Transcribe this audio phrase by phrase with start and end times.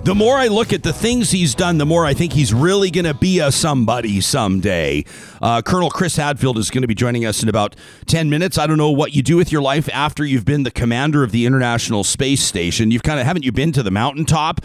[0.05, 2.91] The more I look at the things he's done, the more I think he's really
[2.91, 5.07] going to be a somebody someday.
[5.41, 8.59] Uh, Colonel Chris Hadfield is going to be joining us in about 10 minutes.
[8.59, 11.33] I don't know what you do with your life after you've been the commander of
[11.33, 12.91] the International Space Station.
[12.91, 14.61] You've kind of, haven't you been to the mountaintop?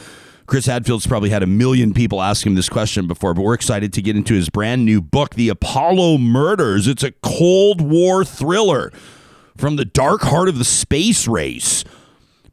[0.52, 3.94] Chris Hadfield's probably had a million people ask him this question before, but we're excited
[3.94, 6.89] to get into his brand new book, The Apollo Murders.
[6.89, 8.91] It's a Cold War thriller
[9.55, 11.85] from the dark heart of the space race.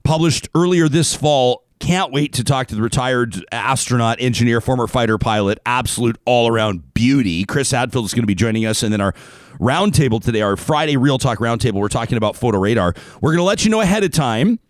[0.05, 1.65] Published earlier this fall.
[1.81, 6.95] Can't wait to talk to the retired astronaut, engineer, former fighter pilot, absolute all around
[6.95, 7.45] beauty.
[7.45, 8.85] Chris Hadfield is going to be joining us.
[8.85, 9.13] And then our
[9.59, 12.95] roundtable today, our Friday Real Talk roundtable, we're talking about photo radar.
[13.21, 14.61] We're going to let you know ahead of time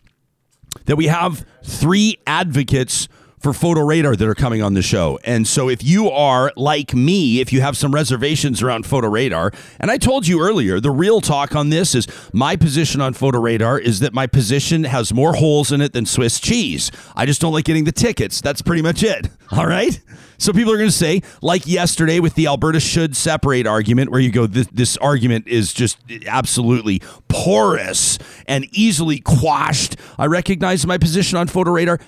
[0.86, 3.06] that we have three advocates
[3.41, 5.19] for photo radar that are coming on the show.
[5.25, 9.53] And so if you are like me, if you have some reservations around photo radar,
[9.81, 13.41] and I told you earlier, the real talk on this is my position on photo
[13.41, 16.91] radar is that my position has more holes in it than Swiss cheese.
[17.15, 18.41] I just don't like getting the tickets.
[18.41, 19.28] That's pretty much it.
[19.53, 20.00] All right?
[20.41, 24.21] So people are going to say, like yesterday with the Alberta should separate argument, where
[24.21, 29.97] you go, this, this argument is just absolutely porous and easily quashed.
[30.16, 31.98] I recognize my position on photo radar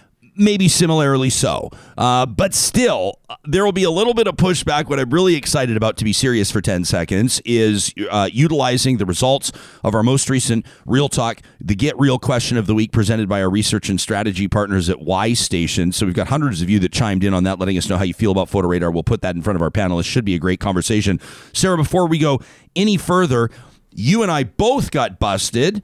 [0.41, 1.71] maybe similarly so.
[1.97, 4.89] Uh, but still, there will be a little bit of pushback.
[4.89, 9.07] What I'm really excited about, to be serious for 10 seconds, is uh, utilizing the
[9.07, 9.53] results
[9.85, 13.43] of our most recent Real Talk, the Get Real question of the week presented by
[13.43, 15.93] our research and strategy partners at Y Station.
[15.93, 18.05] So we've got hundreds of you that chimed in on that, letting us know how
[18.05, 18.91] you feel about photo radar.
[18.91, 20.07] We'll put that in front of our panelists.
[20.07, 21.21] Should be a great conversation.
[21.53, 22.41] Sarah, before we go
[22.75, 23.51] any further,
[23.93, 25.83] you and I both got busted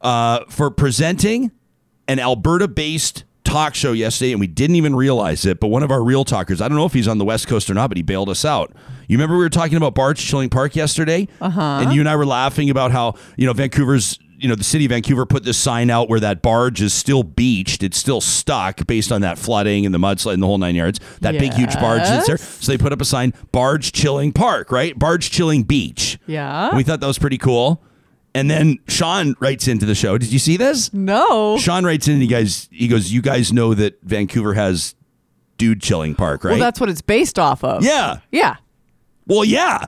[0.00, 1.50] uh, for presenting
[2.06, 5.60] an Alberta based talk show yesterday and we didn't even realize it.
[5.60, 7.70] But one of our real talkers, I don't know if he's on the West Coast
[7.70, 8.72] or not, but he bailed us out.
[9.08, 11.28] You remember we were talking about Barge Chilling Park yesterday?
[11.40, 11.60] Uh-huh.
[11.60, 14.84] And you and I were laughing about how, you know, Vancouver's you know, the city
[14.84, 17.82] of Vancouver put this sign out where that barge is still beached.
[17.82, 21.00] It's still stuck based on that flooding and the mudslide and the whole nine yards.
[21.22, 22.38] That big, huge barge that's there.
[22.38, 24.96] So they put up a sign, Barge Chilling Park, right?
[24.96, 26.18] Barge Chilling Beach.
[26.26, 26.74] Yeah.
[26.76, 27.82] We thought that was pretty cool.
[28.34, 30.18] And then Sean writes into the show.
[30.18, 30.92] Did you see this?
[30.92, 31.58] No.
[31.58, 34.94] Sean writes in and he guys he goes, You guys know that Vancouver has
[35.56, 36.52] dude chilling park, right?
[36.52, 37.82] Well, that's what it's based off of.
[37.84, 38.18] yeah.
[38.30, 38.56] Yeah.
[39.26, 39.84] Well, yeah.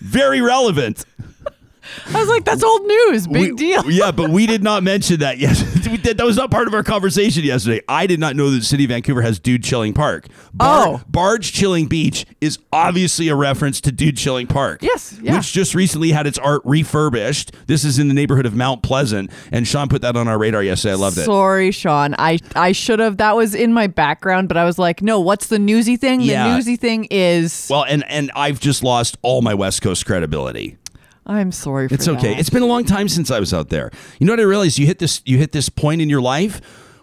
[0.00, 1.04] Very relevant.
[2.06, 3.26] I was like, that's old news.
[3.26, 3.90] Big We- deal.
[3.90, 5.38] Yeah, but we did not mention that.
[5.38, 7.80] Yes, We did- that was not part of our conversation yesterday.
[7.88, 10.26] I did not know that the city of Vancouver has Dude Chilling Park.
[10.58, 11.00] Oh.
[11.08, 14.82] Barge Chilling Beach is obviously a reference to Dude Chilling Park.
[14.82, 15.36] Yes, yeah.
[15.36, 17.52] which just recently had its art refurbished.
[17.66, 20.62] This is in the neighborhood of Mount Pleasant, and Sean put that on our radar
[20.62, 20.92] yesterday.
[20.92, 21.24] I loved it.
[21.24, 22.14] Sorry, Sean.
[22.18, 23.16] I I should have.
[23.18, 25.20] That was in my background, but I was like, no.
[25.20, 26.20] What's the newsy thing?
[26.20, 26.48] Yeah.
[26.48, 27.66] The newsy thing is.
[27.70, 30.76] Well, and and I've just lost all my West Coast credibility.
[31.26, 32.32] I'm sorry for It's okay.
[32.34, 32.40] that.
[32.40, 33.90] It's been a long time since I was out there.
[34.18, 34.78] You know what I realized?
[34.78, 36.60] You hit this you hit this point in your life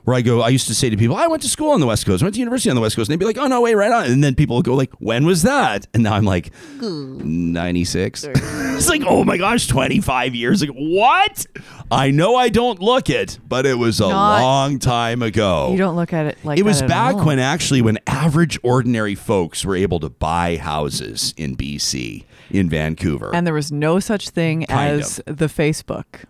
[0.07, 1.85] where I go, I used to say to people, I went to school on the
[1.85, 3.47] West Coast, I went to university on the West Coast, and they'd be like, Oh
[3.47, 4.09] no, wait, right on.
[4.09, 5.85] And then people would go like, When was that?
[5.93, 8.23] And now I'm like, ninety six.
[8.33, 10.71] it's like, oh my gosh, twenty five years ago.
[10.77, 11.45] What?
[11.91, 15.71] I know I don't look it, but it was a Not- long time ago.
[15.73, 17.25] you don't look at it like it was that at back all.
[17.25, 23.35] when actually when average ordinary folks were able to buy houses in BC in Vancouver.
[23.35, 26.23] and there was no such thing Kind as the Facebook.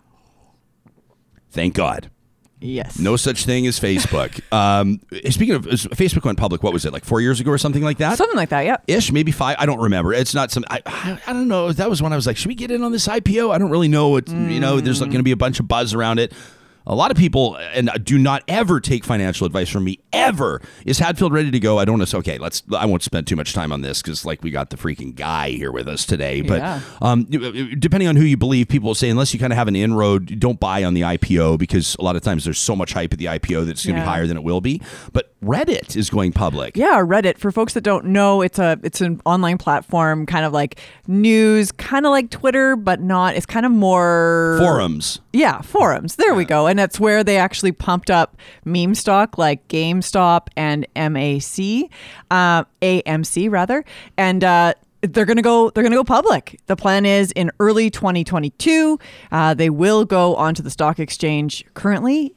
[1.50, 2.10] Thank God.
[2.60, 2.98] Yes.
[2.98, 4.40] No such thing as Facebook.
[4.52, 5.00] um,
[5.30, 7.98] speaking of Facebook went public, what was it like four years ago or something like
[7.98, 8.18] that?
[8.18, 8.64] Something like that.
[8.64, 8.76] Yeah.
[8.86, 9.56] Ish, maybe five.
[9.58, 10.12] I don't remember.
[10.12, 10.64] It's not some.
[10.70, 11.72] I, I, I don't know.
[11.72, 13.52] That was when I was like, should we get in on this IPO?
[13.54, 14.16] I don't really know.
[14.16, 16.32] It's you know, there's going to be a bunch of buzz around it.
[16.88, 20.60] A lot of people, and do not ever take financial advice from me ever.
[20.86, 21.78] Is Hadfield ready to go?
[21.78, 22.04] I don't know.
[22.06, 22.62] So, okay, let's.
[22.76, 25.50] I won't spend too much time on this because like we got the freaking guy
[25.50, 26.40] here with us today.
[26.40, 26.80] But Yeah.
[27.02, 30.40] um, depending on who you believe, people say unless you kind of have an inroad,
[30.40, 33.18] don't buy on the IPO because a lot of times there's so much hype at
[33.18, 34.04] the IPO that it's going to Yeah.
[34.06, 34.80] be higher than it will be.
[35.12, 36.76] But Reddit is going public.
[36.76, 37.38] Yeah, Reddit.
[37.38, 41.70] For folks that don't know, it's a it's an online platform, kind of like news,
[41.72, 43.36] kind of like Twitter, but not.
[43.36, 45.20] It's kind of more Forums.
[45.38, 46.16] Yeah, forums.
[46.16, 46.66] There we go.
[46.66, 51.88] And that's where they actually pumped up meme stock like GameStop and MAC,
[52.30, 53.84] uh, AMC rather,
[54.16, 54.42] and.
[54.42, 55.70] Uh, they're gonna go.
[55.70, 56.58] They're gonna go public.
[56.66, 58.98] The plan is in early 2022.
[59.30, 61.64] Uh, they will go onto the stock exchange.
[61.74, 62.34] Currently,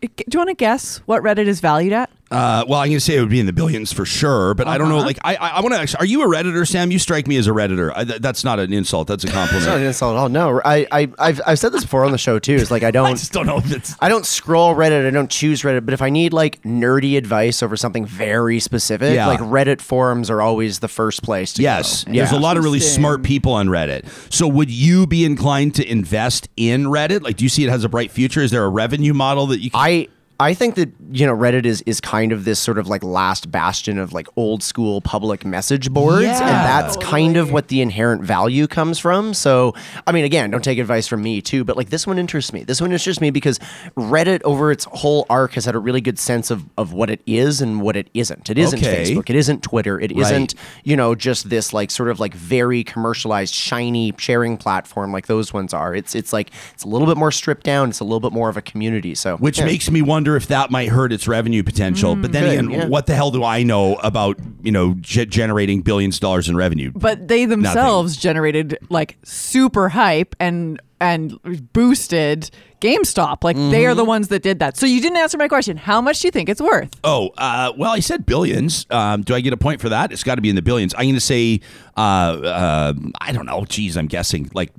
[0.00, 2.08] do you want to guess what Reddit is valued at?
[2.34, 4.66] Uh, well, I'm going to say it would be in the billions for sure, but
[4.66, 4.96] I don't know.
[4.98, 5.06] Uh-huh.
[5.06, 5.80] Like, I, I, I want to.
[5.80, 6.90] actually Are you a redditor, Sam?
[6.90, 7.92] You strike me as a redditor.
[7.94, 9.08] I, th- that's not an insult.
[9.08, 9.80] That's a It's not compliment.
[9.80, 10.28] an insult at all.
[10.28, 12.54] No, I, I, I've, I've said this before on the show too.
[12.56, 13.94] It's like I I don't, I just don't know if it's.
[14.00, 15.06] I don't scroll Reddit.
[15.06, 15.84] I don't choose Reddit.
[15.84, 19.26] But if I need like nerdy advice over something very specific, Yeah.
[19.26, 22.12] like Reddit forums are always the first place to Yes, go.
[22.12, 23.00] there's a lot of really Interesting.
[23.02, 24.06] smart people on Reddit.
[24.32, 27.22] So, would you be inclined to invest in Reddit?
[27.22, 28.40] Like, do you see it has a bright future?
[28.40, 29.70] Is there a revenue model that you?
[29.70, 30.08] Can- I
[30.40, 33.50] I think that you know Reddit is is kind of this sort of like last
[33.50, 36.38] bastion of like old school public message boards, Yeah.
[36.40, 39.32] and that's kind of what the inherent value comes from.
[39.32, 39.74] So
[40.08, 42.64] I mean, again, don't take advice from me too, but like this one interests me.
[42.64, 43.60] This one interests me because
[43.96, 47.20] Reddit over its whole arc has had a really good sense of of what it
[47.26, 48.50] is and what it isn't.
[48.50, 49.04] It isn't Okay.
[49.04, 49.30] Facebook.
[49.30, 50.00] It isn't Twitter.
[50.00, 50.40] It Right.
[50.40, 55.26] not you know just this like sort of like very commercialized shiny sharing platform like
[55.28, 55.94] those ones are.
[55.94, 57.90] It's it's like it's a little bit more stripped down.
[57.90, 59.14] It's a little bit more of a community.
[59.14, 59.64] So which yeah.
[59.66, 62.16] makes me wonder if that might hurt its revenue potential.
[62.16, 62.86] but then Could, again, yeah.
[62.88, 66.56] what the hell do I know about you know ge- generating billions of dollars in
[66.56, 66.92] revenue?
[66.94, 71.38] but they themselves generated like super hype and and
[71.72, 73.44] boosted GameStop.
[73.44, 73.90] Like they Mm-hmm.
[73.90, 74.76] are the ones that did that.
[74.78, 75.76] So you didn't answer my question.
[75.76, 76.90] How much do you think it's worth?
[77.04, 78.86] Oh, uh, well, I said billions.
[78.90, 80.12] Um, do I get a point for that?
[80.12, 80.94] It's got to be in the billions.
[80.94, 81.60] I'm going to say,
[81.96, 83.64] uh, uh, I don't know.
[83.66, 84.70] Geez, I'm guessing like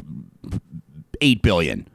[1.21, 1.87] eight billion.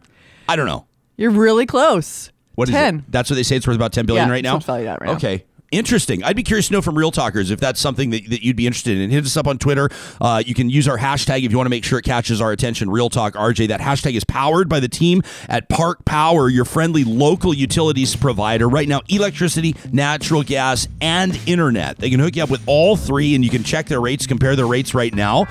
[0.48, 0.86] I don't know.
[1.16, 2.30] You're really close.
[2.60, 2.98] What is Ten.
[3.00, 3.04] it?
[3.08, 3.56] That's what they say.
[3.56, 4.54] It's worth about ten billion Yeah, right now.
[4.54, 5.16] what's valued at right now.
[5.16, 5.44] okay.
[5.72, 6.24] Interesting.
[6.24, 8.66] I'd be curious to know from Real Talkers if that's something that, that you'd be
[8.66, 9.08] interested in.
[9.08, 9.88] Hit us up on Twitter.
[10.20, 12.50] Uh, you can use our hashtag if you want to make sure it catches our
[12.50, 12.90] attention.
[12.90, 13.68] Real Talk RJ.
[13.68, 18.68] That hashtag is powered by the team at Park Power, your friendly local utilities provider.
[18.68, 21.98] Right now, electricity, natural gas, and internet.
[21.98, 24.56] They can hook you up with all three, and you can check their rates, compare
[24.56, 25.46] their rates right now.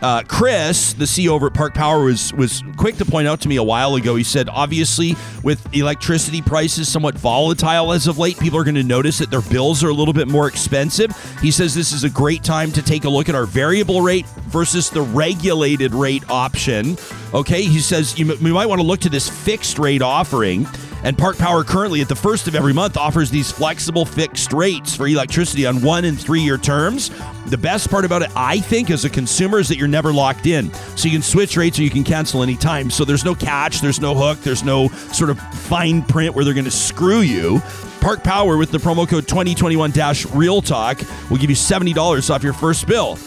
[0.00, 3.48] Uh, Chris, the CEO over at Park Power, was was quick to point out to
[3.48, 4.14] me a while ago.
[4.14, 8.84] He said, obviously, with electricity prices somewhat volatile as of late, people are going to
[8.84, 11.12] notice that their bills are a little bit more expensive.
[11.40, 14.26] He says this is a great time to take a look at our variable rate
[14.48, 16.96] versus the regulated rate option.
[17.34, 20.66] Okay, he says you, m- we might want to look to this fixed rate offering.
[21.04, 24.96] And Park Power currently at the first of every month offers these flexible fixed rates
[24.96, 27.10] for electricity on one and three year terms.
[27.46, 30.46] The best part about it, I think, as a consumer, is that you're never locked
[30.46, 30.72] in.
[30.96, 32.90] So you can switch rates or you can cancel anytime.
[32.90, 36.54] So there's no catch, there's no hook, there's no sort of fine print where they're
[36.54, 37.62] going to screw you.
[38.00, 39.92] Park Power with the promo code 2021
[40.32, 41.00] Real Talk
[41.30, 43.18] will give you $70 off your first bill.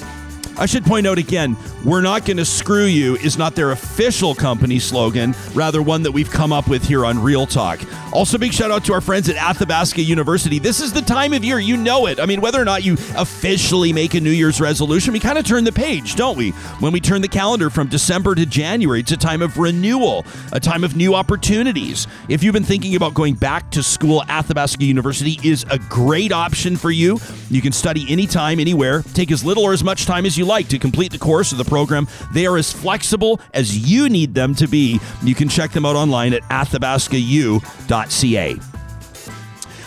[0.62, 4.36] I should point out again, we're not going to screw you is not their official
[4.36, 7.82] company slogan, rather one that we've come up with here on Real Talk.
[8.14, 10.60] Also, big shout out to our friends at Athabasca University.
[10.60, 12.20] This is the time of year, you know it.
[12.20, 15.46] I mean, whether or not you officially make a New Year's resolution, we kind of
[15.46, 16.52] turn the page, don't we?
[16.80, 20.60] When we turn the calendar from December to January, it's a time of renewal, a
[20.60, 22.06] time of new opportunities.
[22.30, 26.78] If you've been thinking about going back to school, Athabasca University is a great option
[26.78, 27.18] for you.
[27.50, 30.68] You can study anytime, anywhere, take as little or as much time as you like
[30.68, 32.10] to complete the course of the program.
[32.34, 35.00] They are as flexible as you need them to be.
[35.24, 38.60] You can check them out online at athabascau.ca.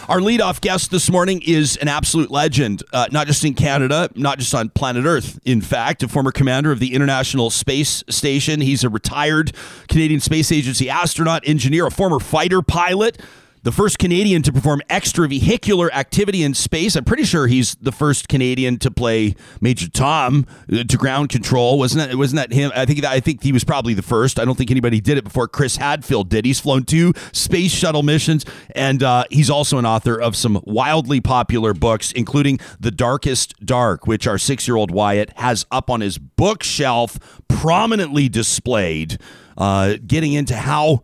[0.08, 4.38] Our leadoff guest this morning is an absolute legend, uh, not just in Canada, not
[4.38, 5.38] just on planet Earth.
[5.44, 8.62] In fact, a former commander of the International Space Station.
[8.62, 9.52] He's a retired
[9.88, 13.20] Canadian Space Agency astronaut, engineer, a former fighter pilot.
[13.64, 16.96] The first Canadian to perform extravehicular activity in space.
[16.96, 21.78] I'm pretty sure he's the first Canadian to play Major Tom uh, to ground control.
[21.78, 22.14] Wasn't that?
[22.14, 22.72] Wasn't that him?
[22.76, 24.38] I think that, I think he was probably the first.
[24.38, 25.48] I don't think anybody did it before.
[25.48, 26.44] Chris Hadfield did.
[26.44, 28.44] He's flown two space shuttle missions,
[28.74, 34.06] and uh, he's also an author of some wildly popular books, including The Darkest Dark,
[34.06, 37.18] which our six-year-old Wyatt has up on his bookshelf,
[37.48, 39.18] prominently displayed.
[39.56, 41.02] Uh, getting into how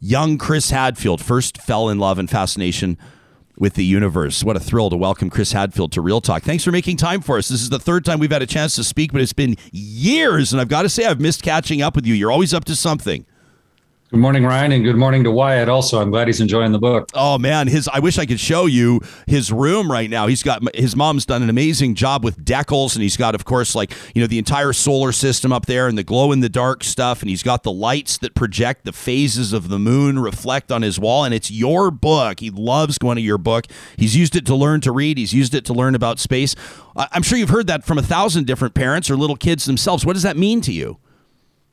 [0.00, 2.98] young Chris Hadfield first fell in love and fascination
[3.56, 4.42] with the universe.
[4.42, 6.42] What a thrill to welcome Chris Hadfield to Real Talk.
[6.42, 7.48] Thanks for making time for us.
[7.48, 10.52] This is the third time we've had a chance to speak, but it's been years,
[10.52, 12.14] and I've got to say, I've missed catching up with you.
[12.14, 13.26] You're always up to something.
[14.10, 15.68] Good morning, Ryan, and good morning to Wyatt.
[15.68, 17.08] Also, I'm glad he's enjoying the book.
[17.14, 20.26] Oh man, his I wish I could show you his room right now.
[20.26, 23.76] He's got his mom's done an amazing job with decals, and he's got, of course,
[23.76, 26.82] like you know the entire solar system up there and the glow in the dark
[26.82, 30.82] stuff, and he's got the lights that project the phases of the moon reflect on
[30.82, 31.24] his wall.
[31.24, 32.40] And it's your book.
[32.40, 33.66] He loves going to your book.
[33.96, 35.18] He's used it to learn to read.
[35.18, 36.56] He's used it to learn about space.
[36.96, 40.04] I'm sure you've heard that from a thousand different parents or little kids themselves.
[40.04, 40.98] What does that mean to you?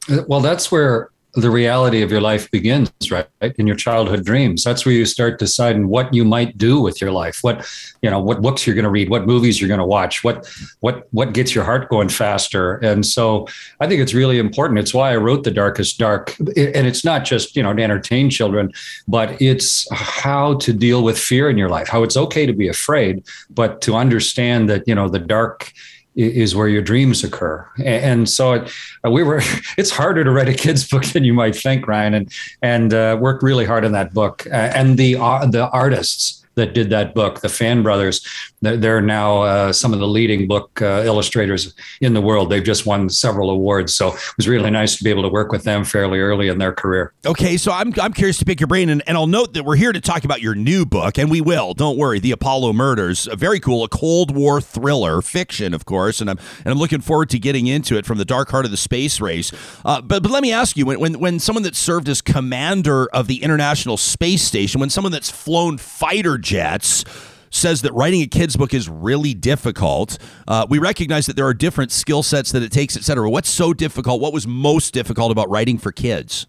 [0.08, 3.28] Uh, well, that's where the reality of your life begins, right?
[3.58, 4.64] In your childhood dreams.
[4.64, 7.40] That's where you start deciding what you might do with your life.
[7.44, 7.70] What,
[8.02, 10.52] you know, what books you're going to read, what movies you're going to watch, what,
[10.80, 12.78] what, what gets your heart going faster.
[12.78, 13.48] And so
[13.80, 14.80] I think it's really important.
[14.80, 16.36] It's why I wrote The Darkest Dark.
[16.40, 18.74] And it's not just, you know, to entertain children,
[19.08, 22.68] but it's how to deal with fear in your life, how it's okay to be
[22.68, 25.72] afraid, but to understand that, you know, the dark
[26.18, 27.68] is where your dreams occur.
[27.84, 28.72] And so it,
[29.06, 29.42] uh, we were,
[29.78, 33.18] it's harder to write a kid's book than you might think, Ryan, and, and uh,
[33.20, 34.48] worked really hard on that book.
[34.48, 38.26] Uh, and the, uh, the artists that did that book, the Fan Brothers.
[38.62, 42.50] They're now uh, some of the leading book uh, illustrators in the world.
[42.50, 45.52] They've just won several awards, so it was really nice to be able to work
[45.52, 47.14] with them fairly early in their career.
[47.26, 49.76] Okay, so I'm, I'm curious to pick your brain, and, and I'll note that we're
[49.76, 51.76] here to talk about your new book, and we will.
[51.76, 56.30] Don't worry, The Apollo Murders, very cool, a Cold War thriller, fiction, of course, and
[56.30, 58.78] I'm and I'm looking forward to getting into it from the dark heart of the
[58.78, 59.52] space race.
[59.86, 63.08] Uh, but but let me ask you, when, when when someone that served as commander
[63.14, 67.06] of the International Space Station, when someone that's flown fighter jets
[67.50, 70.18] says that writing a kid's book is really difficult.
[70.48, 73.30] Uh, we recognize that there are different skill sets that it takes, et cetera.
[73.30, 74.22] What's so difficult?
[74.22, 76.48] What was most difficult about writing for kids?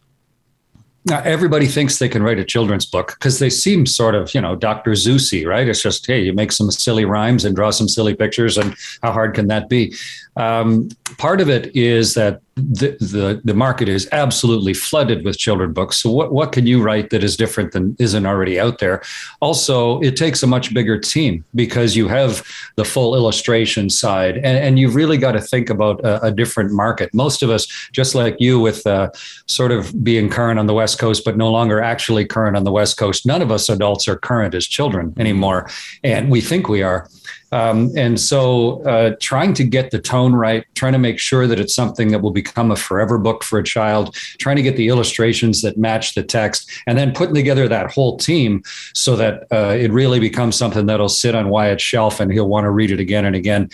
[1.05, 4.43] Now, everybody thinks they can write a children's book because they seem sort of, you
[4.43, 4.91] know, Dr.
[4.91, 5.67] Seussy, right?
[5.67, 9.13] It's just, hey, you make some silly rhymes and draw some silly pictures, and how
[9.13, 9.95] hard can that be?
[10.39, 15.73] Um, part of it is that the, the, the market is absolutely flooded with children
[15.73, 15.97] books.
[15.99, 19.03] So what what can you write that is different than isn't already out there?
[19.41, 22.45] Also, it takes a much bigger team because you have
[22.77, 26.73] the full illustration side, and, and you've really got to think about a, a different
[26.73, 27.13] market.
[27.15, 29.11] Most of us, just like you, with uh,
[29.47, 32.73] sort of being current on the West Coast, but no longer actually current on the
[32.73, 33.27] West Coast.
[33.27, 35.71] None of us adults are current as children anymore,
[36.03, 37.09] and we think we are.
[37.53, 41.59] Um, and so, uh, trying to get the tone right, trying to make sure that
[41.59, 44.89] it's something that will become a forever book for a child, trying to get the
[44.89, 48.63] illustrations that match the text, and then putting together that whole team
[48.95, 52.65] so that uh, it really becomes something that'll sit on Wyatt's shelf and he'll want
[52.65, 53.71] to read it again and again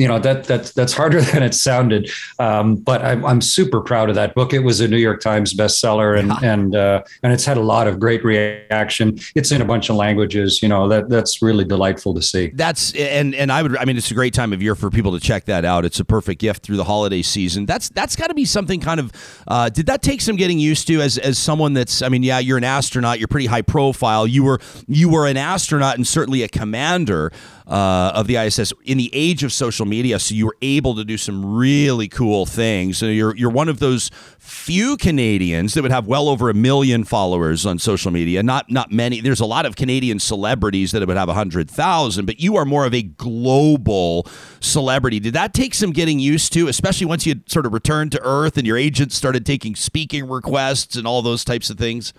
[0.00, 2.10] you know that that's that's harder than it sounded.
[2.38, 4.54] Um, but I'm, I'm super proud of that book.
[4.54, 6.52] It was a New York Times bestseller, and yeah.
[6.52, 9.18] and uh, and it's had a lot of great reaction.
[9.34, 10.62] It's in a bunch of languages.
[10.62, 12.48] You know that that's really delightful to see.
[12.54, 15.12] That's and and I would I mean it's a great time of year for people
[15.12, 15.84] to check that out.
[15.84, 17.66] It's a perfect gift through the holiday season.
[17.66, 19.12] That's that's got to be something kind of.
[19.46, 22.38] Uh, did that take some getting used to as as someone that's I mean yeah
[22.38, 26.42] you're an astronaut you're pretty high profile you were you were an astronaut and certainly
[26.42, 27.32] a commander
[27.70, 30.18] uh, of the ISS in the age of social media.
[30.18, 32.98] So you were able to do some really cool things.
[32.98, 34.10] So you're you're one of those
[34.40, 38.42] few Canadians that would have well over a million followers on social media.
[38.42, 39.20] Not not many.
[39.20, 42.84] There's a lot of Canadian celebrities that would have hundred thousand, but you are more
[42.84, 44.26] of a global
[44.58, 45.20] celebrity.
[45.20, 48.58] Did that take some getting used to, especially once you sort of returned to Earth
[48.58, 52.12] and your agent started taking speaking requests and all those types of things?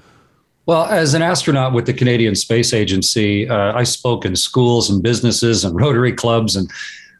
[0.72, 5.04] Well, as an astronaut with the Canadian Space Agency, uh, I spoke in schools and
[5.04, 6.72] businesses and Rotary clubs and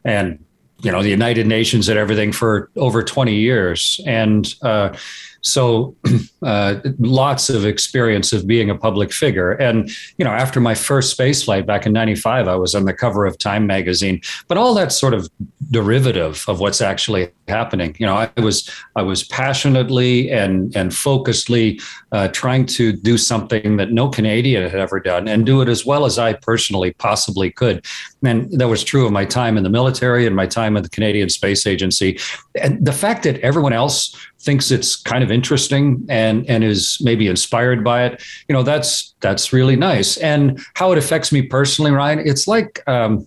[0.06, 0.42] and
[0.80, 4.00] you know the United Nations and everything for over 20 years.
[4.06, 4.96] And uh,
[5.42, 5.94] so
[6.42, 9.52] uh, lots of experience of being a public figure.
[9.52, 12.94] And, you know, after my first space flight back in 95, I was on the
[12.94, 15.28] cover of Time magazine, but all that sort of
[15.70, 17.94] derivative of what's actually happening.
[17.98, 21.80] You know, I was, I was passionately and, and focusedly
[22.10, 25.84] uh, trying to do something that no Canadian had ever done and do it as
[25.84, 27.84] well as I personally possibly could.
[28.24, 30.88] And that was true of my time in the military and my time at the
[30.88, 32.18] Canadian Space Agency.
[32.60, 37.28] And the fact that everyone else thinks it's kind of interesting and and is maybe
[37.28, 41.92] inspired by it you know that's that's really nice and how it affects me personally
[41.92, 43.24] ryan it's like um,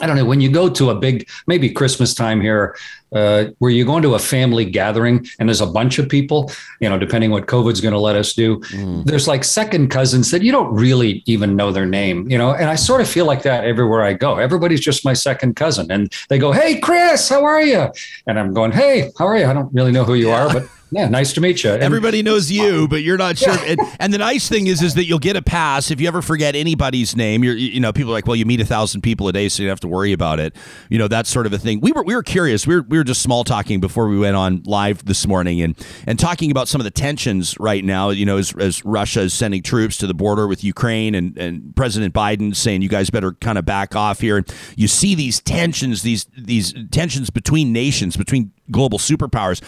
[0.00, 2.76] I don't know when you go to a big maybe Christmas time here,
[3.12, 6.50] uh, where you go into a family gathering and there's a bunch of people,
[6.80, 8.58] you know, depending what COVID's going to let us do.
[8.60, 9.04] Mm.
[9.04, 12.70] There's like second cousins that you don't really even know their name, you know, and
[12.70, 14.38] I sort of feel like that everywhere I go.
[14.38, 17.88] Everybody's just my second cousin, and they go, "Hey, Chris, how are you?"
[18.26, 20.46] And I'm going, "Hey, how are you?" I don't really know who you yeah.
[20.46, 21.72] are, but yeah, nice to meet you.
[21.72, 23.56] And, Everybody knows you, but you're not sure.
[23.66, 26.22] And, and, the nice thing is, is that you'll get a pass if you ever
[26.22, 27.44] forget anybody's name.
[27.44, 29.62] You're, you know, people are like, well, you meet a thousand people a day, so
[29.62, 30.56] you don't have to worry about it.
[30.88, 31.80] You know, that sort of a thing.
[31.80, 32.66] We were, we were curious.
[32.66, 35.60] We were, we were were just small talking before we went on live this morning,
[35.60, 38.10] and and talking about some of the tensions right now.
[38.10, 41.74] You know, as, as Russia is sending troops to the border with Ukraine, and and
[41.74, 44.36] President Biden saying you guys better kind of back off here.
[44.36, 49.60] And you see these tensions, these these tensions between nations, between global superpowers.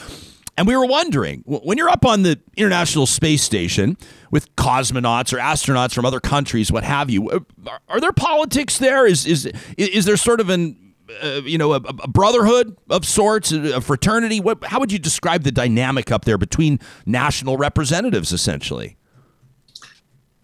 [0.56, 3.96] And we were wondering when you're up on the International Space Station
[4.30, 9.06] with cosmonauts or astronauts from other countries, what have you, are, are there politics there?
[9.06, 13.50] Is is is there sort of an uh, you know a, a, brotherhood of sorts,
[13.50, 14.40] a fraternity?
[14.40, 14.62] What?
[14.64, 18.96] How would you describe the dynamic up there between national representatives, essentially?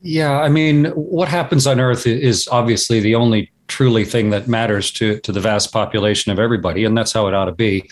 [0.02, 4.90] Yeah, I mean, what happens on Earth is obviously the only truly thing that matters
[4.92, 7.88] to to the vast population of everybody, and that's how it ought to be.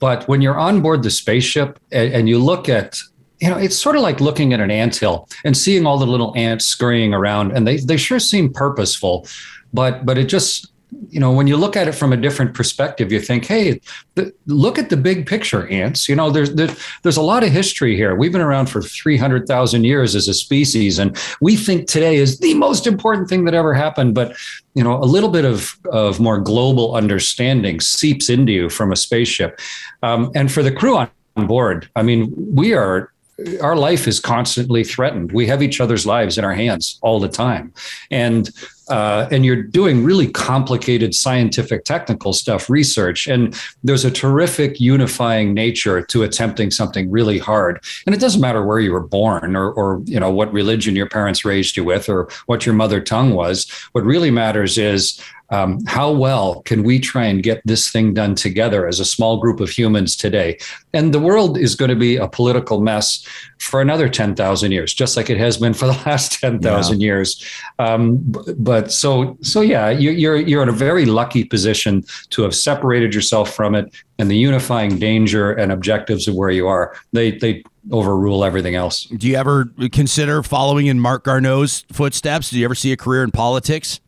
[0.00, 2.98] But when you're on board the spaceship and, and you look at
[3.40, 6.06] you know, it's sort of like looking at an ant hill and seeing all the
[6.06, 9.26] little ants scurrying around, and they they sure seem purposeful,
[9.72, 10.72] but but it just
[11.08, 13.80] you know, when you look at it from a different perspective, you think, hey,
[14.14, 16.08] the, look at the big picture, ants.
[16.08, 18.14] You know, there's, there's there's a lot of history here.
[18.14, 22.54] We've been around for 300,000 years as a species, and we think today is the
[22.54, 24.14] most important thing that ever happened.
[24.14, 24.36] But,
[24.74, 28.96] you know, a little bit of, of more global understanding seeps into you from a
[28.96, 29.60] spaceship.
[30.02, 31.10] Um, and for the crew on
[31.46, 33.12] board, I mean, we are
[33.60, 35.32] our life is constantly threatened.
[35.32, 37.72] We have each other's lives in our hands all the time,
[38.10, 38.48] and
[38.88, 45.54] uh, and you're doing really complicated scientific, technical stuff, research, and there's a terrific unifying
[45.54, 47.82] nature to attempting something really hard.
[48.06, 51.08] And it doesn't matter where you were born, or or you know what religion your
[51.08, 53.68] parents raised you with, or what your mother tongue was.
[53.92, 55.20] What really matters is
[55.54, 59.36] um, how well can we try and get this thing done together as a small
[59.36, 60.58] group of humans today?
[60.92, 63.24] And the world is going to be a political mess
[63.58, 67.04] for another 10,000 years, just like it has been for the last 10,000 yeah.
[67.06, 67.44] years.
[67.78, 68.18] Um,
[68.58, 73.14] but so, so yeah, you, you're, you're in a very lucky position to have separated
[73.14, 76.96] yourself from it and the unifying danger and objectives of where you are.
[77.12, 79.04] They, they overrule everything else.
[79.04, 82.50] Do you ever consider following in Marc Garneau's footsteps?
[82.50, 84.00] Do you ever see a career in politics?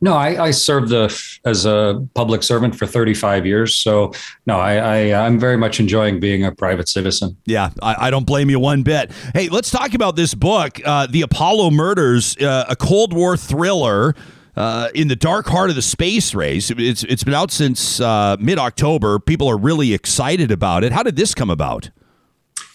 [0.00, 1.06] No, I, I served the,
[1.44, 3.74] as a public servant for 35 years.
[3.74, 4.12] So,
[4.46, 7.36] no, I, I, am very much enjoying being a private citizen.
[7.46, 9.10] Yeah, I, I, don't blame you one bit.
[9.34, 14.14] Hey, let's talk about this book, uh, The Apollo Murders, uh, a Cold War thriller.
[14.56, 18.36] Uh, in the dark heart of the space race, it's it's been out since uh,
[18.40, 19.20] mid October.
[19.20, 20.90] People are really excited about it.
[20.90, 21.90] How did this come about?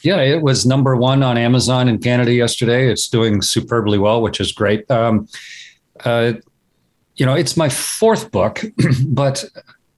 [0.02, 2.89] Yeah, it was number one on Amazon in Canada yesterday.
[2.89, 4.89] It's doing superbly well, which is great.
[4.89, 5.28] Um,
[6.06, 6.34] uh,
[7.15, 8.63] you know, it's my fourth book,
[9.08, 9.45] but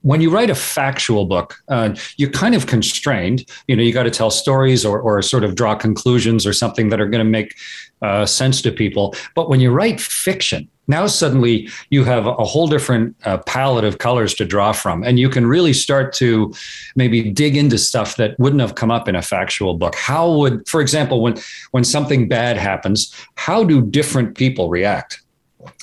[0.06, 3.44] when you write a factual book, uh, you're kind of constrained.
[3.66, 6.90] You know, you got to tell stories or, or sort of draw conclusions or something
[6.90, 7.56] that are going to make
[8.02, 9.16] uh, sense to people.
[9.34, 13.98] But when you write fiction, now suddenly you have a whole different uh, palette of
[13.98, 16.54] colors to draw from, and you can really start to
[16.94, 19.96] maybe dig into stuff that wouldn't have come up in a factual book.
[19.96, 21.36] How would, for example, when
[21.72, 25.20] when something bad happens, how do different people react?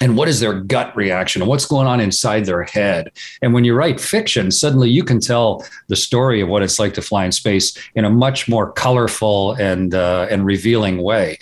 [0.02, 3.12] And what is their gut reaction and what's going on inside their head.
[3.42, 6.94] And when you write fiction, suddenly you can tell the story of what it's like
[6.96, 11.38] to fly in space in a much more colorful and uh, and revealing way.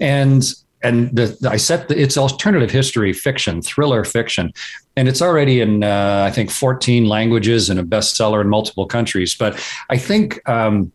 [0.00, 0.44] And
[0.82, 4.52] and the, I set the, it's alternative history fiction, thriller fiction,
[4.96, 9.34] and it's already in uh, I think 14 languages and a bestseller in multiple countries.
[9.34, 10.46] But I think.
[10.48, 10.92] Um,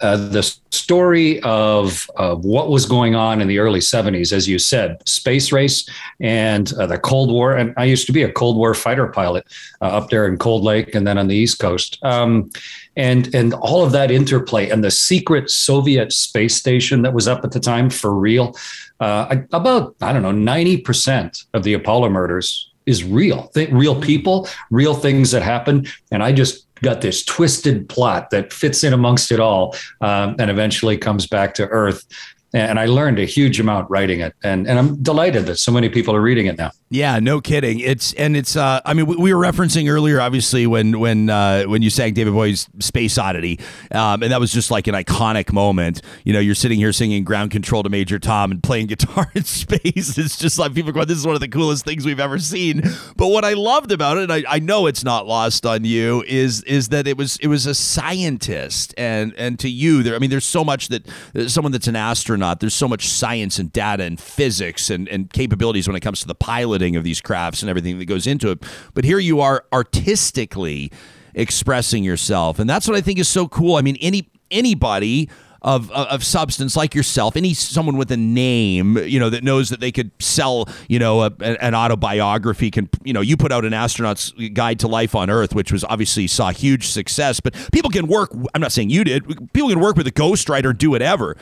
[0.00, 4.58] uh, the story of, of what was going on in the early 70s, as you
[4.58, 5.88] said, space race
[6.20, 7.56] and uh, the Cold War.
[7.56, 9.46] And I used to be a Cold War fighter pilot
[9.82, 11.98] uh, up there in Cold Lake and then on the East Coast.
[12.02, 12.50] Um,
[12.96, 17.44] and, and all of that interplay and the secret Soviet space station that was up
[17.44, 18.56] at the time for real.
[19.00, 24.48] Uh, about, I don't know, 90% of the Apollo murders is real, Th- real people,
[24.70, 25.88] real things that happened.
[26.10, 30.50] And I just got this twisted plot that fits in amongst it all um, and
[30.50, 32.04] eventually comes back to earth
[32.52, 35.88] and I learned a huge amount writing it, and and I'm delighted that so many
[35.88, 36.72] people are reading it now.
[36.92, 37.78] Yeah, no kidding.
[37.78, 38.56] It's and it's.
[38.56, 42.14] Uh, I mean, we, we were referencing earlier, obviously, when when uh, when you sang
[42.14, 43.60] David Bowie's Space Oddity,
[43.92, 46.02] um, and that was just like an iconic moment.
[46.24, 49.44] You know, you're sitting here singing Ground Control to Major Tom and playing guitar in
[49.44, 50.18] space.
[50.18, 52.82] It's just like people go, "This is one of the coolest things we've ever seen."
[53.16, 56.24] But what I loved about it, and I, I know it's not lost on you,
[56.26, 60.16] is is that it was it was a scientist, and and to you, there.
[60.16, 61.06] I mean, there's so much that
[61.46, 62.58] someone that's an astronaut.
[62.58, 66.26] There's so much science and data and physics and and capabilities when it comes to
[66.26, 68.62] the pilot piloting of these crafts and everything that goes into it.
[68.94, 70.90] But here you are artistically
[71.34, 73.76] expressing yourself, and that's what I think is so cool.
[73.76, 75.28] I mean, any anybody
[75.62, 79.78] of, of substance like yourself, any someone with a name, you know, that knows that
[79.78, 83.74] they could sell, you know, a, an autobiography can, you know, you put out an
[83.74, 88.06] astronaut's guide to life on Earth, which was obviously saw huge success, but people can
[88.06, 88.30] work.
[88.54, 89.52] I'm not saying you did.
[89.52, 91.36] People can work with a ghostwriter, do whatever.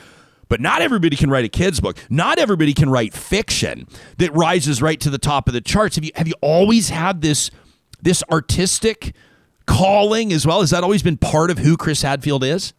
[0.49, 1.97] But not everybody can write a kid's book.
[2.09, 5.95] Not everybody can write fiction that rises right to the top of the charts.
[5.95, 7.51] Have you have you always had this
[8.01, 9.15] this artistic
[9.67, 10.61] calling as well?
[10.61, 12.73] Has that always been part of who Chris Hadfield is?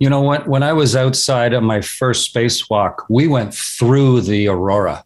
[0.00, 0.46] You know what?
[0.46, 5.04] When I was outside on my first spacewalk, we went through the aurora.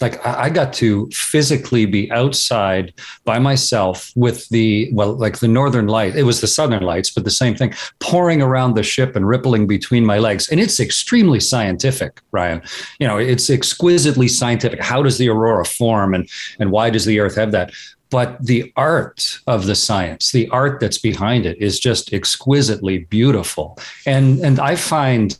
[0.00, 2.92] Like I got to physically be outside
[3.24, 6.16] by myself with the well, like the northern light.
[6.16, 9.66] It was the southern lights, but the same thing pouring around the ship and rippling
[9.66, 10.48] between my legs.
[10.48, 12.62] And it's extremely scientific, Ryan.
[12.98, 14.80] You know, it's exquisitely scientific.
[14.80, 17.72] How does the aurora form, and and why does the Earth have that?
[18.10, 23.78] but the art of the science the art that's behind it is just exquisitely beautiful
[24.06, 25.38] and and i find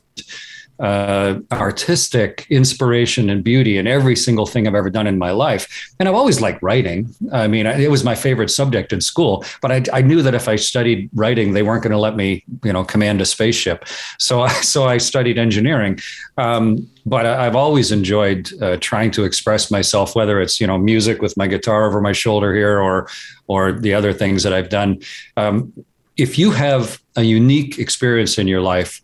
[0.81, 5.93] uh, artistic inspiration and beauty in every single thing I've ever done in my life.
[5.99, 7.15] And I've always liked writing.
[7.33, 10.49] I mean, it was my favorite subject in school, but I, I knew that if
[10.49, 13.87] I studied writing, they weren't going to let me, you know, command a spaceship.
[14.19, 15.99] So, I, so I studied engineering.
[16.37, 21.23] Um, but I've always enjoyed uh, trying to express myself, whether it's you know music
[21.23, 23.09] with my guitar over my shoulder here, or
[23.47, 25.01] or the other things that I've done.
[25.39, 25.73] Um,
[26.19, 29.01] if you have a unique experience in your life,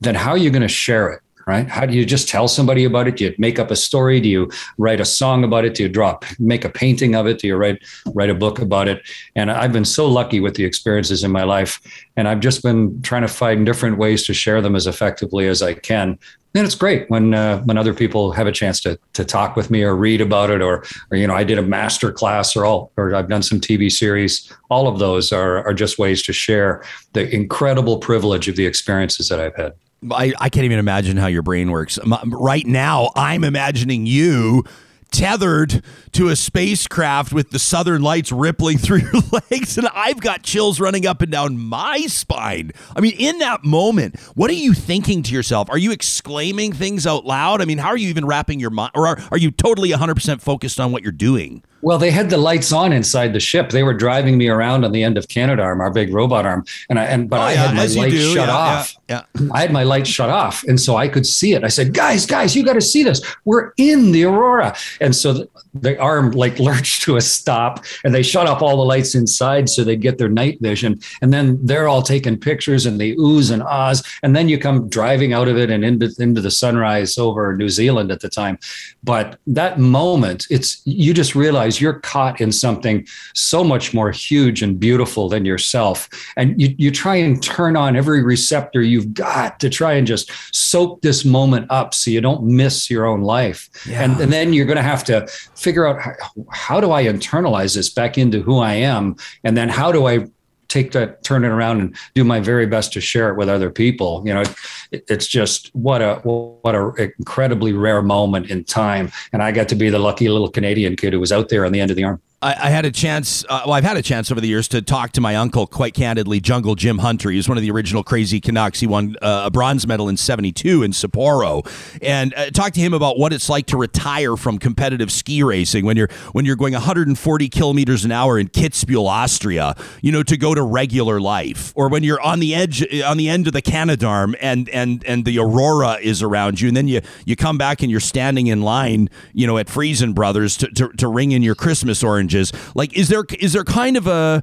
[0.00, 1.22] then how are you going to share it?
[1.48, 1.66] Right?
[1.66, 3.16] How do you just tell somebody about it?
[3.16, 4.20] Do you make up a story?
[4.20, 5.72] Do you write a song about it?
[5.72, 7.38] Do you draw, make a painting of it?
[7.38, 7.82] Do you write
[8.12, 9.00] write a book about it?
[9.34, 11.80] And I've been so lucky with the experiences in my life,
[12.18, 15.62] and I've just been trying to find different ways to share them as effectively as
[15.62, 16.18] I can.
[16.54, 19.70] And it's great when uh, when other people have a chance to to talk with
[19.70, 22.66] me or read about it, or or you know I did a master class or
[22.66, 24.52] all, or I've done some TV series.
[24.68, 26.84] All of those are are just ways to share
[27.14, 29.72] the incredible privilege of the experiences that I've had.
[30.10, 31.98] I, I can't even imagine how your brain works.
[32.26, 34.64] Right now, I'm imagining you
[35.10, 35.82] tethered
[36.12, 40.80] to a spacecraft with the southern lights rippling through your legs and I've got chills
[40.80, 42.72] running up and down my spine.
[42.94, 45.70] I mean, in that moment, what are you thinking to yourself?
[45.70, 47.62] Are you exclaiming things out loud?
[47.62, 50.40] I mean, how are you even wrapping your mind or are, are you totally 100%
[50.40, 51.62] focused on what you're doing?
[51.80, 53.70] Well, they had the lights on inside the ship.
[53.70, 56.98] They were driving me around on the end of Canadarm, our big robot arm, and
[56.98, 58.96] I and but oh, I yeah, had my lights shut yeah, off.
[59.08, 61.62] Yeah, yeah, I had my lights shut off, and so I could see it.
[61.62, 63.22] I said, "Guys, guys, you got to see this.
[63.44, 68.12] We're in the aurora." And so the, the, arm like lurched to a stop, and
[68.12, 71.00] they shut off all the lights inside so they'd get their night vision.
[71.22, 74.02] And then they're all taking pictures, and they oohs and ahs.
[74.24, 77.68] And then you come driving out of it and into into the sunrise over New
[77.68, 78.58] Zealand at the time.
[79.04, 84.10] But that moment, it's you just realize realize you're caught in something so much more
[84.10, 86.08] huge and beautiful than yourself.
[86.36, 90.30] And you, you try and turn on every receptor you've got to try and just
[90.54, 93.68] soak this moment up so you don't miss your own life.
[93.86, 94.02] Yeah.
[94.02, 96.12] And, and then you're going to have to figure out how,
[96.50, 99.16] how do I internalize this back into who I am?
[99.44, 100.26] And then how do I
[100.68, 103.70] take that, turn it around, and do my very best to share it with other
[103.70, 104.22] people.
[104.26, 104.44] You know,
[104.90, 109.74] it's just what a what a incredibly rare moment in time, and I got to
[109.74, 112.04] be the lucky little Canadian kid who was out there on the end of the
[112.04, 112.20] arm.
[112.40, 113.44] I, had a chance.
[113.48, 115.92] Uh, well, I've had a chance over the years to talk to my uncle quite
[115.94, 117.30] candidly, Jungle Jim Hunter.
[117.30, 118.78] He was one of the original Crazy Canucks.
[118.78, 121.66] He won uh, a bronze medal in '72 in Sapporo,
[122.00, 125.84] and uh, talk to him about what it's like to retire from competitive ski racing
[125.84, 129.74] when you're when you're going 140 kilometers an hour in Kitzbühel, Austria.
[130.00, 133.28] You know, to go to regular life, or when you're on the edge on the
[133.28, 137.00] end of the Canadarm and and and the aurora is around you, and then you
[137.24, 140.88] you come back and you're standing in line, you know, at Freson Brothers to, to,
[140.88, 142.52] to ring in your Christmas oranges.
[142.74, 144.42] Like, is there is there kind of a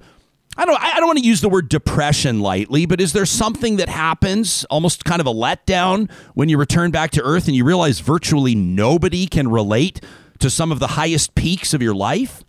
[0.58, 3.76] I don't I don't want to use the word depression lightly, but is there something
[3.78, 7.66] that happens, almost kind of a letdown, when you return back to Earth and you
[7.66, 10.00] realize virtually nobody can relate
[10.40, 12.45] to some of the highest peaks of your life?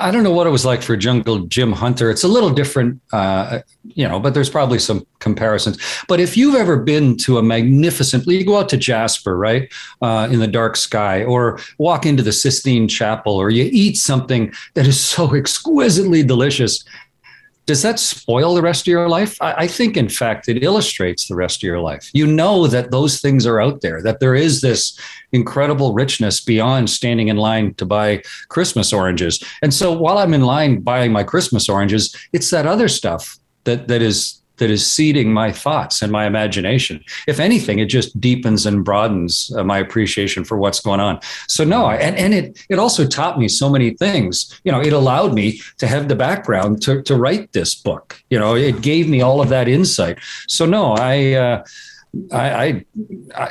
[0.00, 2.10] I don't know what it was like for Jungle Jim Hunter.
[2.10, 5.78] It's a little different, uh, you know, but there's probably some comparisons.
[6.08, 10.28] But if you've ever been to a magnificent, you go out to Jasper, right, uh,
[10.30, 14.86] in the dark sky, or walk into the Sistine Chapel, or you eat something that
[14.86, 16.84] is so exquisitely delicious,
[17.66, 19.36] does that spoil the rest of your life?
[19.42, 22.08] I, I, think, in fact, it illustrates the rest of your life.
[22.14, 24.98] You know that those things are out there, that there is this
[25.32, 29.42] incredible richness beyond standing in line to buy Christmas oranges.
[29.62, 33.88] And so while I'm in line buying my Christmas oranges, it's that other stuff that,
[33.88, 37.04] that is that is seeding my thoughts and my imagination.
[37.26, 41.20] If anything, it just deepens and broadens uh, my appreciation for what's going on.
[41.48, 44.60] So no, and, and it it also taught me so many things.
[44.64, 48.22] You know, it allowed me to have the background to to write this book.
[48.30, 50.18] You know, it gave me all of that insight.
[50.48, 51.32] So no, I.
[51.32, 51.64] Uh,
[52.32, 52.66] I, I,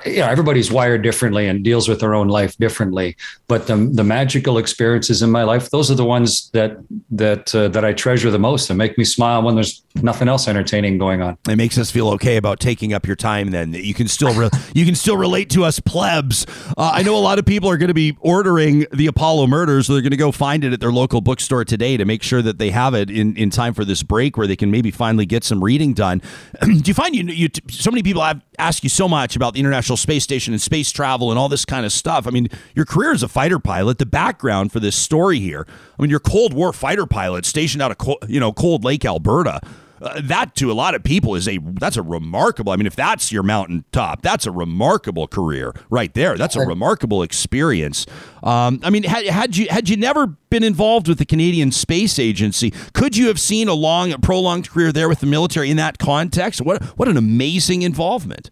[0.05, 3.15] you know, everybody's wired differently and deals with their own life differently.
[3.47, 6.77] But the the magical experiences in my life, those are the ones that
[7.11, 10.47] that uh, that I treasure the most and make me smile when there's nothing else
[10.47, 11.37] entertaining going on.
[11.47, 13.51] It makes us feel okay about taking up your time.
[13.51, 16.45] Then you can still re- you can still relate to us plebs.
[16.77, 19.87] Uh, I know a lot of people are going to be ordering the Apollo Murders.
[19.87, 22.41] So they're going to go find it at their local bookstore today to make sure
[22.41, 25.25] that they have it in, in time for this break, where they can maybe finally
[25.25, 26.21] get some reading done.
[26.61, 29.59] Do you find you you so many people have ask you so much about the
[29.59, 32.27] International Space Station and space travel and all this kind of stuff.
[32.27, 35.65] I mean, your career as a fighter pilot, the background for this story here.
[35.97, 39.61] I mean, you're Cold War fighter pilot stationed out of you know Cold Lake, Alberta.
[40.01, 42.71] Uh, that to a lot of people is a that's a remarkable.
[42.71, 46.37] I mean, if that's your mountaintop, that's a remarkable career right there.
[46.37, 48.05] That's a remarkable experience.
[48.43, 52.19] Um, I mean, had, had you had you never been involved with the Canadian Space
[52.19, 55.97] Agency, could you have seen a long, prolonged career there with the military in that
[55.97, 56.61] context?
[56.61, 58.49] What what an amazing involvement.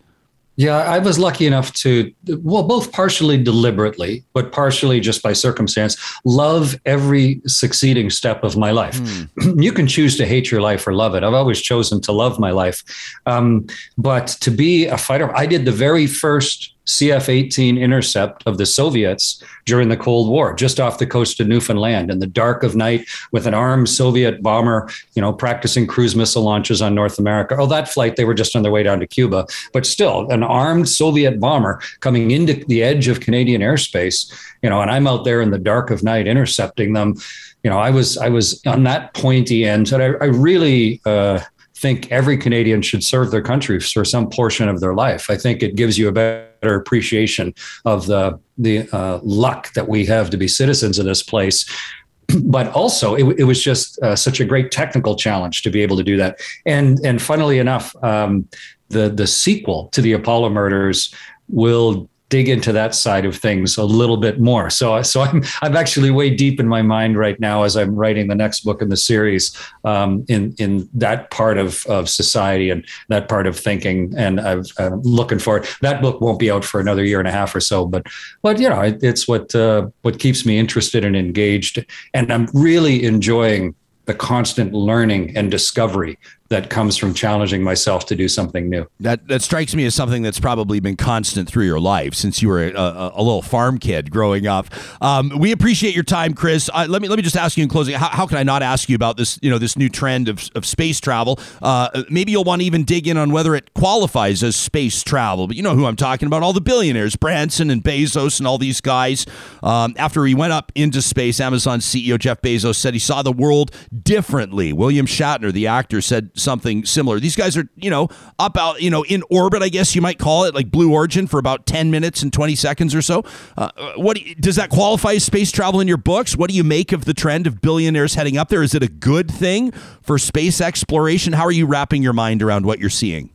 [0.56, 5.98] Yeah, I was lucky enough to, well, both partially deliberately, but partially just by circumstance,
[6.26, 9.00] love every succeeding step of my life.
[9.00, 9.62] Mm.
[9.64, 11.24] you can choose to hate your life or love it.
[11.24, 12.84] I've always chosen to love my life.
[13.26, 13.66] Um,
[13.98, 18.66] but to be a fighter, I did the very first CF 18 intercept of the
[18.66, 22.76] Soviets during the Cold War, just off the coast of Newfoundland in the dark of
[22.76, 27.56] night with an armed Soviet bomber, you know, practicing cruise missile launches on North America.
[27.58, 29.48] Oh, that flight, they were just on their way down to Cuba.
[29.72, 34.82] But still, an armed Soviet bomber coming into the edge of Canadian airspace, you know,
[34.82, 37.16] and I'm out there in the dark of night intercepting them.
[37.64, 39.88] You know, I was I was on that pointy end.
[39.88, 41.40] So I, I really uh,
[41.84, 45.30] think every Canadian should serve their country for some portion of their life.
[45.30, 50.06] I think it gives you a better appreciation of the the uh, luck that we
[50.06, 51.66] have to be citizens of this place.
[52.58, 55.98] But also, it, it was just uh, such a great technical challenge to be able
[55.98, 56.40] to do that.
[56.66, 58.48] And and funnily enough, um,
[58.88, 61.14] the the sequel to the Apollo murders
[61.50, 64.68] will dig into that side of things a little bit more.
[64.72, 68.28] So, so I'm I'm actually way deep in my mind right now as I'm writing
[68.28, 72.84] the next book in the series um, in in that part of of society and
[73.10, 74.12] that part of thinking.
[74.18, 75.68] And i am looking forward.
[75.82, 78.08] That book won't be out for another year and a half or so, but
[78.42, 82.48] but you know it, it's what uh, what keeps me interested and engaged, and I'm
[82.52, 86.18] really enjoying the constant learning and discovery
[86.54, 88.88] that comes from challenging myself to do something new.
[89.00, 92.48] That that strikes me as something that's probably been constant through your life since you
[92.48, 94.68] were a, a, a little farm kid growing up.
[95.02, 96.70] Um, we appreciate your time, Chris.
[96.72, 97.96] Uh, let me let me just ask you in closing.
[97.96, 99.40] How, how, can I not ask you about this?
[99.42, 101.40] You know, this new trend of, of space travel.
[101.60, 105.48] Uh, maybe you'll want to even dig in on whether it qualifies as space travel.
[105.48, 106.44] But you know who I'm talking about?
[106.44, 109.26] All the billionaires, Branson and Bezos, and all these guys.
[109.64, 113.32] Um, after he went up into space, Amazon CEO Jeff Bezos said he saw the
[113.32, 113.72] world
[114.04, 114.72] differently.
[114.72, 117.20] William Shatner, the actor, said something similar.
[117.20, 120.20] These guys are, you know, up out, you know, in orbit, I guess you might
[120.20, 123.24] call it, like Blue Origin for about 10 minutes and 20 seconds or so.
[123.58, 126.36] Uh, what does that qualify as space travel in your books?
[126.36, 128.62] What do you make of the trend of billionaires heading up there?
[128.62, 131.34] Is it a good thing for space exploration?
[131.34, 133.33] How are you wrapping your mind around what you're seeing?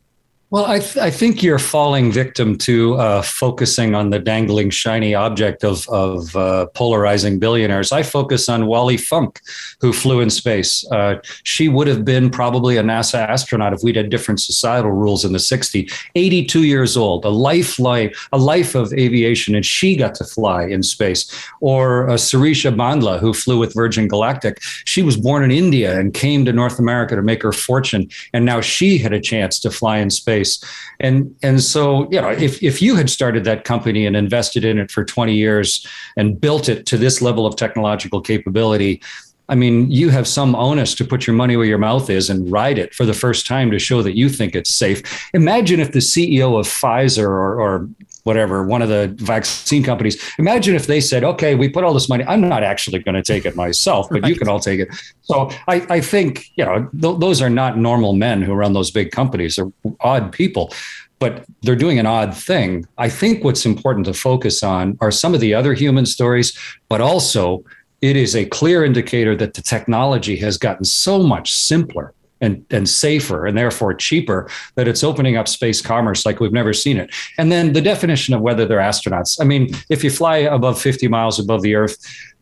[0.50, 5.14] Well, I, th- I think you're falling victim to uh, focusing on the dangling shiny
[5.14, 7.92] object of, of uh, polarizing billionaires.
[7.92, 9.42] I focus on Wally Funk,
[9.82, 10.90] who flew in space.
[10.90, 15.22] Uh, she would have been probably a NASA astronaut if we'd had different societal rules
[15.22, 15.92] in the 60s.
[16.14, 20.64] 82 years old, a life, life, a life of aviation, and she got to fly
[20.64, 21.30] in space.
[21.60, 24.62] Or uh, Sirisha Bandla, who flew with Virgin Galactic.
[24.86, 28.46] She was born in India and came to North America to make her fortune, and
[28.46, 30.64] now she had a chance to fly in space space.
[31.00, 34.78] And and so, you know, if if you had started that company and invested in
[34.78, 39.00] it for 20 years and built it to this level of technological capability,
[39.48, 42.50] I mean, you have some onus to put your money where your mouth is and
[42.50, 45.02] ride it for the first time to show that you think it's safe.
[45.32, 47.88] Imagine if the CEO of Pfizer or, or
[48.28, 52.10] whatever, one of the vaccine companies, imagine if they said, okay, we put all this
[52.10, 54.28] money, I'm not actually going to take it myself, but right.
[54.28, 54.88] you can all take it.
[55.22, 58.90] So I, I think, you know, th- those are not normal men who run those
[58.90, 59.56] big companies.
[59.56, 60.72] They're odd people
[61.20, 62.86] but they're doing an odd thing.
[62.96, 66.56] I think what's important to focus on are some of the other human stories,
[66.88, 67.64] but also
[68.00, 72.88] it is a clear indicator that the technology has gotten so much simpler and, and
[72.88, 77.14] safer and therefore cheaper that it's opening up space commerce like we've never seen it.
[77.36, 79.40] And then the definition of whether they're astronauts.
[79.40, 81.96] I mean, if you fly above 50 miles above the Earth,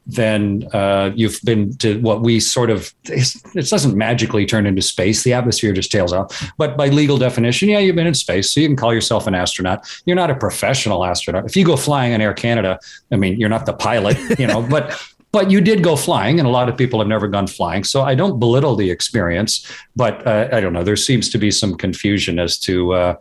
[0.06, 5.24] then uh, you've been to what we sort of it doesn't magically turn into space.
[5.24, 6.52] The atmosphere just tails off.
[6.56, 9.34] But by legal definition, yeah, you've been in space, so you can call yourself an
[9.34, 9.84] astronaut.
[10.06, 11.44] You're not a professional astronaut.
[11.44, 12.78] If you go flying on Air Canada,
[13.10, 14.96] I mean, you're not the pilot, you know, but
[15.36, 17.84] but you did go flying, and a lot of people have never gone flying.
[17.84, 20.82] So I don't belittle the experience, but uh, I don't know.
[20.82, 22.94] There seems to be some confusion as to.
[22.94, 23.14] Uh,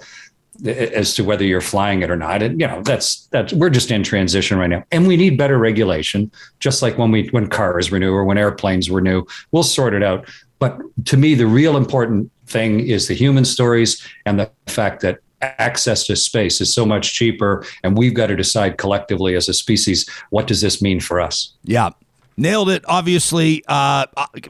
[0.66, 2.42] as to whether you're flying it or not.
[2.42, 4.86] And you know, that's that's we're just in transition right now.
[4.90, 8.90] And we need better regulation, just like when we when cars renew or when airplanes
[8.90, 9.26] renew.
[9.52, 10.30] We'll sort it out.
[10.60, 15.20] But to me, the real important thing is the human stories and the fact that
[15.42, 19.54] access to space is so much cheaper and we've got to decide collectively as a
[19.54, 21.90] species what does this mean for us yeah
[22.38, 22.84] Nailed it.
[22.88, 24.06] Obviously, uh,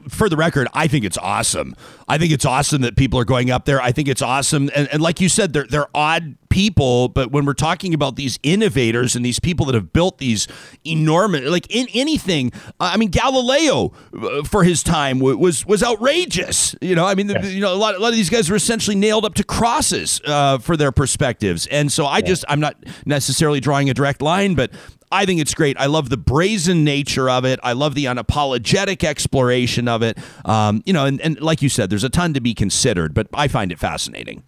[0.08, 1.76] for the record, I think it's awesome.
[2.08, 3.80] I think it's awesome that people are going up there.
[3.80, 7.08] I think it's awesome, and, and like you said, they're they're odd people.
[7.08, 10.48] But when we're talking about these innovators and these people that have built these
[10.84, 16.74] enormous, like in anything, I mean, Galileo uh, for his time was was outrageous.
[16.80, 17.52] You know, I mean, yes.
[17.52, 20.20] you know, a lot, a lot of these guys were essentially nailed up to crosses
[20.24, 24.56] uh, for their perspectives, and so I just I'm not necessarily drawing a direct line,
[24.56, 24.72] but
[25.12, 25.76] I think it's great.
[25.78, 27.60] I love the brazen nature of it.
[27.62, 30.18] I love the unapologetic exploration of it.
[30.44, 33.28] Um, you know, and, and like you said, there's a ton to be considered, but
[33.32, 34.42] I find it fascinating.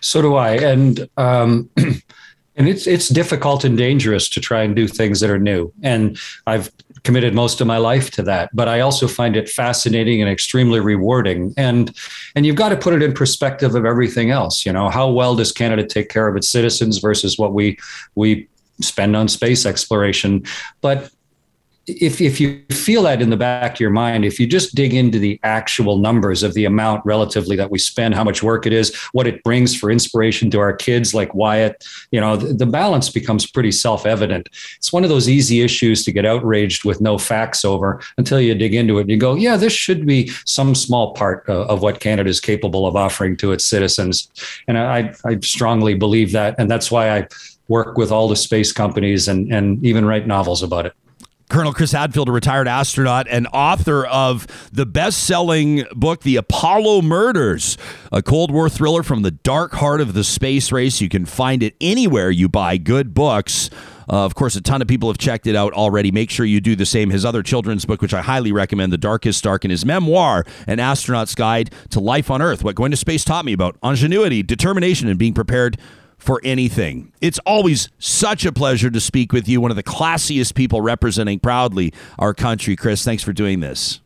[0.00, 4.86] So do I, and um, and it's it's difficult and dangerous to try and do
[4.86, 5.72] things that are new.
[5.82, 6.70] And I've
[7.04, 10.80] committed most of my life to that but i also find it fascinating and extremely
[10.80, 11.94] rewarding and
[12.34, 15.36] and you've got to put it in perspective of everything else you know how well
[15.36, 17.78] does canada take care of its citizens versus what we
[18.14, 18.48] we
[18.80, 20.44] spend on space exploration.
[20.80, 21.10] But
[21.86, 24.94] if, if you feel that in the back of your mind, if you just dig
[24.94, 28.72] into the actual numbers of the amount relatively that we spend, how much work it
[28.72, 32.66] is, what it brings for inspiration to our kids like Wyatt, you know, the, the
[32.66, 34.48] balance becomes pretty self evident.
[34.76, 38.54] It's one of those easy issues to get outraged with no facts over until you
[38.54, 41.82] dig into it and you go, yeah, this should be some small part of, of
[41.82, 44.28] what Canada is capable of offering to its citizens.
[44.68, 46.54] And I, I strongly believe that.
[46.58, 47.28] And that's why I
[47.68, 50.94] work with all the space companies and, and even write novels about it.
[51.50, 57.02] Colonel Chris Hadfield, a retired astronaut and author of the best selling book, The Apollo
[57.02, 57.76] Murders,
[58.10, 61.02] a Cold War thriller from the dark heart of the space race.
[61.02, 63.68] You can find it anywhere you buy good books.
[64.08, 66.10] Uh, of course, a ton of people have checked it out already.
[66.10, 67.10] Make sure you do the same.
[67.10, 70.80] His other children's book, which I highly recommend, The Darkest Dark, and his memoir, An
[70.80, 75.08] Astronaut's Guide to Life on Earth, what going to space taught me about ingenuity, determination,
[75.08, 75.78] and being prepared
[76.24, 77.12] for anything.
[77.20, 81.38] It's always such a pleasure to speak with you, one of the classiest people representing
[81.38, 82.76] proudly our country.
[82.76, 84.00] Chris, thanks for doing this.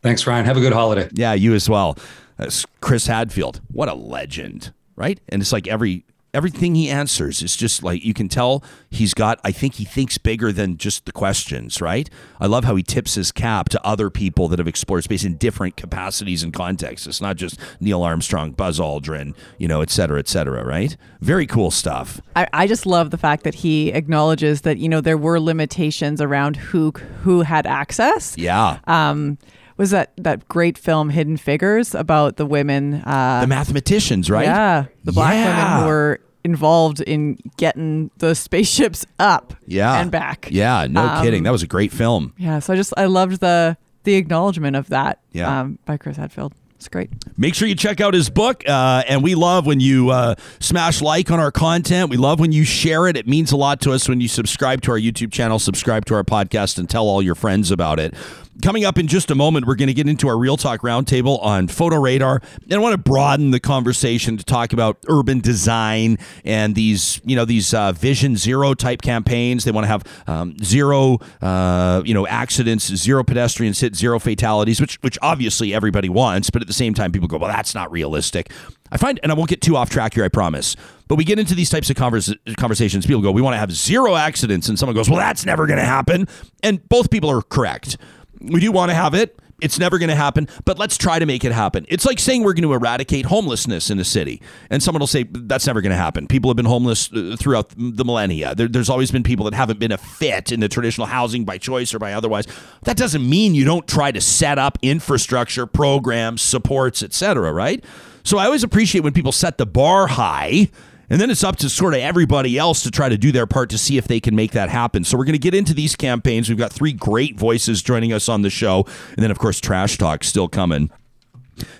[0.00, 0.46] Thanks, Ryan.
[0.46, 1.10] Have a good holiday.
[1.12, 1.98] Yeah, you as well.
[2.38, 3.60] That's Chris Hadfield.
[3.70, 5.20] What a legend, right?
[5.28, 9.38] And it's like every everything he answers is just like you can tell he's got
[9.44, 12.08] i think he thinks bigger than just the questions right?
[12.40, 15.36] I love how he tips his cap to other people that have explored space in
[15.36, 17.06] different capacities and contexts.
[17.06, 20.96] It's not just neil armstrong buzz aldrin you know et cetera et cetera right?
[21.20, 22.20] Very cool stuff.
[22.34, 26.20] I, I just love the fact that he acknowledges that you know there were limitations
[26.20, 26.92] around who
[27.22, 28.36] who had access.
[28.38, 28.78] Yeah.
[28.86, 29.38] Um
[29.82, 34.44] was that that great film Hidden Figures about the women, uh, the mathematicians, right?
[34.44, 35.48] Yeah, the black yeah.
[35.48, 40.46] women who were involved in getting the spaceships up, yeah, and back.
[40.52, 41.42] Yeah, no um, kidding.
[41.42, 42.32] That was a great film.
[42.38, 45.18] Yeah, so I just I loved the the acknowledgement of that.
[45.32, 45.60] Yeah.
[45.60, 46.54] Um, by Chris Hadfield.
[46.76, 47.10] It's great.
[47.36, 48.64] Make sure you check out his book.
[48.68, 52.10] Uh, and we love when you uh, smash like on our content.
[52.10, 53.16] We love when you share it.
[53.16, 56.14] It means a lot to us when you subscribe to our YouTube channel, subscribe to
[56.14, 58.16] our podcast, and tell all your friends about it.
[58.60, 61.42] Coming up in just a moment, we're going to get into our Real Talk Roundtable
[61.42, 62.42] on Photo Radar.
[62.64, 67.34] And I want to broaden the conversation to talk about urban design and these, you
[67.34, 69.64] know, these uh, Vision Zero type campaigns.
[69.64, 74.82] They want to have um, zero, uh, you know, accidents, zero pedestrians hit, zero fatalities,
[74.82, 76.50] which, which obviously everybody wants.
[76.50, 78.50] But at the same time, people go, well, that's not realistic.
[78.90, 80.76] I find, and I won't get too off track here, I promise.
[81.08, 83.06] But we get into these types of converse, conversations.
[83.06, 84.68] People go, we want to have zero accidents.
[84.68, 86.28] And someone goes, well, that's never going to happen.
[86.62, 87.96] And both people are correct
[88.42, 89.38] we do want to have it.
[89.60, 91.86] It's never going to happen, but let's try to make it happen.
[91.88, 95.22] It's like saying we're going to eradicate homelessness in a city, and someone will say
[95.22, 96.26] that's never going to happen.
[96.26, 98.56] People have been homeless uh, throughout the millennia.
[98.56, 101.58] There, there's always been people that haven't been a fit in the traditional housing by
[101.58, 102.46] choice or by otherwise.
[102.82, 107.52] That doesn't mean you don't try to set up infrastructure, programs, supports, etc.
[107.52, 107.84] Right?
[108.24, 110.70] So I always appreciate when people set the bar high
[111.10, 113.70] and then it's up to sort of everybody else to try to do their part
[113.70, 115.04] to see if they can make that happen.
[115.04, 116.48] So we're going to get into these campaigns.
[116.48, 118.84] We've got three great voices joining us on the show.
[119.10, 120.90] And then, of course, Trash Talk still coming.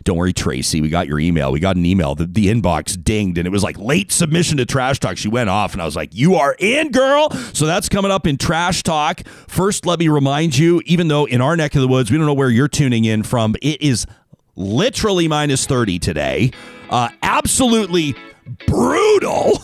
[0.05, 0.81] Don't worry, Tracy.
[0.81, 1.51] We got your email.
[1.51, 2.15] We got an email.
[2.15, 5.17] The, the inbox dinged and it was like late submission to Trash Talk.
[5.17, 7.31] She went off and I was like, You are in, girl.
[7.53, 9.27] So that's coming up in Trash Talk.
[9.49, 12.27] First, let me remind you, even though in our neck of the woods, we don't
[12.27, 14.07] know where you're tuning in from, it is
[14.57, 16.51] literally minus 30 today.
[16.91, 18.15] Uh, absolutely
[18.67, 19.63] brutal.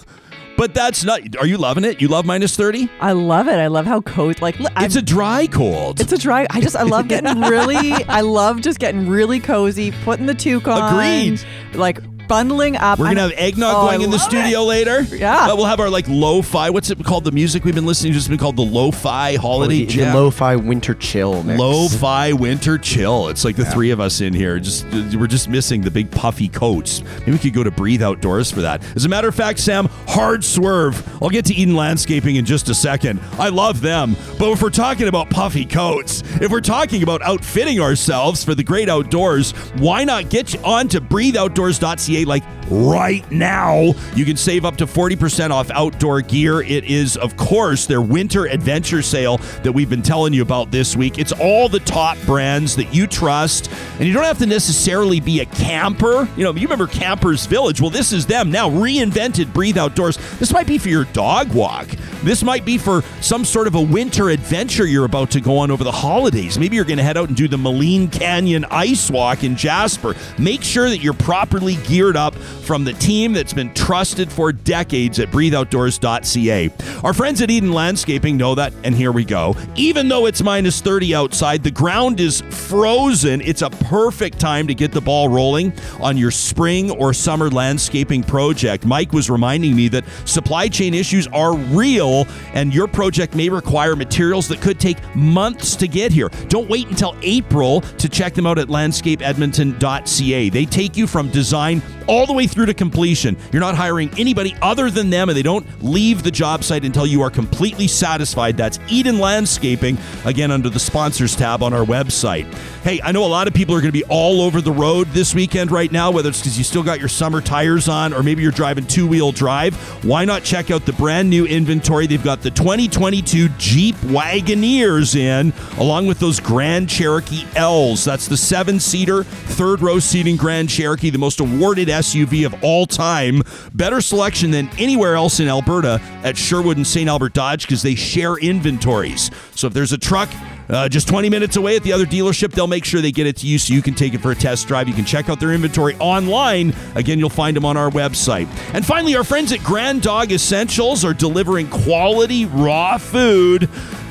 [0.56, 1.20] But that's not.
[1.36, 2.00] Are you loving it?
[2.00, 2.90] You love minus 30?
[3.00, 3.52] I love it.
[3.54, 4.40] I love how cold.
[4.42, 6.00] Like It's I'm- a dry cold.
[6.00, 6.48] It's a dry.
[6.50, 7.92] I just I love getting really.
[8.08, 10.92] I love just getting really cozy, putting the toque on.
[10.92, 11.40] Agreed.
[11.74, 12.98] Like bundling up.
[12.98, 14.66] We're gonna I'm- have eggnog Oh, going I in the studio it.
[14.66, 15.00] later.
[15.16, 15.46] Yeah.
[15.50, 16.70] Uh, we'll have our like lo-fi.
[16.70, 17.24] What's it called?
[17.24, 20.14] The music we've been listening to has been called the lo-fi holiday the, the jam.
[20.14, 21.58] lo-fi winter chill mix.
[21.58, 23.28] Lo-fi winter chill.
[23.28, 24.58] It's like the three of us in here.
[24.60, 24.84] Just
[25.16, 27.02] we're just missing the big puffy coats.
[27.20, 28.82] Maybe we could go to Breathe Outdoors for that.
[28.94, 31.02] As a matter of fact, Sam, hard swerve.
[31.22, 33.20] I'll get to Eden Landscaping in just a second.
[33.38, 37.80] I love them, but if we're talking about puffy coats, if we're talking about outfitting
[37.80, 43.92] ourselves for the great outdoors, why not get on to breatheoutdoors.ca like right now?
[44.14, 46.62] You can save up to 40% off outdoor gear.
[46.62, 50.96] It is, of course, their winter adventure sale that we've been telling you about this
[50.96, 51.18] week.
[51.18, 55.40] It's all the top brands that you trust, and you don't have to necessarily be
[55.40, 56.28] a camper.
[56.36, 57.80] You know, you remember Campers Village.
[57.80, 60.18] Well, this is them now reinvented Breathe Outdoors.
[60.38, 61.88] This might be for your dog walk.
[62.22, 65.70] This might be for some sort of a winter adventure you're about to go on
[65.70, 66.58] over the holidays.
[66.58, 70.14] Maybe you're going to head out and do the Maligne Canyon Ice Walk in Jasper.
[70.38, 72.34] Make sure that you're properly geared up
[72.68, 76.70] from the team that's been trusted for decades at breatheoutdoors.ca.
[77.02, 79.56] Our friends at Eden Landscaping know that, and here we go.
[79.74, 83.40] Even though it's minus 30 outside, the ground is frozen.
[83.40, 88.22] It's a perfect time to get the ball rolling on your spring or summer landscaping
[88.22, 88.84] project.
[88.84, 93.96] Mike was reminding me that supply chain issues are real, and your project may require
[93.96, 96.28] materials that could take months to get here.
[96.48, 100.50] Don't wait until April to check them out at landscapeedmonton.ca.
[100.50, 103.36] They take you from design all the way through to completion.
[103.52, 107.06] You're not hiring anybody other than them, and they don't leave the job site until
[107.06, 108.56] you are completely satisfied.
[108.56, 112.52] That's Eden Landscaping, again, under the sponsors tab on our website.
[112.82, 115.08] Hey, I know a lot of people are going to be all over the road
[115.08, 118.22] this weekend right now, whether it's because you still got your summer tires on or
[118.22, 119.74] maybe you're driving two wheel drive.
[120.04, 122.06] Why not check out the brand new inventory?
[122.06, 128.04] They've got the 2022 Jeep Wagoneers in, along with those Grand Cherokee L's.
[128.04, 132.86] That's the seven seater, third row seating Grand Cherokee, the most awarded SUV of all
[132.86, 133.42] time.
[133.74, 137.08] Better selection than anywhere else in Alberta at Sherwood and St.
[137.08, 139.30] Albert Dodge because they share inventories.
[139.54, 140.28] So if there's a truck,
[140.68, 143.36] uh, just 20 minutes away at the other dealership, they'll make sure they get it
[143.38, 144.88] to you so you can take it for a test drive.
[144.88, 146.74] You can check out their inventory online.
[146.94, 148.46] Again, you'll find them on our website.
[148.74, 153.68] And finally, our friends at Grand Dog Essentials are delivering quality raw food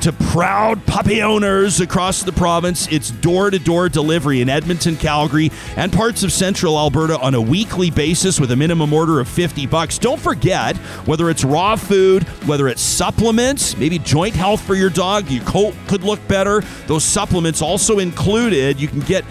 [0.08, 2.88] to proud puppy owners across the province.
[2.90, 7.42] It's door to door delivery in Edmonton, Calgary, and parts of central Alberta on a
[7.42, 9.98] weekly basis with a minimum order of 50 bucks.
[9.98, 15.30] Don't forget, whether it's raw food, whether it's supplements, maybe joint health for your dog,
[15.30, 16.62] your coat could look better.
[16.86, 18.80] Those supplements also included.
[18.80, 19.26] You can get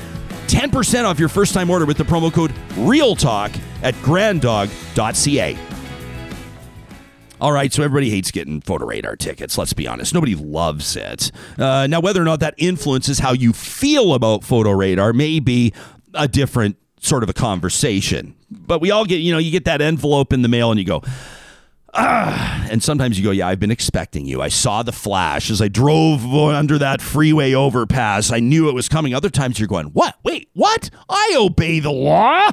[0.49, 5.57] 10% off your first time order with the promo code REALTALK at granddog.ca.
[7.39, 9.59] All right, so everybody hates getting photo radar tickets.
[9.59, 10.15] Let's be honest.
[10.15, 11.31] Nobody loves it.
[11.59, 15.75] Uh, now, whether or not that influences how you feel about photo radar may be
[16.15, 18.35] a different sort of a conversation.
[18.51, 20.87] But we all get, you know, you get that envelope in the mail and you
[20.87, 21.03] go,
[21.93, 24.41] ah, and sometimes you go, yeah, I've been expecting you.
[24.41, 28.33] I saw the flash as I drove under that freeway overpass.
[28.33, 29.13] I knew it was coming.
[29.15, 30.17] Other times you're going, what?
[30.25, 30.89] Wait, what?
[31.09, 32.49] I obey the law.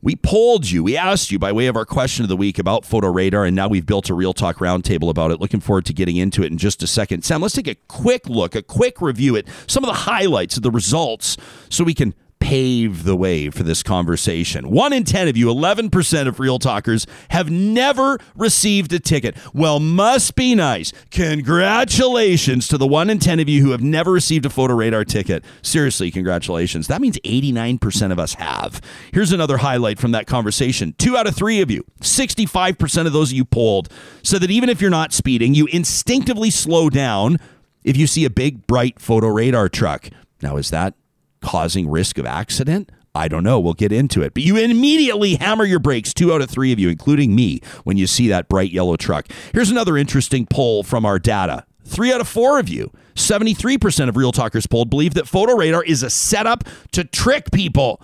[0.00, 0.84] We polled you.
[0.84, 3.56] We asked you by way of our question of the week about photo radar, and
[3.56, 5.40] now we've built a real talk roundtable about it.
[5.40, 7.24] Looking forward to getting into it in just a second.
[7.24, 10.62] Sam, let's take a quick look, a quick review at some of the highlights of
[10.62, 11.36] the results
[11.68, 12.14] so we can
[12.48, 14.70] pave the way for this conversation.
[14.70, 19.36] One in 10 of you, 11% of Real Talkers, have never received a ticket.
[19.52, 20.90] Well, must be nice.
[21.10, 25.04] Congratulations to the one in 10 of you who have never received a photo radar
[25.04, 25.44] ticket.
[25.60, 26.86] Seriously, congratulations.
[26.86, 28.80] That means 89% of us have.
[29.12, 30.94] Here's another highlight from that conversation.
[30.96, 33.92] Two out of three of you, 65% of those you polled,
[34.22, 37.36] said that even if you're not speeding, you instinctively slow down
[37.84, 40.08] if you see a big, bright photo radar truck.
[40.40, 40.94] Now, is that
[41.40, 42.90] causing risk of accident?
[43.14, 43.58] I don't know.
[43.58, 44.34] We'll get into it.
[44.34, 47.96] But you immediately hammer your brakes, two out of three of you, including me, when
[47.96, 49.26] you see that bright yellow truck.
[49.52, 51.64] Here's another interesting poll from our data.
[51.84, 55.82] Three out of four of you, 73% of Real Talkers polled, believe that photo radar
[55.82, 58.00] is a setup to trick people,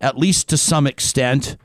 [0.00, 1.56] at least to some extent.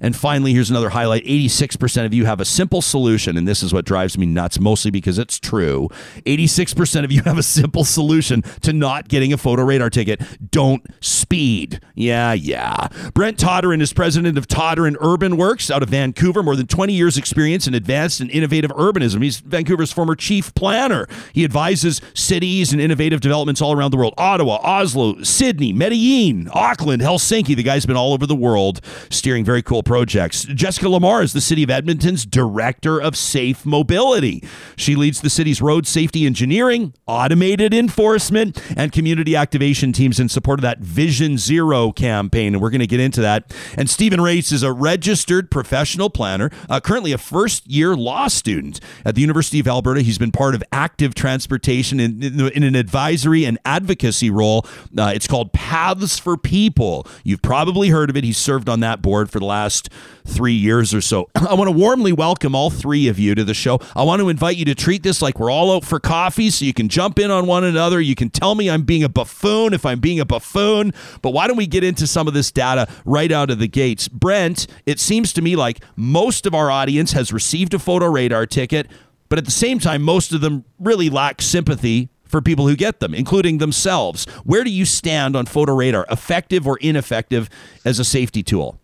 [0.00, 3.36] And finally, here's another highlight 86% of you have a simple solution.
[3.36, 5.88] And this is what drives me nuts, mostly because it's true.
[6.24, 10.20] 86% of you have a simple solution to not getting a photo radar ticket.
[10.50, 11.80] Don't speed.
[11.94, 12.88] Yeah, yeah.
[13.14, 17.16] Brent Toderian is president of Toderian Urban Works out of Vancouver, more than 20 years'
[17.16, 19.22] experience in advanced and innovative urbanism.
[19.22, 21.06] He's Vancouver's former chief planner.
[21.32, 27.02] He advises cities and innovative developments all around the world Ottawa, Oslo, Sydney, Medellin, Auckland,
[27.02, 27.56] Helsinki.
[27.56, 28.80] The guy's been all over the world
[29.10, 30.44] steering very cool projects.
[30.44, 34.44] Jessica Lamare is the City of Edmonton's Director of Safe Mobility.
[34.76, 40.58] She leads the city's road safety engineering, automated enforcement, and community activation teams in support
[40.58, 42.54] of that Vision Zero campaign.
[42.54, 43.56] And we're going to get into that.
[43.78, 48.80] And Stephen Raitz is a registered professional planner, uh, currently a first year law student
[49.06, 50.02] at the University of Alberta.
[50.02, 54.66] He's been part of active transportation in, in, in an advisory and advocacy role.
[54.96, 57.06] Uh, it's called Paths for People.
[57.24, 58.24] You've probably heard of it.
[58.24, 59.77] He's served on that board for the last
[60.24, 61.28] three years or so.
[61.34, 63.80] I want to warmly welcome all three of you to the show.
[63.94, 66.64] I want to invite you to treat this like we're all out for coffee so
[66.64, 68.00] you can jump in on one another.
[68.00, 70.92] You can tell me I'm being a buffoon if I'm being a buffoon.
[71.22, 74.08] But why don't we get into some of this data right out of the gates?
[74.08, 78.46] Brent, it seems to me like most of our audience has received a photo radar
[78.46, 78.88] ticket,
[79.28, 83.00] but at the same time, most of them really lack sympathy for people who get
[83.00, 84.26] them, including themselves.
[84.44, 87.48] Where do you stand on photo radar, effective or ineffective
[87.84, 88.78] as a safety tool?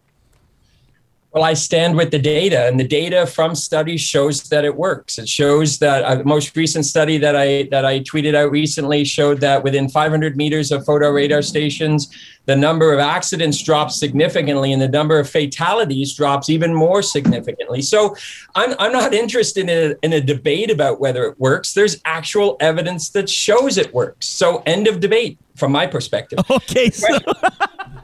[1.35, 5.19] Well, I stand with the data, and the data from studies shows that it works.
[5.19, 9.05] It shows that uh, the most recent study that I that I tweeted out recently
[9.05, 12.09] showed that within 500 meters of photo radar stations,
[12.47, 17.83] the number of accidents drops significantly, and the number of fatalities drops even more significantly.
[17.83, 18.15] So,
[18.55, 21.75] I'm I'm not interested in a, in a debate about whether it works.
[21.75, 24.29] There's actual evidence that shows it works.
[24.29, 26.39] So, end of debate from my perspective.
[26.49, 26.91] Okay.
[26.91, 27.19] So-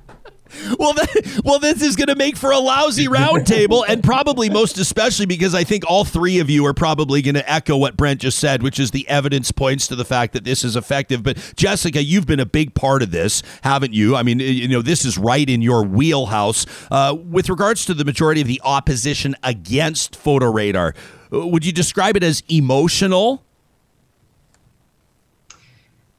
[0.78, 4.78] well, that, well, this is going to make for a lousy roundtable, and probably most
[4.78, 8.20] especially because I think all three of you are probably going to echo what Brent
[8.20, 11.22] just said, which is the evidence points to the fact that this is effective.
[11.22, 14.16] But Jessica, you've been a big part of this, haven't you?
[14.16, 16.66] I mean, you know, this is right in your wheelhouse.
[16.90, 20.94] Uh, with regards to the majority of the opposition against photo radar,
[21.30, 23.44] would you describe it as emotional?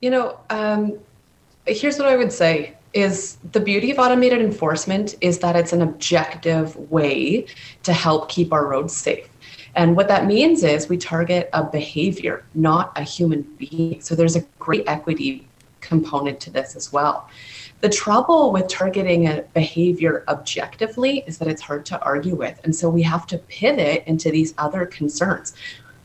[0.01, 0.97] You know, um,
[1.65, 5.81] here's what I would say is the beauty of automated enforcement is that it's an
[5.81, 7.45] objective way
[7.83, 9.27] to help keep our roads safe.
[9.75, 14.01] And what that means is we target a behavior, not a human being.
[14.01, 15.47] So there's a great equity
[15.79, 17.29] component to this as well.
[17.81, 22.59] The trouble with targeting a behavior objectively is that it's hard to argue with.
[22.63, 25.53] And so we have to pivot into these other concerns.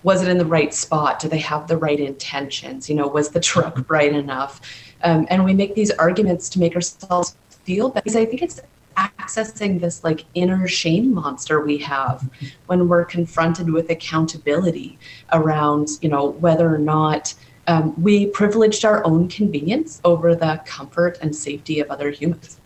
[0.03, 1.19] Was it in the right spot?
[1.19, 2.89] Do they have the right intentions?
[2.89, 4.61] You know, was the truck bright enough?
[5.07, 8.03] Um, and we make these arguments to make ourselves feel better.
[8.03, 8.61] Because I think it's
[8.97, 12.29] accessing this like inner shame monster we have
[12.67, 14.99] when we're confronted with accountability
[15.33, 17.33] around, you know, whether or not
[17.69, 22.59] um, we privileged our own convenience over the comfort and safety of other humans.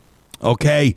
[0.43, 0.95] Okay.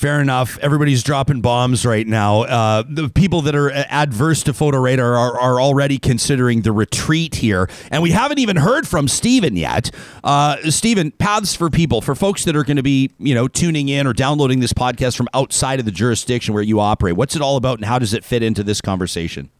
[0.00, 0.56] Fair enough.
[0.62, 2.44] Everybody's dropping bombs right now.
[2.44, 7.34] Uh, the people that are adverse to photo radar are, are already considering the retreat
[7.34, 7.68] here.
[7.90, 9.90] And we haven't even heard from Stephen yet.
[10.24, 13.90] Uh, Stephen, paths for people, for folks that are going to be, you know, tuning
[13.90, 17.14] in or downloading this podcast from outside of the jurisdiction where you operate.
[17.14, 19.50] What's it all about and how does it fit into this conversation?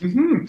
[0.00, 0.46] Mm-hmm.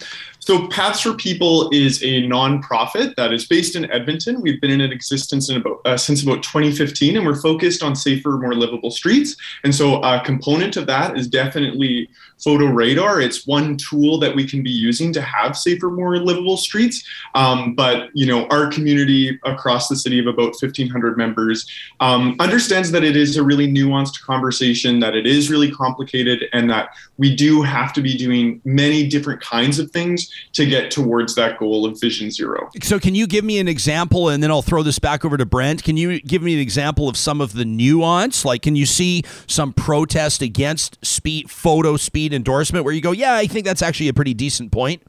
[0.48, 4.40] So, Paths for People is a nonprofit that is based in Edmonton.
[4.40, 8.30] We've been in existence in about, uh, since about 2015, and we're focused on safer,
[8.38, 9.36] more livable streets.
[9.62, 12.08] And so, a component of that is definitely
[12.42, 13.20] photo radar.
[13.20, 17.04] It's one tool that we can be using to have safer, more livable streets.
[17.34, 21.68] Um, but you know, our community across the city of about 1,500 members
[22.00, 26.70] um, understands that it is a really nuanced conversation, that it is really complicated, and
[26.70, 31.34] that we do have to be doing many different kinds of things to get towards
[31.34, 32.70] that goal of Vision Zero.
[32.82, 35.46] So, can you give me an example, and then I'll throw this back over to
[35.46, 35.84] Brent?
[35.84, 38.44] Can you give me an example of some of the nuance?
[38.44, 43.34] Like, can you see some protest against speed, photo speed endorsement, where you go, "Yeah,
[43.34, 45.02] I think that's actually a pretty decent point."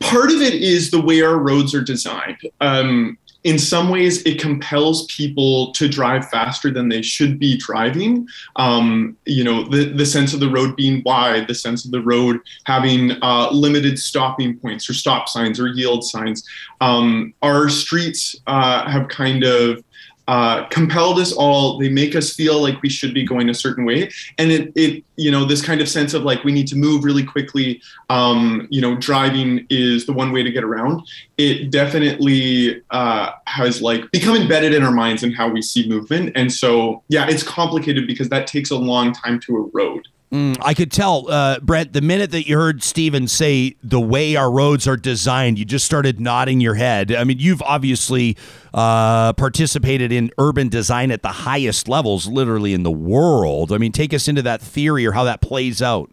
[0.00, 2.38] Part of it is the way our roads are designed.
[2.60, 3.18] Um,
[3.48, 8.28] in some ways it compels people to drive faster than they should be driving.
[8.56, 12.02] Um, you know the, the sense of the road being wide the sense of the
[12.02, 16.46] road having uh, limited stopping points or stop signs or yield signs.
[16.82, 19.82] Um, our streets uh, have kind of
[20.28, 21.78] uh, compelled us all.
[21.78, 25.02] They make us feel like we should be going a certain way, and it, it,
[25.16, 27.80] you know, this kind of sense of like we need to move really quickly.
[28.10, 31.02] Um, you know, driving is the one way to get around.
[31.38, 36.32] It definitely uh, has like become embedded in our minds and how we see movement,
[36.36, 40.06] and so yeah, it's complicated because that takes a long time to erode.
[40.30, 44.36] Mm, I could tell, uh, Brent, the minute that you heard Stephen say the way
[44.36, 47.14] our roads are designed, you just started nodding your head.
[47.14, 48.36] I mean, you've obviously
[48.74, 53.72] uh, participated in urban design at the highest levels, literally in the world.
[53.72, 56.10] I mean, take us into that theory or how that plays out.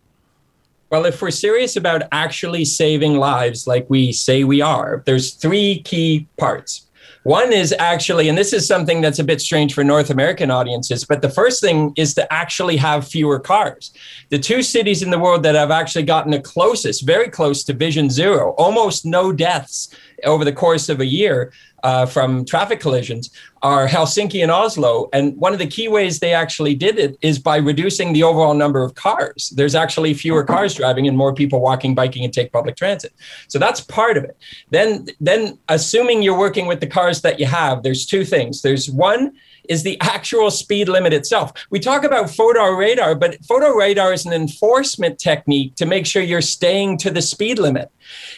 [0.92, 5.82] Well, if we're serious about actually saving lives like we say we are, there's three
[5.82, 6.85] key parts.
[7.26, 11.04] One is actually, and this is something that's a bit strange for North American audiences,
[11.04, 13.92] but the first thing is to actually have fewer cars.
[14.30, 17.74] The two cities in the world that have actually gotten the closest, very close to
[17.74, 19.90] vision zero, almost no deaths
[20.24, 21.52] over the course of a year,
[21.84, 23.30] uh, from traffic collisions
[23.62, 25.08] are Helsinki and Oslo.
[25.14, 28.56] And one of the key ways they actually did it is by reducing the overall
[28.56, 29.54] number of cars.
[29.56, 33.14] There's actually fewer cars driving and more people walking, biking, and take public transit.
[33.48, 34.36] So that's part of it.
[34.72, 38.64] Then, then assuming you're working with the cars that you have, there's two things.
[38.64, 39.34] There's one
[39.70, 41.52] is the actual speed limit itself.
[41.70, 46.22] We talk about photo radar, but photo radar is an enforcement technique to make sure
[46.22, 47.92] you're staying to the speed limit.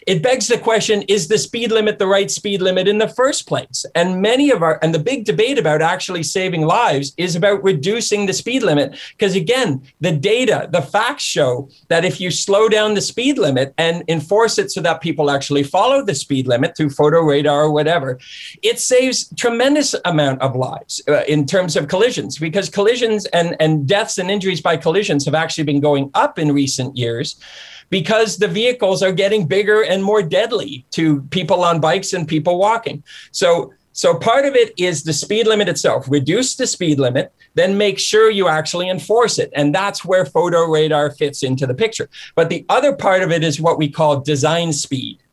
[0.05, 3.47] It begs the question is the speed limit the right speed limit in the first
[3.47, 3.85] place?
[3.95, 8.25] And many of our, and the big debate about actually saving lives is about reducing
[8.25, 8.97] the speed limit.
[9.11, 13.73] Because again, the data, the facts show that if you slow down the speed limit
[13.77, 17.71] and enforce it so that people actually follow the speed limit through photo radar or
[17.71, 18.19] whatever,
[18.63, 23.87] it saves tremendous amount of lives uh, in terms of collisions because collisions and, and
[23.87, 27.41] deaths and injuries by collisions have actually been going up in recent years
[27.89, 32.59] because the vehicles are getting bigger and more deadly to people on bikes and people
[32.59, 33.03] walking.
[33.31, 36.05] So so part of it is the speed limit itself.
[36.07, 39.49] Reduce the speed limit, then make sure you actually enforce it.
[39.55, 42.07] And that's where photo radar fits into the picture.
[42.35, 45.23] But the other part of it is what we call design speed.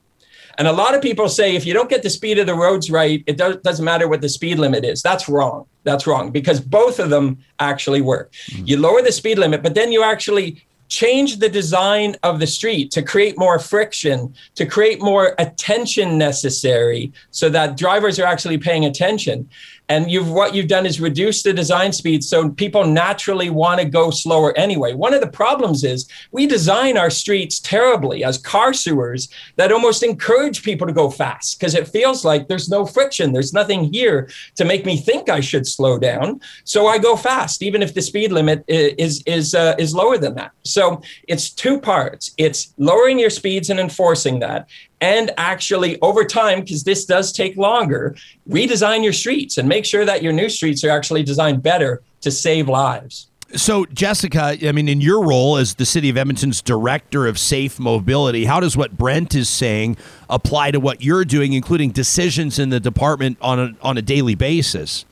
[0.59, 2.91] And a lot of people say if you don't get the speed of the roads
[2.91, 5.03] right, it does, doesn't matter what the speed limit is.
[5.03, 5.67] That's wrong.
[5.83, 8.33] That's wrong because both of them actually work.
[8.51, 8.67] Mm-hmm.
[8.67, 12.91] You lower the speed limit, but then you actually change the design of the street
[12.93, 18.85] to create more friction, to create more attention necessary so that drivers are actually paying
[18.85, 19.49] attention
[19.89, 23.87] and you've what you've done is reduce the design speed so people naturally want to
[23.87, 24.95] go slower anyway.
[24.95, 30.03] One of the problems is we design our streets terribly as car sewers that almost
[30.03, 34.29] encourage people to go fast because it feels like there's no friction there's nothing here
[34.57, 36.41] to make me think i should slow down.
[36.65, 40.35] So i go fast even if the speed limit is is uh, is lower than
[40.37, 40.53] that.
[40.65, 42.33] So it's two parts.
[42.39, 44.69] It's lowering your speeds and enforcing that
[45.01, 48.15] and actually over time because this does take longer
[48.49, 52.31] redesign your streets and make sure that your new streets are actually designed better to
[52.31, 57.27] save lives so, Jessica, I mean, in your role as the City of Edmonton's Director
[57.27, 59.97] of Safe Mobility, how does what Brent is saying
[60.29, 64.35] apply to what you're doing, including decisions in the department on a, on a daily
[64.35, 65.05] basis?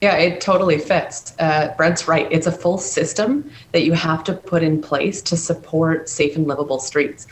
[0.00, 1.34] Yeah, it totally fits.
[1.38, 2.26] Uh, Brent's right.
[2.30, 6.46] It's a full system that you have to put in place to support safe and
[6.46, 7.26] livable streets.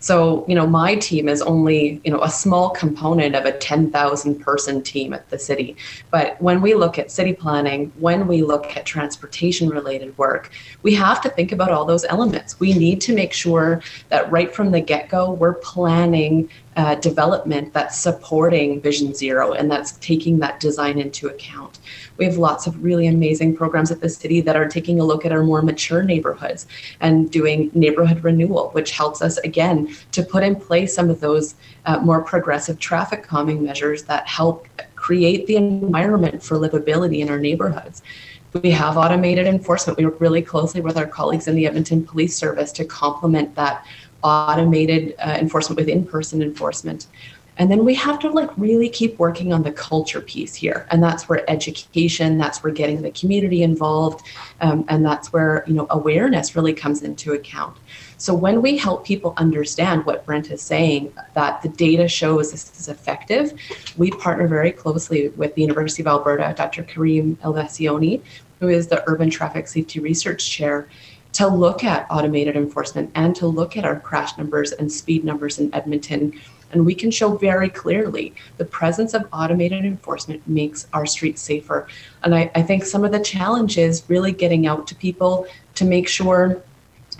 [0.00, 4.40] So, you know, my team is only, you know, a small component of a 10,000
[4.40, 5.76] person team at the city.
[6.10, 10.50] But when we look at city planning, when we look at transportation related work,
[10.82, 12.60] we have to think about all those elements.
[12.60, 17.72] We need to make sure that right from the get go, we're planning uh, development
[17.72, 21.80] that's supporting Vision Zero and that's taking that design into account.
[22.18, 25.24] We have lots of really amazing programs at the city that are taking a look
[25.24, 26.68] at our more mature neighborhoods
[27.00, 31.54] and doing neighborhood renewal, which helps us again to put in place some of those
[31.86, 37.38] uh, more progressive traffic calming measures that help create the environment for livability in our
[37.38, 38.02] neighborhoods.
[38.62, 39.98] We have automated enforcement.
[39.98, 43.84] We work really closely with our colleagues in the Edmonton Police Service to complement that
[44.22, 47.06] automated uh, enforcement with in person enforcement.
[47.58, 50.86] And then we have to like really keep working on the culture piece here.
[50.90, 54.24] And that's where education, that's where getting the community involved,
[54.60, 57.76] um, and that's where, you know, awareness really comes into account.
[58.18, 62.72] So when we help people understand what Brent is saying, that the data shows this
[62.78, 63.54] is effective,
[63.96, 66.82] we partner very closely with the University of Alberta, Dr.
[66.82, 68.20] Karim El-Basyouny,
[68.58, 70.88] who is the Urban Traffic Safety Research Chair,
[71.34, 75.60] to look at automated enforcement and to look at our crash numbers and speed numbers
[75.60, 76.32] in Edmonton
[76.72, 81.88] and we can show very clearly the presence of automated enforcement makes our streets safer.
[82.22, 85.46] And I, I think some of the challenge is really getting out to people
[85.76, 86.62] to make sure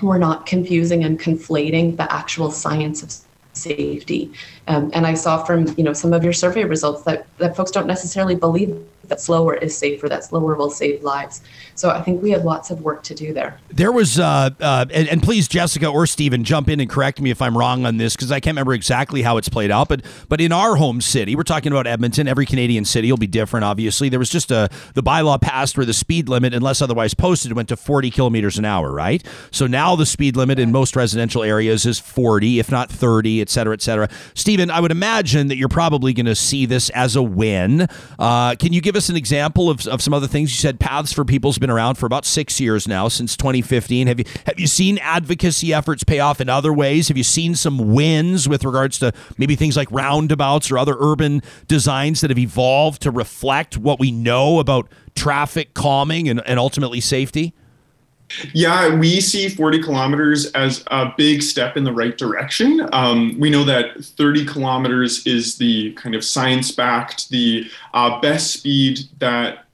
[0.02, 3.12] we're not confusing and conflating the actual science of
[3.52, 4.32] safety.
[4.68, 7.70] Um, and I saw from you know some of your survey results that that folks
[7.70, 8.76] don't necessarily believe
[9.08, 11.42] that slower is safer, that slower will save lives.
[11.78, 13.56] So I think we have lots of work to do there.
[13.68, 17.30] There was, uh, uh, and, and, please, Jessica or Stephen, jump in and correct me
[17.30, 19.88] if I'm wrong on this because I can't remember exactly how it's played out.
[19.88, 22.26] But but in our home city, we're talking about Edmonton.
[22.26, 23.62] Every Canadian city will be different.
[23.62, 27.52] Obviously, there was just a the bylaw passed where the speed limit, unless otherwise posted,
[27.52, 28.92] went to 40 kilometers an hour.
[28.92, 29.24] Right.
[29.52, 33.50] So now the speed limit in most residential areas is 40, if not 30, et
[33.50, 34.08] cetera, et cetera.
[34.34, 37.86] Stephen, I would imagine that you're probably going to see this as a win.
[38.18, 40.50] Uh, can you give us an example of, of some other things?
[40.50, 44.06] You said Paths for People's been around for about six years now, since 2015.
[44.06, 47.08] Have you have you seen advocacy efforts pay off in other ways?
[47.08, 51.42] Have you seen some wins with regards to maybe things like roundabouts or other urban
[51.66, 57.00] designs that have evolved to reflect what we know about traffic calming and, and ultimately
[57.00, 57.54] safety?
[58.52, 62.86] Yeah, we see 40 kilometers as a big step in the right direction.
[62.92, 68.52] Um, we know that 30 kilometers is the kind of science backed, the uh, best
[68.52, 69.64] speed that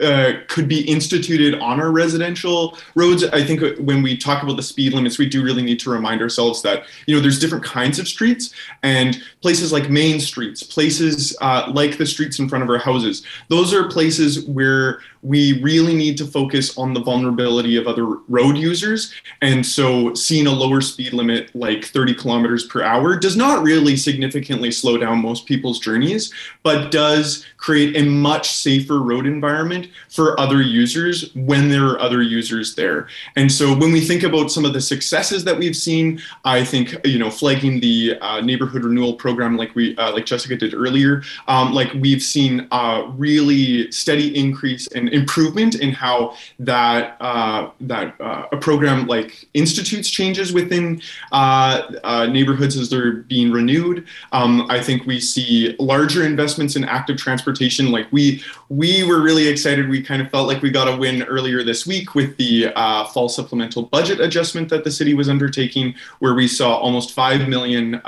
[0.00, 3.24] uh, could be instituted on our residential roads.
[3.24, 6.22] I think when we talk about the speed limits, we do really need to remind
[6.22, 11.36] ourselves that you know there's different kinds of streets and places like main streets, places
[11.40, 13.24] uh, like the streets in front of our houses.
[13.48, 18.56] Those are places where we really need to focus on the vulnerability of other road
[18.56, 19.12] users.
[19.42, 23.96] And so seeing a lower speed limit like 30 kilometers per hour does not really
[23.96, 30.38] significantly slow down most people's journeys, but does create a much safer road environment for
[30.38, 33.08] other users when there are other users there.
[33.36, 36.94] And so when we think about some of the successes that we've seen, I think,
[37.04, 41.22] you know, flagging the uh, neighborhood renewal program like we, uh, like Jessica did earlier,
[41.48, 48.20] um, like we've seen a really steady increase in improvement in how that uh, that
[48.20, 51.00] uh, a program like institutes changes within
[51.32, 54.06] uh, uh, neighborhoods as they're being renewed.
[54.32, 57.90] Um, I think we see larger investments in active transportation.
[57.90, 59.88] Like we we were really excited.
[59.88, 63.06] We kind of felt like we got a win earlier this week with the uh,
[63.06, 68.00] fall supplemental budget adjustment that the city was undertaking, where we saw almost five million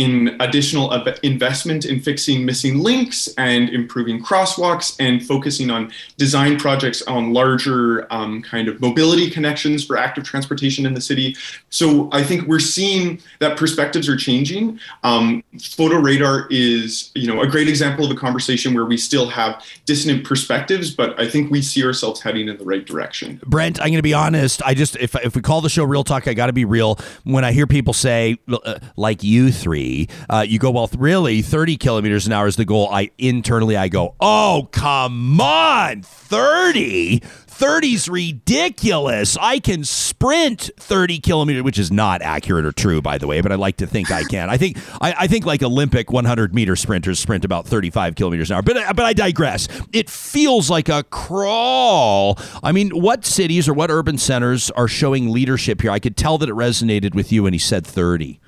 [0.00, 0.90] in additional
[1.22, 8.10] investment in fixing missing links and improving crosswalks and focusing on design projects on larger
[8.10, 11.36] um, kind of mobility connections for active transportation in the city.
[11.68, 14.80] So I think we're seeing that perspectives are changing.
[15.02, 19.28] Um, photo radar is, you know, a great example of a conversation where we still
[19.28, 23.38] have dissonant perspectives, but I think we see ourselves heading in the right direction.
[23.44, 24.62] Brent, I'm going to be honest.
[24.62, 26.98] I just if if we call the show Real Talk, I got to be real.
[27.24, 29.89] When I hear people say uh, like you three
[30.28, 32.88] uh, you go, well, really, 30 kilometers an hour is the goal.
[32.90, 37.20] I internally, I go, oh, come on, 30?
[37.60, 39.36] 30's ridiculous.
[39.38, 43.52] I can sprint 30 kilometers, which is not accurate or true, by the way, but
[43.52, 44.48] I like to think I can.
[44.48, 48.56] I think I, I think like Olympic 100 meter sprinters sprint about 35 kilometers an
[48.56, 48.62] hour.
[48.62, 49.68] But but I digress.
[49.92, 52.38] It feels like a crawl.
[52.62, 55.90] I mean, what cities or what urban centers are showing leadership here?
[55.90, 58.40] I could tell that it resonated with you when he said 30.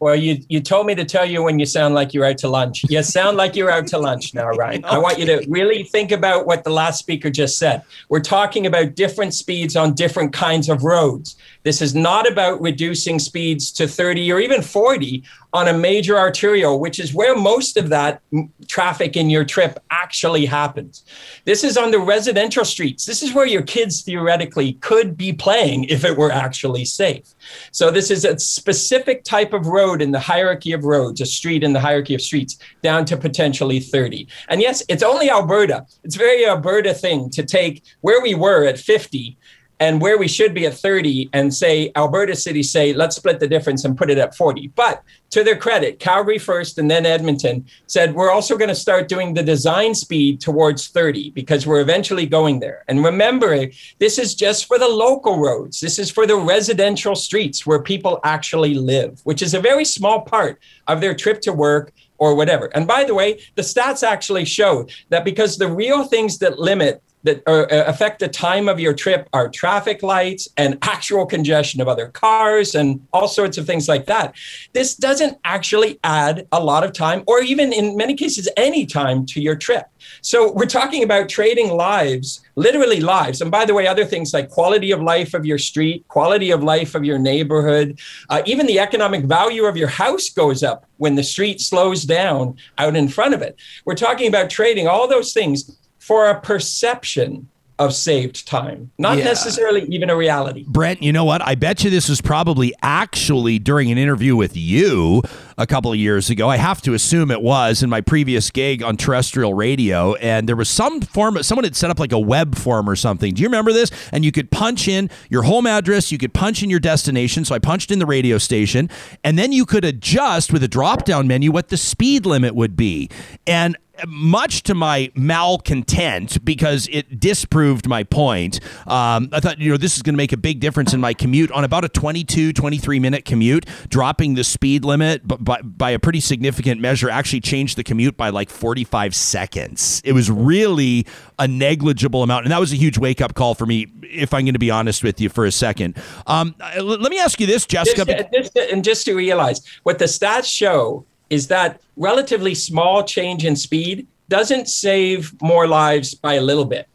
[0.00, 2.48] Well, you you told me to tell you when you sound like you're out to
[2.48, 2.84] lunch.
[2.88, 4.82] You sound like you're out to lunch now, Ryan.
[4.86, 7.82] I want you to really think about what the last speaker just said.
[8.08, 11.36] We're talking about different speeds on different kinds of roads.
[11.64, 15.22] This is not about reducing speeds to 30 or even 40
[15.52, 18.22] on a major arterial, which is where most of that
[18.68, 21.04] traffic in your trip actually happens.
[21.44, 23.04] This is on the residential streets.
[23.04, 27.34] This is where your kids theoretically could be playing if it were actually safe.
[27.72, 31.64] So, this is a specific type of road in the hierarchy of roads, a street
[31.64, 34.28] in the hierarchy of streets, down to potentially 30.
[34.48, 35.86] And yes, it's only Alberta.
[36.04, 39.36] It's very Alberta thing to take where we were at 50
[39.80, 43.48] and where we should be at 30 and say Alberta City say let's split the
[43.48, 44.68] difference and put it at 40.
[44.68, 49.08] But to their credit, Calgary first and then Edmonton said we're also going to start
[49.08, 52.84] doing the design speed towards 30 because we're eventually going there.
[52.88, 53.66] And remember,
[53.98, 55.80] this is just for the local roads.
[55.80, 60.20] This is for the residential streets where people actually live, which is a very small
[60.20, 62.66] part of their trip to work or whatever.
[62.74, 67.02] And by the way, the stats actually show that because the real things that limit
[67.22, 71.88] that uh, affect the time of your trip are traffic lights and actual congestion of
[71.88, 74.34] other cars and all sorts of things like that.
[74.72, 79.26] This doesn't actually add a lot of time, or even in many cases, any time
[79.26, 79.86] to your trip.
[80.22, 83.42] So we're talking about trading lives, literally lives.
[83.42, 86.62] And by the way, other things like quality of life of your street, quality of
[86.62, 87.98] life of your neighborhood,
[88.30, 92.56] uh, even the economic value of your house goes up when the street slows down
[92.78, 93.56] out in front of it.
[93.84, 97.46] We're talking about trading all those things for a perception
[97.78, 99.24] of saved time, not Yeah.
[99.24, 100.66] necessarily even a reality.
[100.68, 101.40] Brent, you know what?
[101.46, 105.22] I bet you this was probably actually during an interview with you
[105.56, 106.50] a couple of years ago.
[106.50, 110.12] I have to assume it was in my previous gig on terrestrial radio.
[110.16, 113.32] And there was some form, someone had set up like a web form or something.
[113.32, 113.90] Do you remember this?
[114.12, 117.46] And you could punch in your home address, you could punch in your destination.
[117.46, 118.90] So I punched in the radio station,
[119.24, 122.76] and then you could adjust with a drop down menu what the speed limit would
[122.76, 123.08] be.
[123.46, 129.76] And much to my malcontent because it disproved my point um, i thought you know
[129.76, 131.50] this is going to make a big difference in my commute.
[131.52, 135.98] On about a 22 23 minute commute dropping the speed limit b- by, by a
[135.98, 140.00] pretty significant measure actually changed the commute by like 45 seconds.
[140.04, 141.06] It was really
[141.38, 144.54] a negligible amount and that was a huge wake-up call for me if i'm going
[144.54, 145.96] to be honest with you for a second.
[146.26, 150.06] Um, let me ask you this jessica Just, just, and just to realize what the
[150.06, 156.40] stats show is that relatively small change in speed doesn't save more lives by a
[156.40, 156.86] little bit.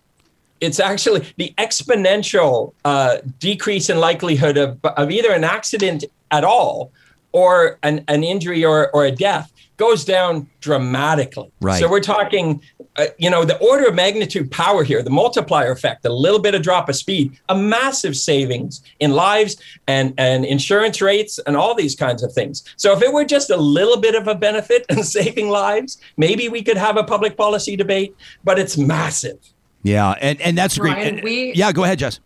[0.61, 6.91] It's actually the exponential uh, decrease in likelihood of, of either an accident at all
[7.31, 11.51] or an, an injury or, or a death goes down dramatically.
[11.61, 11.80] Right.
[11.80, 12.61] So we're talking,
[12.95, 16.55] uh, you know, the order of magnitude power here, the multiplier effect, a little bit
[16.55, 19.57] of drop of speed, a massive savings in lives
[19.88, 22.63] and, and insurance rates and all these kinds of things.
[22.78, 26.49] So if it were just a little bit of a benefit in saving lives, maybe
[26.49, 29.39] we could have a public policy debate, but it's massive.
[29.84, 32.19] yeah and, and that's great Ryan, And- we- yeah go ahead jess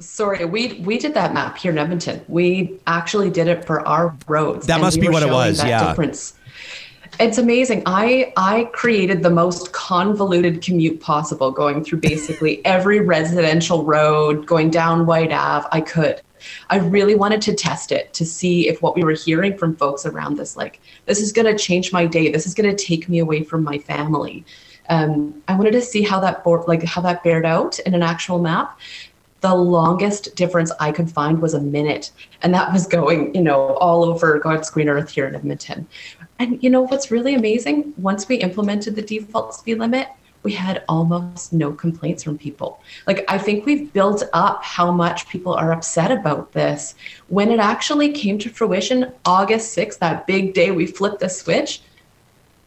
[0.00, 2.24] Sorry, we we did that map here in Edmonton.
[2.26, 4.66] We actually did it for our roads.
[4.66, 5.88] That must we be what it was, yeah.
[5.88, 6.34] Difference.
[7.20, 7.82] It's amazing.
[7.84, 14.70] I I created the most convoluted commute possible, going through basically every residential road, going
[14.70, 15.68] down Whyte Ave.
[15.70, 16.22] I could.
[16.70, 20.06] I really wanted to test it to see if what we were hearing from folks
[20.06, 22.30] around this, like, this is going to change my day.
[22.30, 24.46] This is going to take me away from my family.
[24.88, 28.02] Um, I wanted to see how that board, like, how that bared out in an
[28.02, 28.78] actual map
[29.40, 32.12] the longest difference I could find was a minute.
[32.42, 35.86] And that was going, you know, all over God's green earth here in Edmonton.
[36.40, 37.92] And you know what's really amazing?
[37.98, 40.08] Once we implemented the default speed limit,
[40.42, 42.80] we had almost no complaints from people.
[43.06, 46.94] Like, I think we've built up how much people are upset about this.
[47.28, 51.82] When it actually came to fruition, August 6th, that big day we flipped the switch,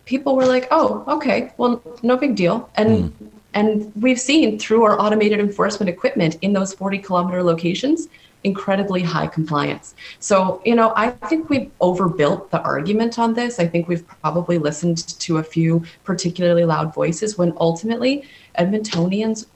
[0.06, 3.28] people were like, "Oh, okay, well, no big deal." And hmm.
[3.56, 8.08] and we've seen through our automated enforcement equipment in those 40 kilometer locations
[8.44, 9.96] incredibly high compliance.
[10.20, 13.60] So, you know, I think we've overbuilt the argument on this.
[13.60, 18.28] I think we've probably listened to a few particularly loud voices when ultimately
[18.60, 19.48] Edmontonians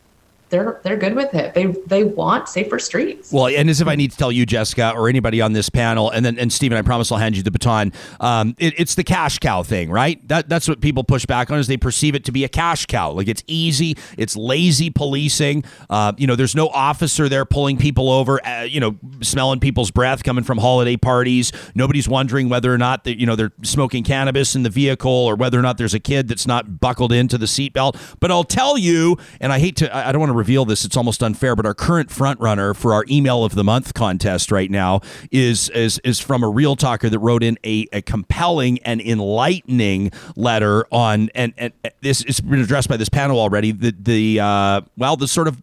[0.49, 1.53] they're they're good with it.
[1.53, 3.31] They they want safer streets.
[3.31, 6.09] Well, and as if I need to tell you, Jessica, or anybody on this panel,
[6.09, 7.91] and then and Stephen, I promise I'll hand you the baton.
[8.19, 10.25] Um, it, it's the cash cow thing, right?
[10.27, 12.85] That that's what people push back on is they perceive it to be a cash
[12.85, 13.11] cow.
[13.11, 15.63] Like it's easy, it's lazy policing.
[15.89, 18.45] Uh, you know, there's no officer there pulling people over.
[18.45, 21.51] Uh, you know, smelling people's breath coming from holiday parties.
[21.75, 25.35] Nobody's wondering whether or not that you know they're smoking cannabis in the vehicle or
[25.35, 27.99] whether or not there's a kid that's not buckled into the seatbelt.
[28.19, 30.85] But I'll tell you, and I hate to, I I don't want to reveal this;
[30.85, 31.55] it's almost unfair.
[31.55, 35.69] But our current front runner for our email of the month contest right now is
[35.69, 40.85] is is from a real talker that wrote in a, a compelling and enlightening letter
[40.91, 43.71] on, and and this has been addressed by this panel already.
[43.71, 45.61] The the uh, well, the sort of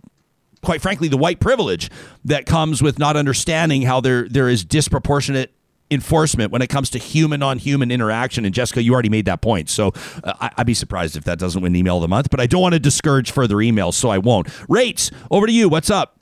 [0.64, 1.91] quite frankly, the white privilege
[2.25, 5.53] that comes with not understanding how there there is disproportionate
[5.91, 8.45] enforcement when it comes to human on human interaction.
[8.45, 9.68] And Jessica, you already made that point.
[9.68, 12.41] So uh, I, I'd be surprised if that doesn't win email of the month, but
[12.41, 14.49] I don't want to discourage further emails, so I won't.
[14.68, 15.68] Raitz, over to you.
[15.68, 16.18] What's up?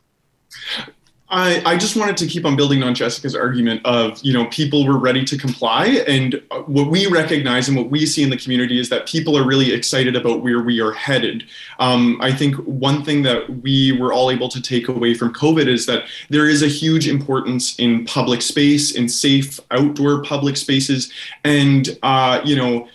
[1.33, 4.87] I, I just wanted to keep on building on Jessica's argument of, you know, people
[4.87, 6.05] were ready to comply.
[6.07, 9.37] And uh, what we recognize and what we see in the community is that people
[9.39, 11.45] are really excited about where we are headed.
[11.79, 15.69] Um, I think one thing that we were all able to take away from COVID
[15.69, 21.11] is that there is a huge importance in public space, in safe outdoor public spaces.
[21.45, 22.89] And, uh, you know,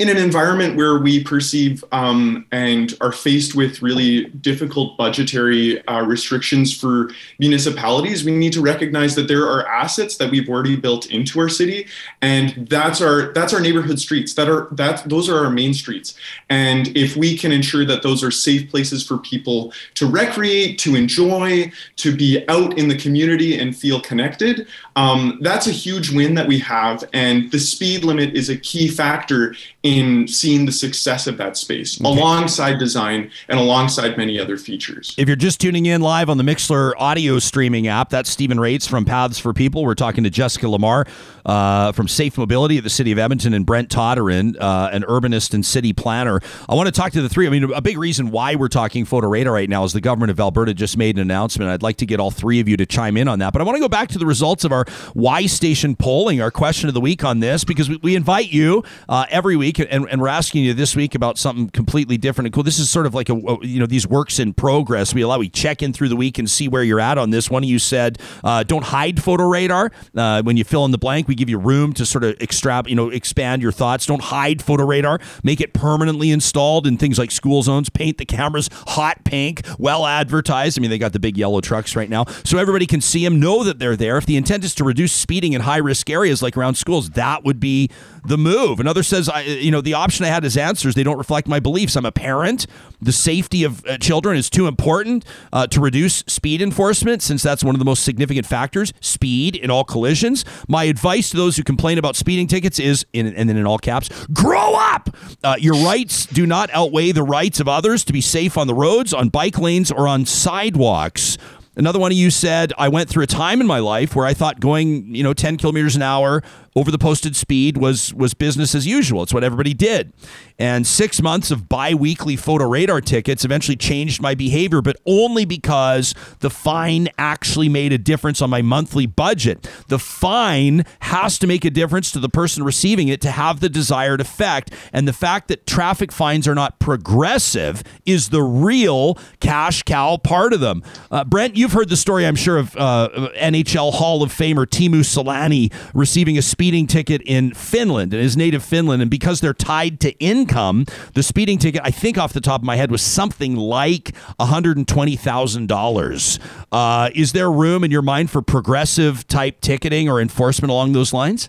[0.00, 6.02] in an environment where we perceive um, and are faced with really difficult budgetary uh,
[6.02, 11.10] restrictions for municipalities, we need to recognize that there are assets that we've already built
[11.10, 11.86] into our city,
[12.22, 14.32] and that's our that's our neighborhood streets.
[14.32, 16.14] That are that those are our main streets,
[16.48, 20.96] and if we can ensure that those are safe places for people to recreate, to
[20.96, 24.66] enjoy, to be out in the community and feel connected,
[24.96, 27.04] um, that's a huge win that we have.
[27.12, 31.98] And the speed limit is a key factor in seeing the success of that space
[32.00, 35.14] alongside design and alongside many other features.
[35.16, 38.88] If you're just tuning in live on the Mixlr audio streaming app, that's Stephen Raitz
[38.88, 39.84] from Paths for People.
[39.84, 41.08] We're talking to Jessica Lamare
[41.46, 45.54] uh, from Safe Mobility at the City of Edmonton and Brent Toderian, uh, an urbanist
[45.54, 46.40] and city planner.
[46.68, 47.46] I want to talk to the three.
[47.46, 50.30] I mean, a big reason why we're talking photo radar right now is the government
[50.30, 51.70] of Alberta just made an announcement.
[51.70, 53.52] I'd like to get all three of you to chime in on that.
[53.52, 54.79] But I want to go back to the results of our
[55.14, 58.82] Y Station polling, our question of the week on this, because we, we invite you
[59.08, 62.54] uh, every week, and, and, we're asking you this week about something completely different and
[62.54, 62.62] cool.
[62.62, 65.14] This is sort of like a, a you know these works in progress.
[65.14, 67.50] We allow we check in through the week and see where you're at on this.
[67.50, 70.98] One of you said, uh, "Don't hide photo radar." Uh, when you fill in the
[70.98, 74.06] blank, we give you room to sort of extra, you know, expand your thoughts.
[74.06, 75.20] Don't hide photo radar.
[75.42, 77.88] Make it permanently installed in things like school zones.
[77.88, 80.78] Paint the cameras hot pink, well advertised.
[80.78, 83.40] I mean, they got the big yellow trucks right now, so everybody can see them,
[83.40, 84.16] know that they're there.
[84.16, 87.44] If the intent is to reduce speeding in high risk areas like around schools, that
[87.44, 87.88] would be
[88.24, 88.80] the move.
[88.80, 91.60] Another says, I, you know, the option I had as answers, they don't reflect my
[91.60, 91.96] beliefs.
[91.96, 92.66] I'm a parent.
[93.00, 97.64] The safety of uh, children is too important uh, to reduce speed enforcement, since that's
[97.64, 100.44] one of the most significant factors speed in all collisions.
[100.68, 103.78] My advice to those who complain about speeding tickets is, in, and then in all
[103.78, 105.08] caps, grow up.
[105.42, 108.74] Uh, your rights do not outweigh the rights of others to be safe on the
[108.74, 111.38] roads, on bike lanes, or on sidewalks.
[111.80, 114.34] Another one of you said, I went through a time in my life where I
[114.34, 116.42] thought going, you know, 10 kilometers an hour
[116.76, 119.22] over the posted speed was was business as usual.
[119.22, 120.12] It's what everybody did.
[120.58, 126.14] And six months of biweekly photo radar tickets eventually changed my behavior, but only because
[126.40, 129.68] the fine actually made a difference on my monthly budget.
[129.88, 133.70] The fine has to make a difference to the person receiving it to have the
[133.70, 134.70] desired effect.
[134.92, 140.52] And the fact that traffic fines are not progressive is the real cash cow part
[140.52, 140.82] of them.
[141.10, 145.00] Uh, Brent, you've heard the story, I'm sure, of uh, NHL Hall of Famer Teemu
[145.00, 149.00] Selanne receiving a speeding ticket in Finland, in his native Finland.
[149.00, 150.84] And because they're tied to income.
[151.14, 156.38] The speeding ticket, I think off the top of my head, was something like $120,000.
[156.70, 161.14] Uh, is there room in your mind for progressive type ticketing or enforcement along those
[161.14, 161.48] lines?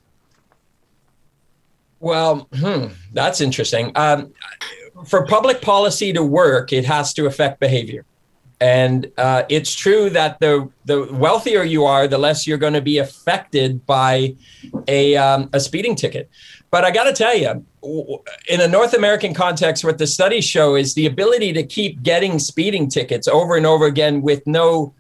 [2.00, 3.92] Well, hmm, that's interesting.
[3.96, 4.34] Um,
[5.06, 8.06] for public policy to work, it has to affect behavior.
[8.62, 12.82] And uh, it's true that the the wealthier you are, the less you're going to
[12.82, 14.36] be affected by
[14.88, 16.30] a um, a speeding ticket.
[16.70, 17.66] But I got to tell you,
[18.48, 22.38] in a North American context, what the studies show is the ability to keep getting
[22.38, 24.94] speeding tickets over and over again with no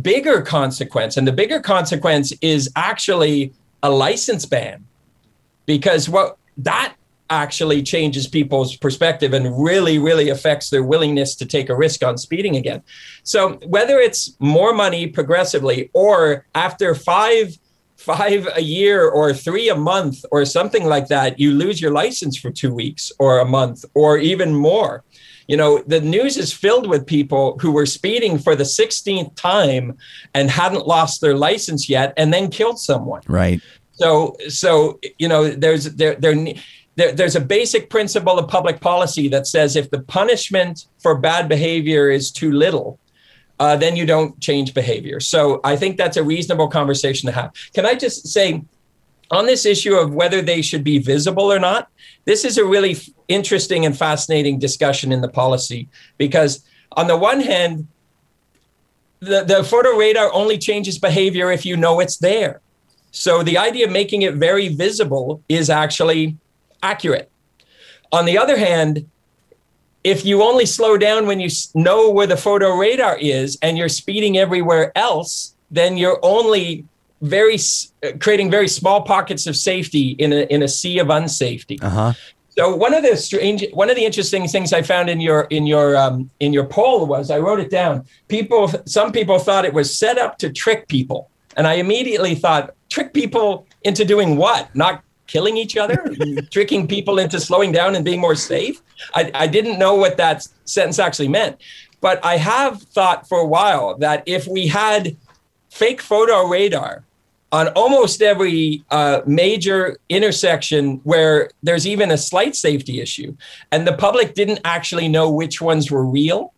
[0.00, 1.16] bigger consequence.
[1.16, 4.86] And the bigger consequence is actually a license ban,
[5.66, 6.94] because what that
[7.30, 12.16] actually changes people's perspective and really, really affects their willingness to take a risk on
[12.18, 12.82] speeding again.
[13.22, 17.56] So whether it's more money progressively or after five
[17.96, 22.36] five a year or three a month or something like that, you lose your license
[22.36, 25.02] for two weeks or a month or even more.
[25.48, 29.96] You know, the news is filled with people who were speeding for the 16th time
[30.34, 33.22] and hadn't lost their license yet and then killed someone.
[33.28, 33.60] Right.
[33.92, 36.34] So, so you know, there's there there.
[36.96, 41.48] There, there's a basic principle of public policy that says if the punishment for bad
[41.48, 42.98] behavior is too little,
[43.58, 45.20] uh, then you don't change behavior.
[45.20, 47.52] So I think that's a reasonable conversation to have.
[47.74, 48.62] Can I just say,
[49.30, 51.88] on this issue of whether they should be visible or not,
[52.24, 57.16] this is a really f- interesting and fascinating discussion in the policy because, on the
[57.16, 57.86] one hand,
[59.20, 62.60] the, the photo radar only changes behavior if you know it's there.
[63.10, 66.36] So the idea of making it very visible is actually
[66.82, 67.30] accurate.
[68.12, 69.08] On the other hand,
[70.04, 73.88] if you only slow down when you know where the photo radar is and you're
[73.88, 76.84] speeding everywhere else, then you're only
[77.22, 77.56] very
[78.04, 81.82] uh, creating very small pockets of safety in a in a sea of unsafety.
[81.82, 82.12] Uh-huh.
[82.50, 85.66] So one of the strange, one of the interesting things I found in your in
[85.66, 88.06] your um, in your poll was I wrote it down.
[88.28, 92.74] People, some people thought it was set up to trick people, and I immediately thought
[92.88, 94.74] trick people into doing what?
[94.74, 96.04] Not killing each other,
[96.50, 98.82] tricking people into slowing down and being more safe.
[99.14, 101.60] I, I didn't know what that sentence actually meant.
[102.00, 105.16] But I have thought for a while that if we had
[105.70, 107.04] fake photo radar
[107.52, 113.36] on almost every uh, major intersection where there's even a slight safety issue,
[113.72, 116.52] and the public didn't actually know which ones were real,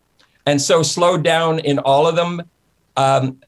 [0.45, 2.41] and so slowed down in all of them,
[2.97, 3.39] um,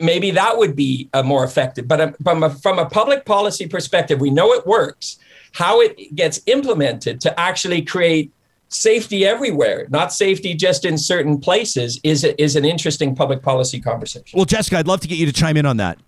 [0.00, 1.86] maybe that would be uh, more effective.
[1.88, 5.18] But uh, from a, from a public policy perspective, we know it works.
[5.52, 8.30] How it gets implemented to actually create
[8.68, 14.36] safety everywhere, not safety just in certain places, is is an interesting public policy conversation.
[14.36, 15.98] Well, Jessica, I'd love to get you to chime in on that.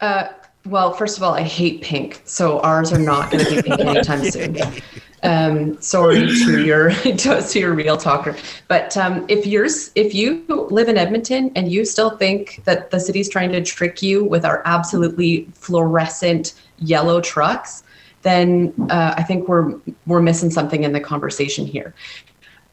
[0.00, 0.28] Uh,
[0.66, 3.80] Well, first of all, I hate pink, so ours are not going to be pink
[3.80, 4.56] anytime soon.
[5.24, 8.36] Um, sorry to your to your real talker,
[8.68, 13.00] but um, if you're if you live in Edmonton and you still think that the
[13.00, 17.84] city's trying to trick you with our absolutely fluorescent yellow trucks,
[18.20, 21.94] then uh, I think we're we're missing something in the conversation here.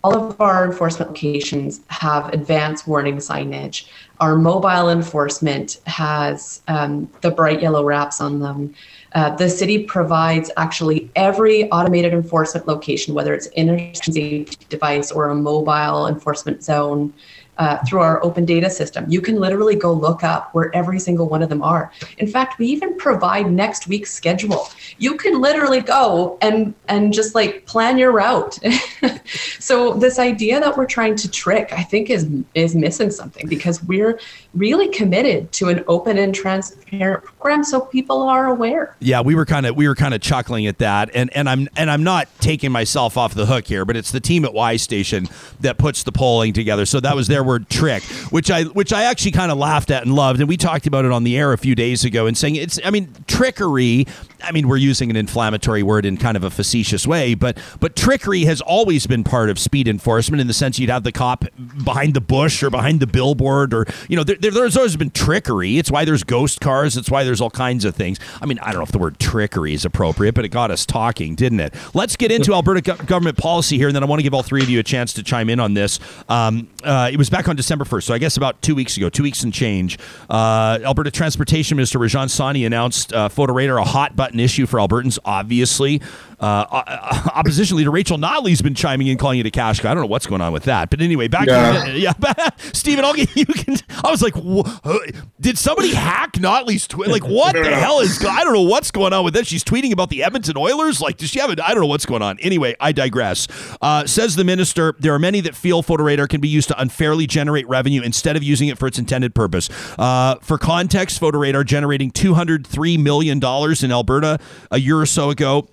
[0.04, 3.88] All of our enforcement locations have advanced warning signage.
[4.20, 8.74] Our mobile enforcement has um, the bright yellow wraps on them.
[9.14, 15.30] Uh, the city provides actually every automated enforcement location, whether it's an safety device or
[15.30, 17.14] a mobile enforcement zone,
[17.58, 19.06] uh, through our open data system.
[19.08, 21.92] You can literally go look up where every single one of them are.
[22.18, 24.68] In fact, we even provide next week's schedule.
[24.98, 28.60] You can literally go and and just like plan your route.
[29.60, 33.84] so this idea that we're trying to trick, I think, is is missing something because
[33.84, 34.20] we're
[34.54, 38.96] really committed to an open and transparent program so people are aware.
[39.00, 41.68] Yeah, we were kind of we were kind of chuckling at that, and and I'm
[41.76, 44.78] and I'm not taking myself off the hook here, but it's the team at Y
[44.78, 45.28] Station
[45.60, 46.86] that puts the polling together.
[46.86, 50.04] So that was their word trick, which I which I actually kind of laughed at
[50.04, 52.38] and loved, and we talked about it on the air a few days ago, and
[52.38, 54.08] saying it's I mean trickery.
[54.44, 57.96] I mean we're using an inflammatory word in kind of a facetious way, but but
[57.96, 61.46] trickery has always been part of speed enforcement in the sense you'd have the cop
[61.84, 65.78] behind the bush or behind the billboard, or you know there, there's always been trickery.
[65.78, 66.98] It's why there's ghost cars.
[66.98, 68.20] It's why there's all kinds of things.
[68.42, 70.86] I mean, I don't know if the word trickery is appropriate, but it got us
[70.86, 71.74] talking, didn't it?
[71.94, 74.44] Let's get into Alberta go- government policy here, and then I want to give all
[74.44, 76.00] three of you a chance to chime in on this.
[76.30, 79.10] Um, uh, it was back on December 1st, so I guess about two weeks ago,
[79.10, 79.98] two weeks and change.
[80.30, 84.78] Uh, Alberta Transportation Minister Rajan Sawhney announced uh, photo radar a hot button issue for
[84.78, 86.02] Albertans, obviously.
[86.42, 89.92] Uh, opposition leader Rachel Notley's been chiming in, calling it a cash cow.
[89.92, 91.86] I don't know what's going on with that, but anyway, back Yeah.
[91.86, 92.14] to yeah,
[92.74, 93.06] Stephen.
[93.06, 93.46] I'll get you.
[93.46, 94.98] Can, I was like, uh,
[95.40, 97.10] did somebody hack Notley's tweet?
[97.10, 98.24] Like, what the hell is?
[98.26, 99.48] I don't know what's going on with this.
[99.48, 101.00] She's tweeting about the Edmonton Oilers.
[101.00, 101.50] Like, does she have?
[101.52, 102.40] A, I don't know what's going on.
[102.40, 103.48] Anyway, I digress.
[103.82, 106.82] Uh, says the minister, there are many that feel photo radar can be used to
[106.82, 109.70] unfairly generate revenue instead of using it for its intended purpose.
[110.00, 114.40] Uh, for context, photo radar generating two hundred three million dollars in Alberta
[114.72, 115.68] a year or so ago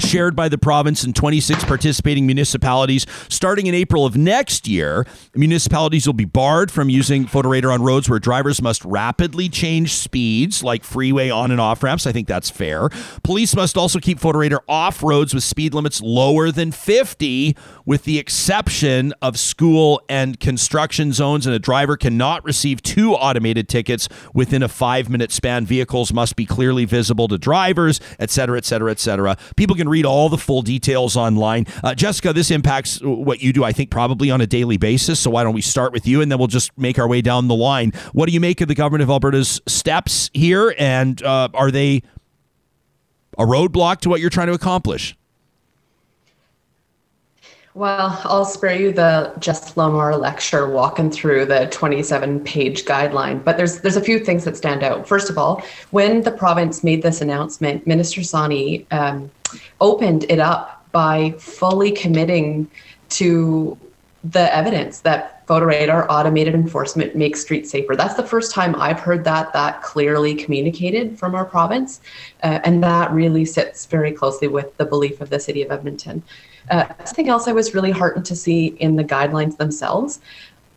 [0.00, 3.06] shared by the province and 26 participating municipalities.
[3.28, 8.08] Starting in April of next year, municipalities will be barred from using photoradar on roads
[8.08, 12.06] where drivers must rapidly change speeds, like freeway on and off ramps.
[12.06, 12.88] I think that's fair.
[13.22, 18.18] Police must also keep photoradar off roads with speed limits lower than 50, with the
[18.18, 21.46] exception of school and construction zones.
[21.46, 25.66] And a driver cannot receive two automated tickets within a five minute span.
[25.66, 29.36] Vehicles must be clearly visible to drivers, et cetera, et cetera, et cetera.
[29.56, 31.66] People can read all the full details online.
[31.84, 35.20] Uh, Jessica, this impacts what you do, I think, probably on a daily basis.
[35.20, 37.48] So why don't we start with you and then we'll just make our way down
[37.48, 37.92] the line.
[38.12, 40.74] What do you make of the government of Alberta's steps here?
[40.78, 42.02] And uh, are they
[43.38, 45.16] a roadblock to what you're trying to accomplish?
[47.74, 53.56] Well, I'll spare you the Jess Lamare lecture walking through the 27 page guideline, but
[53.56, 55.06] there's there's a few things that stand out.
[55.06, 59.30] First of all, when the province made this announcement, Minister Sawhney um,
[59.80, 62.68] opened it up by fully committing
[63.10, 63.78] to
[64.24, 67.94] the evidence that photo radar automated enforcement makes streets safer.
[67.94, 72.00] That's the first time I've heard that that clearly communicated from our province,
[72.42, 76.24] uh, and that really sits very closely with the belief of the city of Edmonton.
[76.70, 80.20] Uh, something else I was really heartened to see in the guidelines themselves.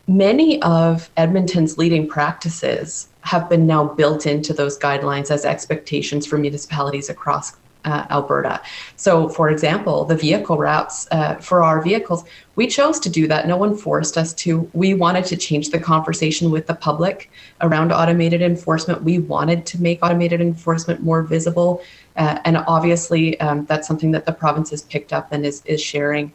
[0.08, 6.38] Many of Edmonton's leading practices have been now built into those guidelines as expectations for
[6.38, 7.54] municipalities across
[7.86, 8.62] uh, Alberta.
[8.96, 12.24] So, for example, the vehicle routes uh, for our vehicles,
[12.56, 13.48] we chose to do that.
[13.48, 14.70] No one forced us to.
[14.74, 17.30] We wanted to change the conversation with the public
[17.62, 19.04] around automated enforcement.
[19.04, 21.82] We wanted to make automated enforcement more visible.
[22.16, 25.82] Uh, and obviously, um, that's something that the province has picked up and is, is
[25.82, 26.32] sharing.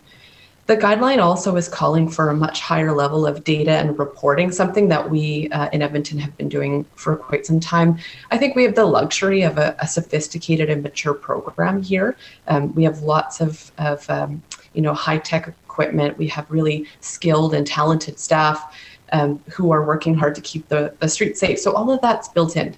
[0.66, 4.89] The guideline also is calling for a much higher level of data and reporting, something
[4.89, 7.99] that we uh, in Edmonton have been doing for quite some time.
[8.31, 12.18] I think we have the luxury of a, a sophisticated and mature program here.
[12.49, 14.43] Um, we have lots of, of um,
[14.74, 16.18] you know, high tech equipment.
[16.18, 18.76] We have really skilled and talented staff
[19.12, 21.59] um, who are working hard to keep the, the streets safe.
[21.61, 22.76] So all of that's built in.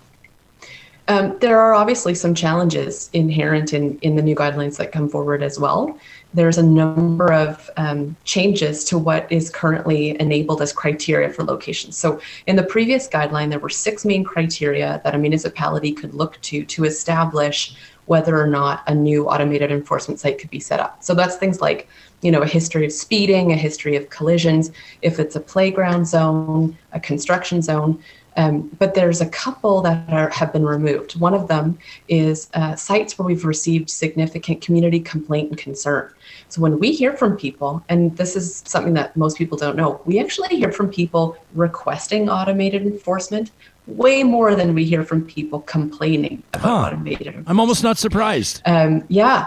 [1.10, 5.42] Um, there are obviously some challenges inherent in, in the new guidelines that come forward
[5.42, 5.98] as well.
[6.34, 11.98] There's a number of um, changes to what is currently enabled as criteria for locations.
[11.98, 16.40] So, in the previous guideline, there were six main criteria that a municipality could look
[16.42, 17.74] to to establish
[18.10, 21.00] whether or not a new automated enforcement site could be set up.
[21.00, 21.88] So that's things like,
[22.22, 26.76] you know, a history of speeding, a history of collisions, if it's a playground zone,
[26.90, 28.02] a construction zone.
[28.36, 31.20] Um, but there's a couple that are, have been removed.
[31.20, 36.12] One of them is uh, sites where we've received significant community complaint and concern.
[36.48, 40.00] So when we hear from people, and this is something that most people don't know,
[40.04, 43.52] we actually hear from people requesting automated enforcement
[43.96, 46.86] way more than we hear from people complaining about Huh.
[46.96, 47.44] automated.
[47.46, 48.62] I'm almost not surprised.
[48.66, 49.46] Um, yeah.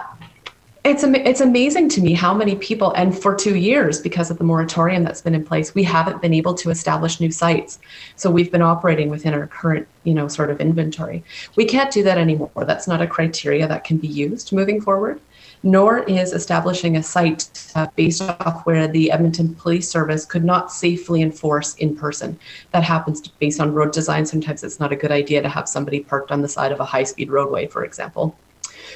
[0.84, 4.36] It's, am- it's amazing to me how many people, and for two years, because of
[4.36, 7.78] the moratorium that's been in place, we haven't been able to establish new sites.
[8.16, 11.24] So we've been operating within our current, you know, sort of inventory.
[11.56, 12.50] We can't do that anymore.
[12.66, 15.20] That's not a criteria that can be used moving forward.
[15.64, 20.70] Nor is establishing a site uh, based off where the Edmonton Police Service could not
[20.70, 22.38] safely enforce in person.
[22.72, 24.26] That happens based on road design.
[24.26, 26.84] Sometimes it's not a good idea to have somebody parked on the side of a
[26.84, 28.36] high speed roadway, for example.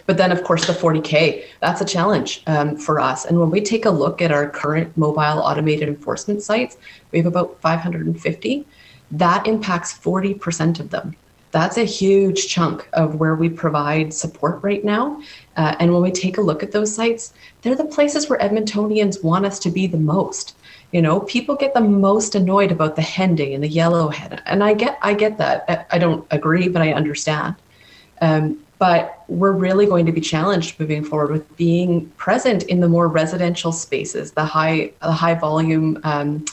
[0.05, 3.25] But then, of course, the 40K, that's a challenge um, for us.
[3.25, 6.77] And when we take a look at our current mobile automated enforcement sites,
[7.13, 8.67] we have about 550.
[9.11, 11.17] That impacts 40% of them.
[11.51, 15.23] That's a huge chunk of where we provide support right now.
[15.57, 19.25] Uh, and when we take a look at those sites, they're the places where Edmontonians
[19.25, 20.57] want us to be the most.
[20.93, 24.73] You know, people get the most annoyed about the Henday and the yellowhead, and I
[24.75, 25.87] get, I get that.
[25.91, 27.57] I- don't agree, but I understand.
[28.21, 32.89] Um, but we're really going to be challenged moving forward with being present in the
[32.89, 36.45] more residential spaces, the high, the high volume um,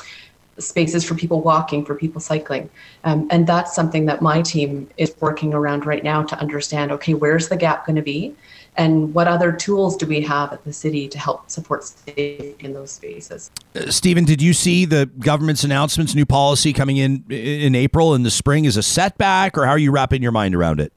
[0.57, 2.69] spaces for people walking, for people cycling,
[3.03, 6.91] um, and that's something that my team is working around right now to understand.
[6.91, 8.35] Okay, where's the gap going to be,
[8.77, 12.73] and what other tools do we have at the city to help support safety in
[12.73, 13.51] those spaces?
[13.75, 18.23] Uh, Stephen, did you see the government's announcements, new policy coming in in April in
[18.23, 20.91] the spring as a setback, or how are you wrapping your mind around it?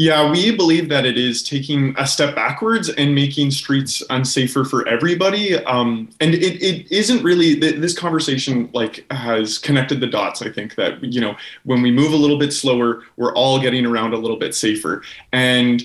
[0.00, 4.86] Yeah, we believe that it is taking a step backwards and making streets unsafer for
[4.86, 5.56] everybody.
[5.64, 10.40] Um, and it, it isn't really this conversation like has connected the dots.
[10.40, 13.84] I think that you know when we move a little bit slower, we're all getting
[13.84, 15.02] around a little bit safer.
[15.32, 15.82] And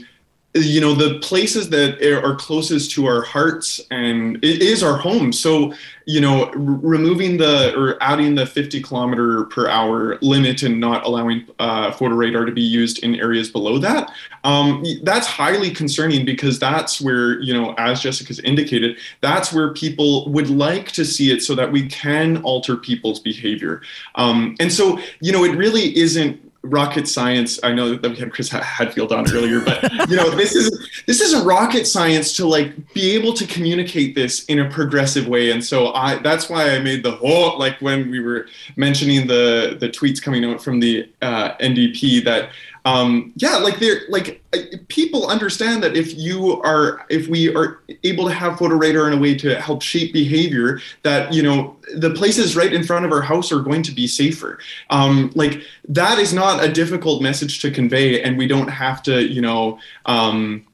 [0.53, 5.33] you know the places that are closest to our hearts and it is our home.
[5.33, 5.73] So
[6.05, 11.47] you know removing the or adding the 50 kilometer per hour limit and not allowing
[11.59, 14.11] uh, photo radar to be used in areas below that
[14.43, 20.29] um, that's highly concerning because that's where you know as jessica's indicated that's where people
[20.29, 23.81] would like to see it so that we can alter people's behavior.
[24.15, 27.59] Um, and so you know it really isn't rocket science.
[27.61, 31.19] I know that we had Chris Hadfield on earlier, but you know, this is this
[31.19, 35.51] is a rocket science to like be able to communicate this in a progressive way.
[35.51, 39.77] And so I that's why I made the whole like when we were mentioning the
[39.79, 42.49] the tweets coming out from the uh, NDP that
[42.85, 44.41] um, yeah, like they're like
[44.89, 49.17] people understand that if you are if we are able to have photo radar in
[49.17, 53.11] a way to help shape behavior, that you know the places right in front of
[53.11, 54.59] our house are going to be safer.
[54.89, 59.21] Um, like that is not a difficult message to convey, and we don't have to
[59.23, 59.79] you know.
[60.05, 60.65] Um,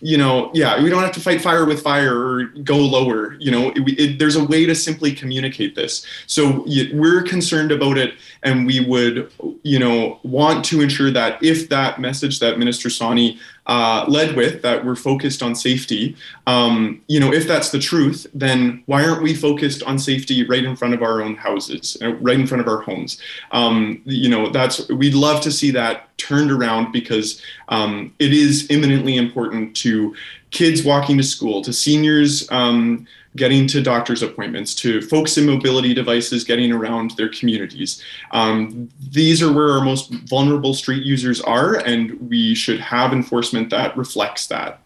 [0.00, 3.34] you know, yeah, we don't have to fight fire with fire or go lower.
[3.34, 6.06] You know, it, it, there's a way to simply communicate this.
[6.26, 9.30] So we're concerned about it, and we would,
[9.62, 13.38] you know, want to ensure that if that message that Minister Sawhney
[13.70, 16.16] uh, led with, that we're focused on safety,
[16.48, 20.64] um, you know, if that's the truth, then why aren't we focused on safety right
[20.64, 23.22] in front of our own houses, uh, right in front of our homes?
[23.52, 28.68] Um, you know, that's we'd love to see that turned around because um, it is
[28.70, 30.16] imminently important to
[30.50, 35.94] kids walking to school, to seniors um, getting to doctor's appointments, to folks in mobility
[35.94, 38.02] devices getting around their communities.
[38.32, 43.70] Um, these are where our most vulnerable street users are, and we should have enforcement
[43.70, 44.82] that reflects that.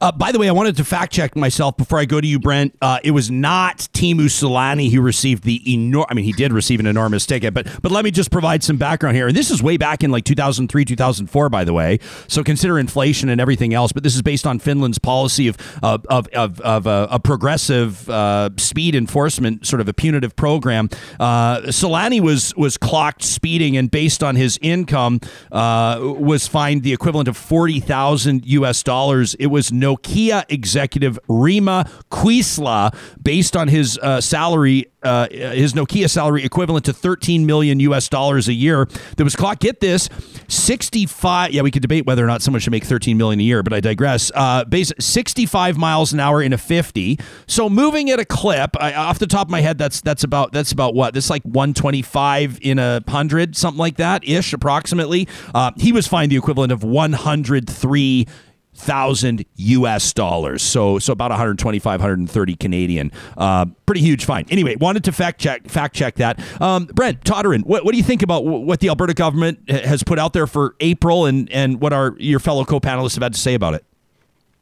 [0.00, 2.38] Uh, by the way, I wanted to fact check myself before I go to you,
[2.38, 2.76] Brent.
[2.82, 6.08] Uh, it was not Timu Solani who received the enormous.
[6.10, 8.76] I mean, he did receive an enormous ticket, but but let me just provide some
[8.76, 9.28] background here.
[9.28, 11.98] And this is way back in like 2003, 2004, by the way.
[12.28, 13.92] So consider inflation and everything else.
[13.92, 18.50] But this is based on Finland's policy of of of of, uh, a progressive uh,
[18.58, 20.90] speed enforcement, sort of a punitive program.
[21.18, 25.20] Uh, Solani was was clocked speeding, and based on his income,
[25.50, 28.82] was fined the equivalent of forty thousand U.S.
[28.82, 29.34] dollars.
[29.36, 36.44] It was Nokia executive Reima Kuisla, based on his uh, salary, uh, his Nokia salary
[36.44, 38.86] equivalent to 13 million US dollars a year.
[39.16, 39.60] That was caught.
[39.60, 40.08] Get this,
[40.48, 41.52] 65.
[41.52, 43.72] Yeah, we could debate whether or not someone should make 13 million a year, but
[43.72, 44.32] I digress.
[44.34, 47.18] Uh, base 65 miles an hour in a 50.
[47.46, 48.70] So moving at a clip.
[48.80, 51.14] I, off the top of my head, that's that's about that's about what?
[51.14, 55.28] That's like 125 in a hundred, something like that ish, approximately.
[55.54, 58.26] Uh, he was fined the equivalent of 103
[58.74, 60.62] thousand US dollars.
[60.62, 63.12] So so about 125, 130 Canadian.
[63.36, 64.46] Uh, pretty huge fine.
[64.50, 66.40] Anyway, wanted to fact check fact check that.
[66.60, 70.18] Um, Brent Toderian, what, what do you think about what the Alberta government has put
[70.18, 73.74] out there for April, and and what our your fellow co-panelists had to say about
[73.74, 73.84] it?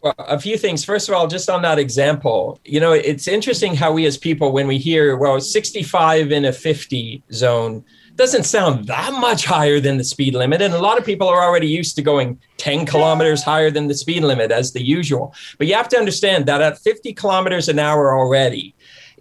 [0.03, 0.85] Well, a few things.
[0.85, 4.51] First of all, just on that example, you know, it's interesting how we as people,
[4.51, 7.85] when we hear, well, 65 in a 50 zone,
[8.17, 10.61] doesn't sound that much higher than the speed limit.
[10.63, 13.95] And a lot of people are already used to going 10 kilometers higher than the
[13.95, 15.35] speed limit as the usual.
[15.59, 18.75] But you have to understand that at 50 kilometers an hour already,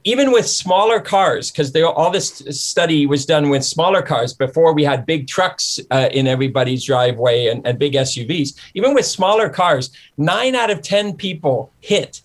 [0.04, 4.84] even with smaller cars, because all this study was done with smaller cars before we
[4.84, 8.58] had big trucks uh, in everybody's driveway and, and big SUVs.
[8.74, 12.22] Even with smaller cars, nine out of 10 people hit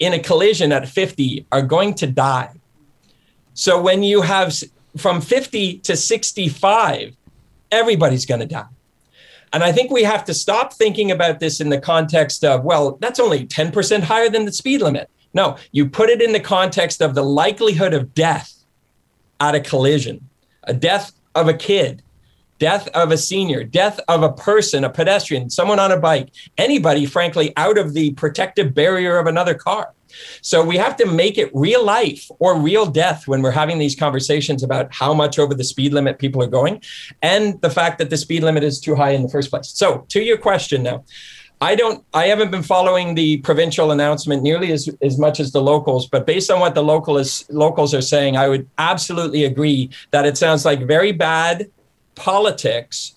[0.00, 2.50] in a collision at 50 are going to die.
[3.54, 4.52] So when you have
[4.96, 7.16] from 50 to 65,
[7.70, 8.66] everybody's going to die.
[9.52, 12.98] And I think we have to stop thinking about this in the context of, well,
[13.00, 15.08] that's only 10% higher than the speed limit.
[15.32, 18.52] No, you put it in the context of the likelihood of death
[19.40, 20.28] at a collision,
[20.64, 22.02] a death of a kid,
[22.58, 27.06] death of a senior, death of a person, a pedestrian, someone on a bike, anybody,
[27.06, 29.92] frankly, out of the protective barrier of another car.
[30.42, 33.96] So we have to make it real life or real death when we're having these
[33.96, 36.82] conversations about how much over the speed limit people are going
[37.22, 39.70] and the fact that the speed limit is too high in the first place.
[39.70, 41.04] So, to your question now,
[41.60, 45.62] I don't I haven't been following the provincial announcement nearly as, as much as the
[45.62, 49.90] locals, but based on what the local is, locals are saying, I would absolutely agree
[50.10, 51.70] that it sounds like very bad
[52.14, 53.14] politics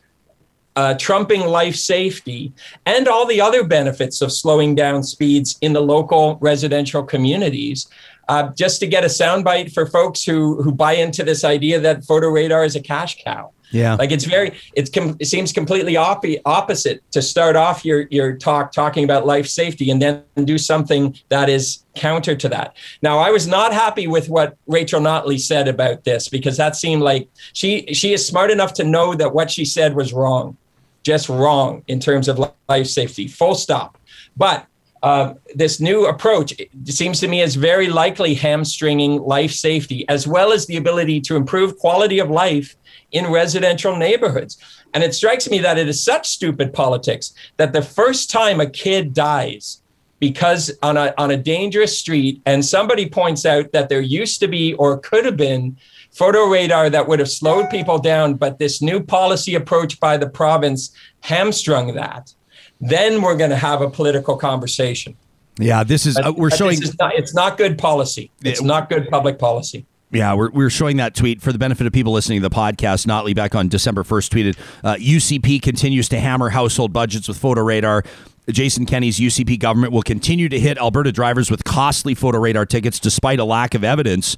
[0.78, 2.53] uh, trumping life safety
[2.86, 7.88] and all the other benefits of slowing down speeds in the local residential communities.
[8.30, 12.03] Uh, just to get a soundbite for folks who who buy into this idea that
[12.03, 13.52] photo radar is a cash cow.
[13.72, 13.95] Yeah.
[13.95, 18.35] Like it's very, it's com- it seems completely op- opposite to start off your, your
[18.35, 22.77] talk talking about life safety and then do something that is counter to that.
[23.02, 27.02] Now, I was not happy with what Rachel Notley said about this because that seemed
[27.02, 30.57] like she, she is smart enough to know that what she said was wrong,
[31.03, 32.39] just wrong in terms of
[32.69, 33.98] life safety, full stop.
[34.35, 34.65] But
[35.03, 36.53] uh, this new approach
[36.86, 41.36] seems to me is very likely hamstringing life safety as well as the ability to
[41.36, 42.76] improve quality of life
[43.11, 44.57] in residential neighborhoods.
[44.94, 48.69] And it strikes me that it is such stupid politics that the first time a
[48.69, 49.82] kid dies
[50.19, 54.48] because on a, on a dangerous street and somebody points out that there used to
[54.48, 55.78] be or could have been
[56.11, 60.28] photo radar that would have slowed people down, but this new policy approach by the
[60.28, 60.91] province
[61.22, 62.34] hamstrung that,
[62.79, 65.15] then we're going to have a political conversation.
[65.59, 66.81] Yeah, this is uh, we're showing.
[66.81, 68.29] Is not, it's not good policy.
[68.43, 69.85] It's it, not good public policy.
[70.11, 73.05] Yeah, we're, we're showing that tweet for the benefit of people listening to the podcast.
[73.05, 77.61] Notley back on December 1st tweeted uh, UCP continues to hammer household budgets with photo
[77.61, 78.03] radar.
[78.49, 82.99] Jason Kenney's UCP government will continue to hit Alberta drivers with costly photo radar tickets
[82.99, 84.37] despite a lack of evidence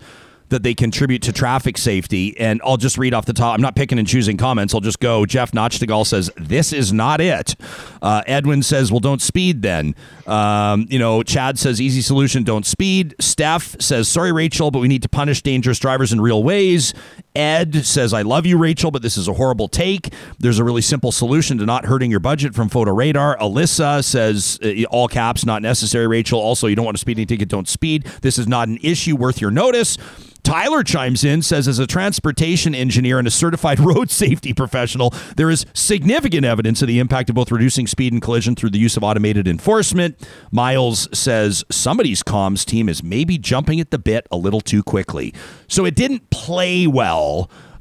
[0.50, 2.38] that they contribute to traffic safety.
[2.40, 3.56] And I'll just read off the top.
[3.56, 4.74] I'm not picking and choosing comments.
[4.74, 5.26] I'll just go.
[5.26, 7.56] Jeff Notchtagal says, This is not it.
[8.02, 9.96] Uh, Edwin says, Well, don't speed then.
[10.28, 13.16] Um, you know, Chad says, Easy solution, don't speed.
[13.20, 16.94] Steph says, Sorry, Rachel, but we need to punish dangerous drivers in real ways.
[17.36, 20.14] Ed says, I love you, Rachel, but this is a horrible take.
[20.40, 23.38] There's a really simple solution to not hurting your budget from photo radar.
[23.38, 26.40] Alyssa says, uh, all caps, not necessary, Rachel.
[26.40, 28.06] Also, you don't want a speeding ticket, don't speed.
[28.22, 29.98] This is not an issue worth your notice.
[30.44, 35.50] Tyler chimes in, says, as a transportation engineer and a certified road safety professional, there
[35.50, 38.98] is significant evidence of the impact of both reducing speed and collision through the use
[38.98, 40.20] of automated enforcement.
[40.52, 45.34] Miles says, somebody's comms team is maybe jumping at the bit a little too quickly.
[45.68, 47.19] So it didn't play well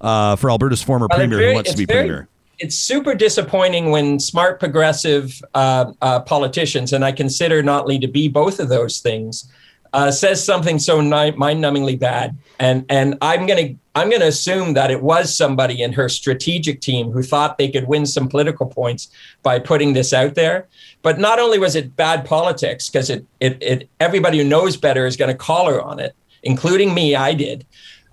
[0.00, 2.28] uh, for Alberta's former well, premier very, who wants to be very, premier
[2.58, 8.28] it's super disappointing when smart progressive uh, uh, politicians, and I consider Notley to be
[8.28, 9.50] both of those things,
[9.92, 14.90] uh, says something so ni- mind-numbingly bad, and and I'm gonna I'm gonna assume that
[14.90, 19.08] it was somebody in her strategic team who thought they could win some political points
[19.42, 20.66] by putting this out there.
[21.02, 25.06] But not only was it bad politics, because it, it it everybody who knows better
[25.06, 27.14] is going to call her on it, including me.
[27.14, 27.64] I did.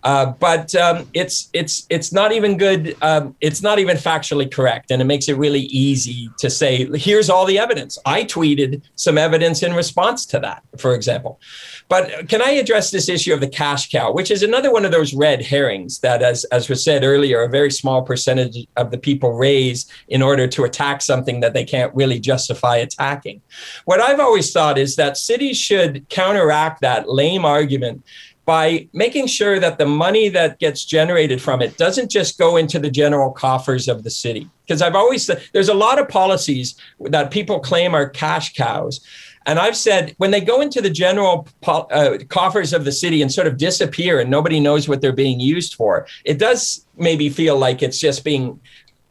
[0.05, 2.95] Uh, but um, it's it's it's not even good.
[3.01, 7.27] Um, it's not even factually correct, and it makes it really easy to say, "Here's
[7.27, 11.41] all the evidence." I tweeted some evidence in response to that, for example.
[11.87, 14.91] But can I address this issue of the cash cow, which is another one of
[14.91, 18.99] those red herrings that, as, as was said earlier, a very small percentage of the
[18.99, 23.41] people raise in order to attack something that they can't really justify attacking.
[23.85, 28.03] What I've always thought is that cities should counteract that lame argument
[28.45, 32.79] by making sure that the money that gets generated from it doesn't just go into
[32.79, 34.49] the general coffers of the city.
[34.65, 39.01] Because I've always said there's a lot of policies that people claim are cash cows
[39.45, 43.31] and I've said when they go into the general uh, coffers of the city and
[43.31, 47.57] sort of disappear and nobody knows what they're being used for, it does maybe feel
[47.57, 48.59] like it's just being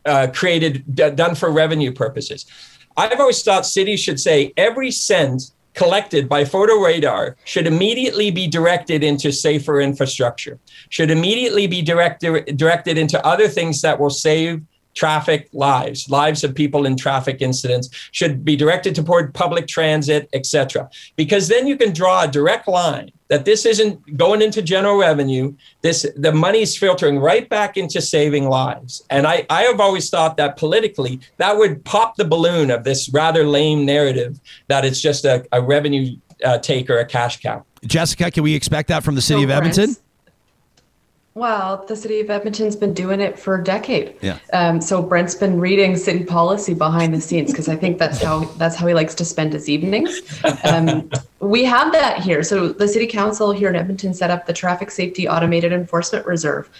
[0.04, 2.46] uh, created, d- done for revenue purposes.
[2.96, 8.46] I've always thought cities should say every cent collected by photo radar should immediately be
[8.46, 14.62] directed into safer infrastructure, should immediately be directed, directed into other things that will save
[14.94, 20.88] traffic lives, lives of people in traffic incidents should be directed toward public transit, etc.
[21.16, 25.54] Because then you can draw a direct line that this isn't going into general revenue.
[25.82, 29.02] This the money's filtering right back into saving lives.
[29.10, 33.08] And I, I have always thought that politically that would pop the balloon of this
[33.08, 37.64] rather lame narrative that it's just a, a revenue uh, taker, a cash cow.
[37.84, 39.96] Jessica, can we expect that from the city so of Edmonton?
[41.36, 44.14] Well, the city of Edmonton's been doing it for a decade.
[44.20, 44.38] Yeah.
[44.52, 48.44] Um, so Brent's been reading city policy behind the scenes because I think that's how
[48.56, 50.20] that's how he likes to spend his evenings.
[50.64, 52.44] Um, we have that here.
[52.44, 56.70] So the city council here in Edmonton set up the traffic safety automated enforcement reserve,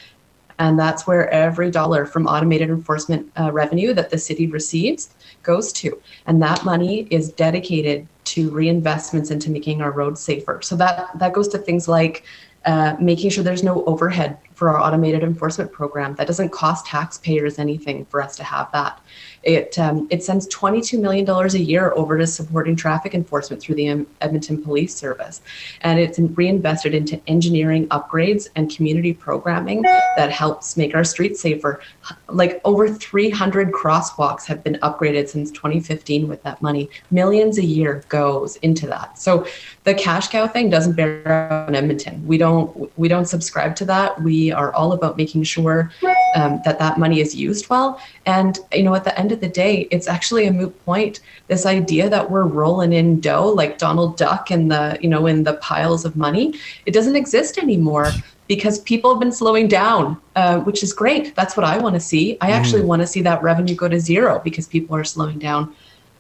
[0.61, 5.11] and that's where every dollar from automated enforcement uh, revenue that the city receives
[5.43, 10.61] goes to, and that money is dedicated to reinvestments into making our roads safer.
[10.63, 12.25] So that that goes to things like
[12.67, 16.15] uh, making sure there's no overhead for our automated enforcement program.
[16.15, 19.01] That doesn't cost taxpayers anything for us to have that.
[19.45, 24.07] It um, it sends $22 million a year over to supporting traffic enforcement through the
[24.21, 25.43] Edmonton Police Service,
[25.83, 31.81] and it's reinvested into engineering upgrades and community programming that helps make our streets safer.
[32.29, 36.89] Like over 300 crosswalks have been upgraded since 2015 with that money.
[37.11, 39.19] Millions a year goes into that.
[39.19, 39.47] So
[39.85, 42.27] the cash cow thing doesn't bear out in Edmonton.
[42.27, 44.21] We don't we don't subscribe to that.
[44.23, 45.91] We are all about making sure
[46.35, 48.01] um, that that money is used well.
[48.27, 51.21] And you know, at the end of the day, it's actually a moot point.
[51.49, 55.45] This idea that we're rolling in dough like Donald Duck in the you know in
[55.45, 56.55] the piles of money,
[56.87, 58.11] it doesn't exist anymore
[58.47, 61.35] because people have been slowing down, uh, which is great.
[61.35, 62.37] That's what I want to see.
[62.41, 62.87] I actually mm.
[62.87, 65.75] want to see that revenue go to zero because people are slowing down.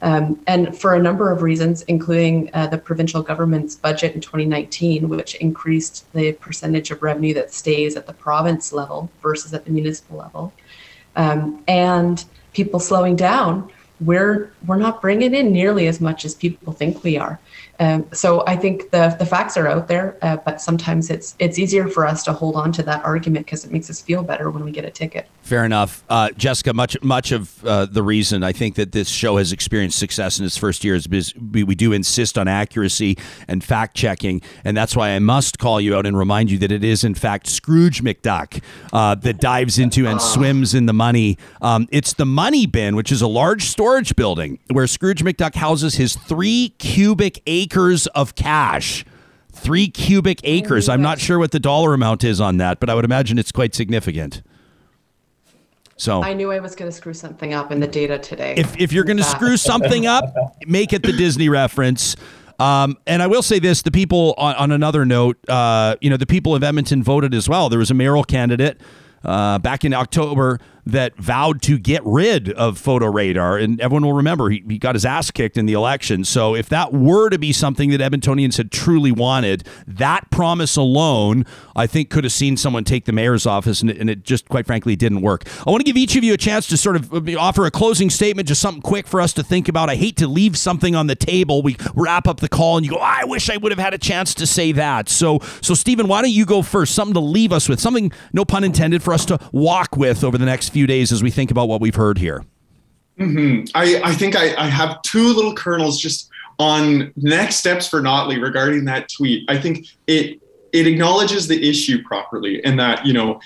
[0.04, 5.08] Um, and for a number of reasons, including uh, the provincial government's budget in 2019,
[5.08, 9.70] which increased the percentage of revenue that stays at the province level versus at the
[9.70, 10.52] municipal level,
[11.16, 13.70] um, and people slowing down,
[14.00, 17.40] we're we're not bringing in nearly as much as people think we are.
[17.80, 21.58] Um, so I think the the facts are out there, uh, but sometimes it's it's
[21.58, 24.50] easier for us to hold on to that argument because it makes us feel better
[24.50, 25.28] when we get a ticket.
[25.44, 26.72] Fair enough, uh, Jessica.
[26.72, 30.46] Much much of uh, the reason I think that this show has experienced success in
[30.46, 34.74] its first year is because we, we do insist on accuracy and fact checking, and
[34.74, 37.46] that's why I must call you out and remind you that it is in fact
[37.46, 41.36] Scrooge McDuck uh, that dives into and swims in the money.
[41.60, 45.96] Um, it's the money bin, which is a large storage building where Scrooge McDuck houses
[45.96, 49.04] his three cubic acres of cash.
[49.52, 50.88] Three cubic acres.
[50.88, 53.52] I'm not sure what the dollar amount is on that, but I would imagine it's
[53.52, 54.40] quite significant.
[56.04, 58.56] So I knew I was going to screw something up in the data today.
[58.58, 60.34] If, if you're going to screw something up,
[60.66, 62.14] make it the Disney reference.
[62.58, 66.18] Um, and I will say this: the people on, on another note, uh, you know,
[66.18, 67.70] the people of Edmonton voted as well.
[67.70, 68.82] There was a mayoral candidate
[69.24, 73.56] uh, back in October that vowed to get rid of photo radar.
[73.56, 76.24] And everyone will remember he, he got his ass kicked in the election.
[76.24, 81.46] So if that were to be something that Edmontonians had truly wanted, that promise alone,
[81.74, 84.48] I think, could have seen someone take the mayor's office, and it, and it just,
[84.48, 85.44] quite frankly, didn't work.
[85.66, 87.70] I want to give each of you a chance to sort of uh, offer a
[87.70, 89.88] closing statement, just something quick for us to think about.
[89.88, 91.62] I hate to leave something on the table.
[91.62, 93.94] We wrap up the call, and you go, oh, I wish I would have had
[93.94, 95.08] a chance to say that.
[95.08, 96.94] So, so Stephen, why don't you go first?
[96.94, 100.36] Something to leave us with, something, no pun intended, for us to walk with over
[100.36, 102.44] the next few days as we think about what we've heard here?
[103.18, 103.70] Mm-hmm.
[103.74, 106.28] I, I think I, I have two little kernels just
[106.58, 109.48] on next steps for Notley regarding that tweet.
[109.48, 110.40] I think it
[110.72, 113.40] it acknowledges the issue properly and that, you know,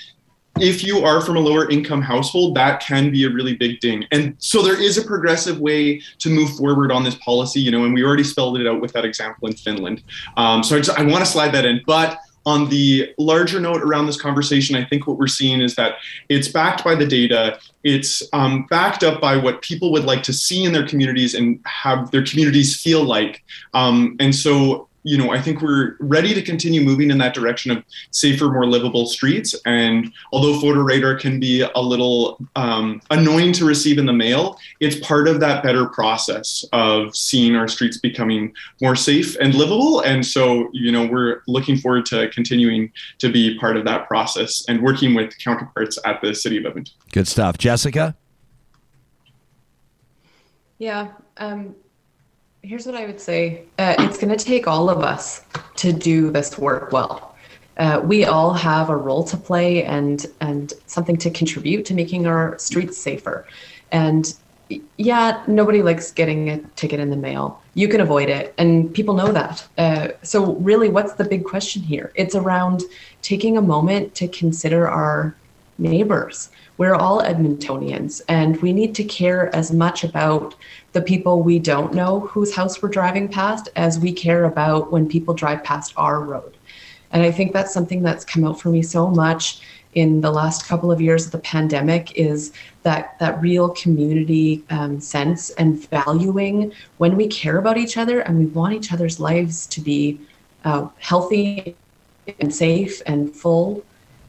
[0.59, 4.05] if you are from a lower income household, that can be a really big ding.
[4.11, 7.85] And so there is a progressive way to move forward on this policy, you know,
[7.85, 10.01] and we already spelled it out with that example in Finland.
[10.37, 11.81] Um, so I, just, I want to slide that in.
[11.85, 15.95] But on the larger note around this conversation, I think what we're seeing is that
[16.29, 17.59] it's backed by the data.
[17.83, 21.59] It's um, backed up by what people would like to see in their communities and
[21.65, 23.43] have their communities feel like.
[23.73, 27.71] Um, and so you know, I think we're ready to continue moving in that direction
[27.71, 29.55] of safer, more livable streets.
[29.65, 34.59] And although photo radar can be a little um, annoying to receive in the mail,
[34.79, 40.01] it's part of that better process of seeing our streets becoming more safe and livable.
[40.01, 44.65] And so, you know, we're looking forward to continuing to be part of that process
[44.67, 46.93] and working with counterparts at the City of Edmonton.
[47.11, 47.57] Good stuff.
[47.57, 48.15] Jessica?
[50.77, 51.09] Yeah.
[51.37, 51.75] Um,
[52.61, 55.43] here's what I would say uh, it's going to take all of us
[55.77, 57.35] to do this work well.
[57.77, 62.27] Uh, we all have a role to play and and something to contribute to making
[62.27, 63.47] our streets safer.
[63.91, 64.33] And
[64.97, 67.61] yeah, nobody likes getting a ticket in the mail.
[67.73, 69.67] You can avoid it, and people know that.
[69.77, 72.11] Uh, so really, what's the big question here?
[72.15, 72.83] It's around
[73.21, 75.35] taking a moment to consider our
[75.79, 76.49] neighbors.
[76.79, 80.55] We're all Edmontonians, and we need to care as much about
[80.93, 85.05] the people we don't know whose house we're driving past as we care about when
[85.05, 86.55] people drive past our road.
[87.11, 89.59] And I think that's something that's come out for me so much
[89.93, 92.53] in the last couple of years of the pandemic is
[92.83, 98.39] that that real community um, sense and valuing when we care about each other and
[98.39, 100.17] we want each other's lives to be
[100.63, 101.75] uh, healthy
[102.39, 103.83] and safe and full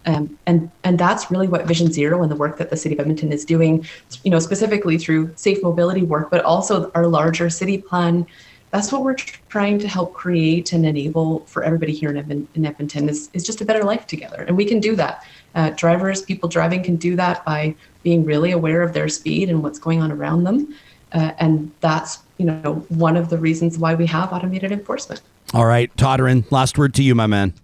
[0.07, 3.01] um, and and that's really what Vision Zero and the work that the City of
[3.01, 3.87] Edmonton is doing,
[4.25, 8.27] you know, specifically through safe mobility work, but also our larger city plan.
[8.71, 9.17] That's what we're
[9.49, 13.61] trying to help create and enable for everybody here in, in Edmonton is, is just
[13.61, 14.45] a better life together.
[14.47, 15.25] And we can do that.
[15.57, 17.75] Uh, drivers, people driving can do that by
[18.05, 20.73] being really aware of their speed and what's going on around them.
[21.13, 25.21] Uh, and that's, you know, one of the reasons why we have automated enforcement.
[25.53, 27.55] All right, Toderian, last word to you, my man.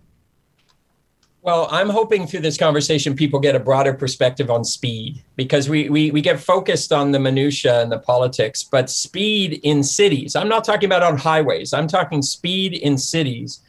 [1.47, 5.89] Well, I'm hoping through this conversation, people get a broader perspective on speed because we,
[5.89, 10.48] we, we get focused on the minutia and the politics, but speed in cities, I'm
[10.48, 13.60] not talking about on highways, I'm talking speed in cities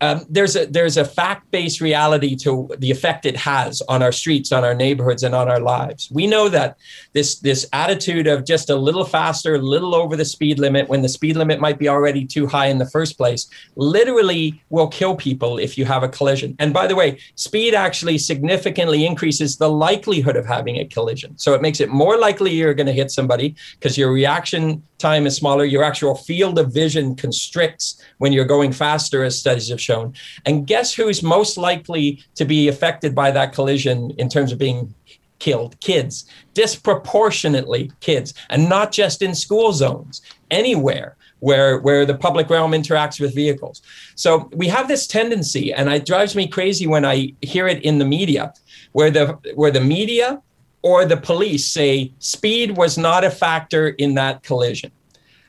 [0.00, 4.52] um, there's a there's a fact-based reality to the effect it has on our streets,
[4.52, 6.08] on our neighborhoods, and on our lives.
[6.12, 6.76] We know that
[7.14, 11.02] this this attitude of just a little faster, a little over the speed limit, when
[11.02, 15.16] the speed limit might be already too high in the first place, literally will kill
[15.16, 16.54] people if you have a collision.
[16.60, 21.36] And by the way, speed actually significantly increases the likelihood of having a collision.
[21.38, 25.26] So it makes it more likely you're going to hit somebody because your reaction time
[25.26, 25.64] is smaller.
[25.64, 30.14] Your actual field of vision constricts when you're going faster, as studies have shown.
[30.44, 34.94] And guess who's most likely to be affected by that collision in terms of being
[35.38, 35.78] killed?
[35.80, 41.14] Kids, disproportionately kids, and not just in school zones, anywhere.
[41.40, 43.80] Where, where the public realm interacts with vehicles.
[44.16, 47.98] So we have this tendency, and it drives me crazy when I hear it in
[47.98, 48.52] the media,
[48.90, 50.42] where the where the media
[50.82, 54.90] or the police say speed was not a factor in that collision.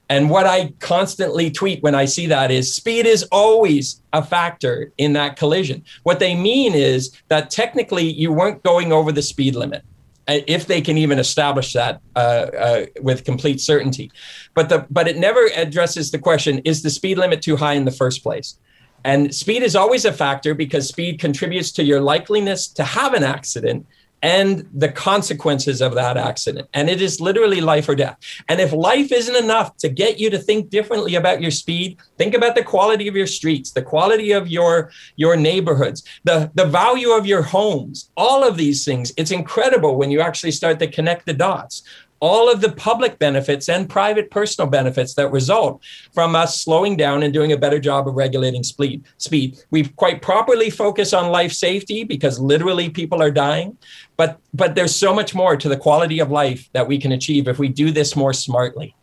[0.10, 4.92] And what I constantly tweet when I see that is speed is always a factor
[4.98, 5.84] in that collision.
[6.02, 9.84] What they mean is that technically you weren't going over the speed limit,
[10.28, 14.12] uh, if they can even establish that uh, uh, with complete certainty.
[14.56, 17.86] But the but it never addresses the question: Is the speed limit too high in
[17.86, 18.58] the first place?
[19.04, 23.24] And speed is always a factor because speed contributes to your likeliness to have an
[23.24, 23.86] accident
[24.22, 26.68] and the consequences of that accident.
[26.74, 28.18] And it is literally life or death.
[28.48, 32.34] And if life isn't enough to get you to think differently about your speed, think
[32.34, 37.12] about the quality of your streets, the quality of your, your neighborhoods, the, the value
[37.12, 39.14] of your homes, all of these things.
[39.18, 41.84] It's incredible when you actually start to connect the dots
[42.20, 45.82] all of the public benefits and private personal benefits that result
[46.14, 49.04] from us slowing down and doing a better job of regulating speed.
[49.18, 49.60] Speed.
[49.72, 53.78] We quite properly focus on life safety because literally people are dying,
[54.18, 57.48] but but there's so much more to the quality of life that we can achieve
[57.48, 58.96] if we do this more smartly.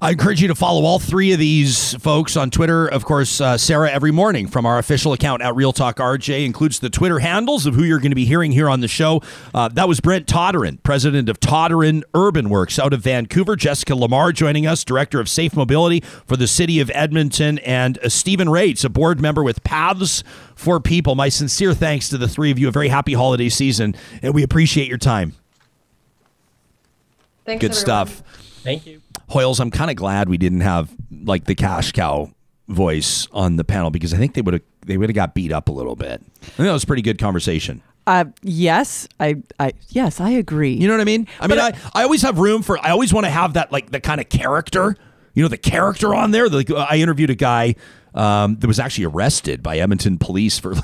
[0.00, 2.86] I encourage you to follow all three of these folks on Twitter.
[2.86, 6.80] Of course, uh, Sarah every morning from our official account at Real Talk RJ includes
[6.80, 9.22] the Twitter handles of who you're going to be hearing here on the show.
[9.54, 13.56] Uh, that was Brent Toderian, president of Toderian Urban Works out of Vancouver.
[13.56, 18.08] Jessica Lamare joining us, director of Safe Mobility for the city of Edmonton, and uh,
[18.10, 20.22] Stephen Raitz, a board member with Paths
[20.54, 21.14] for People.
[21.14, 22.68] My sincere thanks to the three of you.
[22.68, 25.32] A very happy holiday season, and we appreciate your time.
[27.46, 28.06] Thanks, Good everyone.
[28.06, 28.22] stuff.
[28.62, 29.00] Thank you.
[29.30, 32.30] Hoyles, I'm kind of glad we didn't have like the cash cow
[32.68, 35.52] voice on the panel because I think they would have they would have got beat
[35.52, 36.22] up a little bit.
[36.42, 37.82] I think that was a pretty good conversation.
[38.06, 40.74] Uh, yes, I, I, yes, I agree.
[40.74, 41.26] You know what I mean?
[41.40, 43.72] I mean, But I, I always have room for I always want to have that
[43.72, 44.96] like the kind of character
[45.34, 46.48] You know, the character on there.
[46.48, 47.74] Like I interviewed a guy
[48.14, 50.74] um, that was actually arrested by Edmonton police for.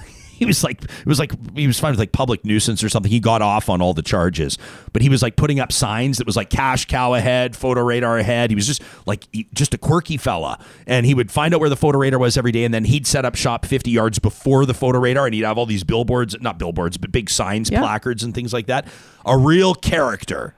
[0.42, 3.10] He was like, it was like he was found with like public nuisance or something.
[3.10, 4.58] He got off on all the charges,
[4.92, 8.18] but he was like putting up signs that was like cash cow ahead, photo radar
[8.18, 8.50] ahead.
[8.50, 11.70] He was just like he- just a quirky fella, and he would find out where
[11.70, 14.66] the photo radar was every day, and then he'd set up shop fifty yards before
[14.66, 17.80] the photo radar, and he'd have all these billboards, not billboards, but big signs, Yeah.
[17.80, 18.86] placards, and things like that.
[19.24, 20.54] A real character.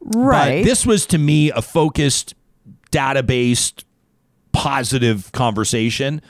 [0.00, 0.62] Right.
[0.62, 2.34] But this was to me a focused,
[2.90, 3.84] data based,
[4.52, 6.20] positive conversation,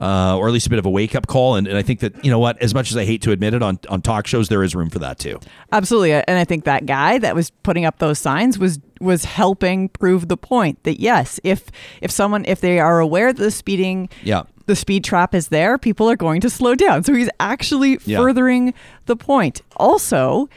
[0.00, 1.54] uh, or at least a bit of a wake up call.
[1.56, 3.54] And, and I think that, you know what, as much as I hate to admit
[3.54, 5.38] it on, on talk shows, there is room for that too.
[5.72, 9.88] Absolutely, and I think that guy that was putting up those signs was was helping
[9.90, 11.66] prove the point that yes, if
[12.00, 14.42] if someone if they are aware that the speeding Yeah.
[14.66, 17.04] the speed trap is there, people are going to slow down.
[17.04, 18.18] So he's actually Yeah.
[18.18, 18.74] furthering
[19.06, 19.62] the point.
[19.76, 20.48] Also,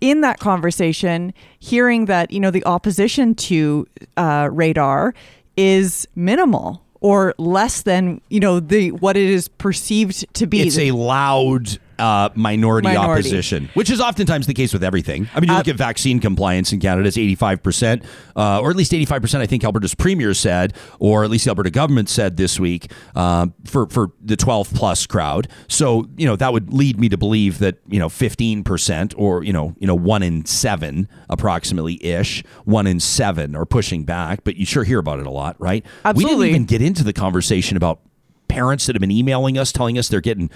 [0.00, 3.86] in that conversation, hearing that you know the opposition to
[4.16, 5.14] uh, radar
[5.56, 10.62] is minimal or less than you know the what it is perceived to be.
[10.62, 13.20] It's a loud uh, minority, Minority.
[13.20, 15.28] opposition, which is oftentimes the case with everything.
[15.34, 18.04] I mean, you look Uh, at vaccine compliance in Canada, it's 85%,
[18.36, 21.70] uh, or at least 85%, I think Alberta's premier said, or at least the Alberta
[21.70, 25.48] government said this week uh, for, for the 12 plus crowd.
[25.68, 29.52] So, you know, that would lead me to believe that, you know, 15% or, you
[29.52, 34.56] know, you know, one in seven approximately ish, one in seven are pushing back, but
[34.56, 35.84] you sure hear about it a lot, right?
[36.04, 36.24] Absolutely.
[36.36, 38.00] We didn't even get into the conversation about
[38.48, 40.48] parents that have been emailing us telling us they're getting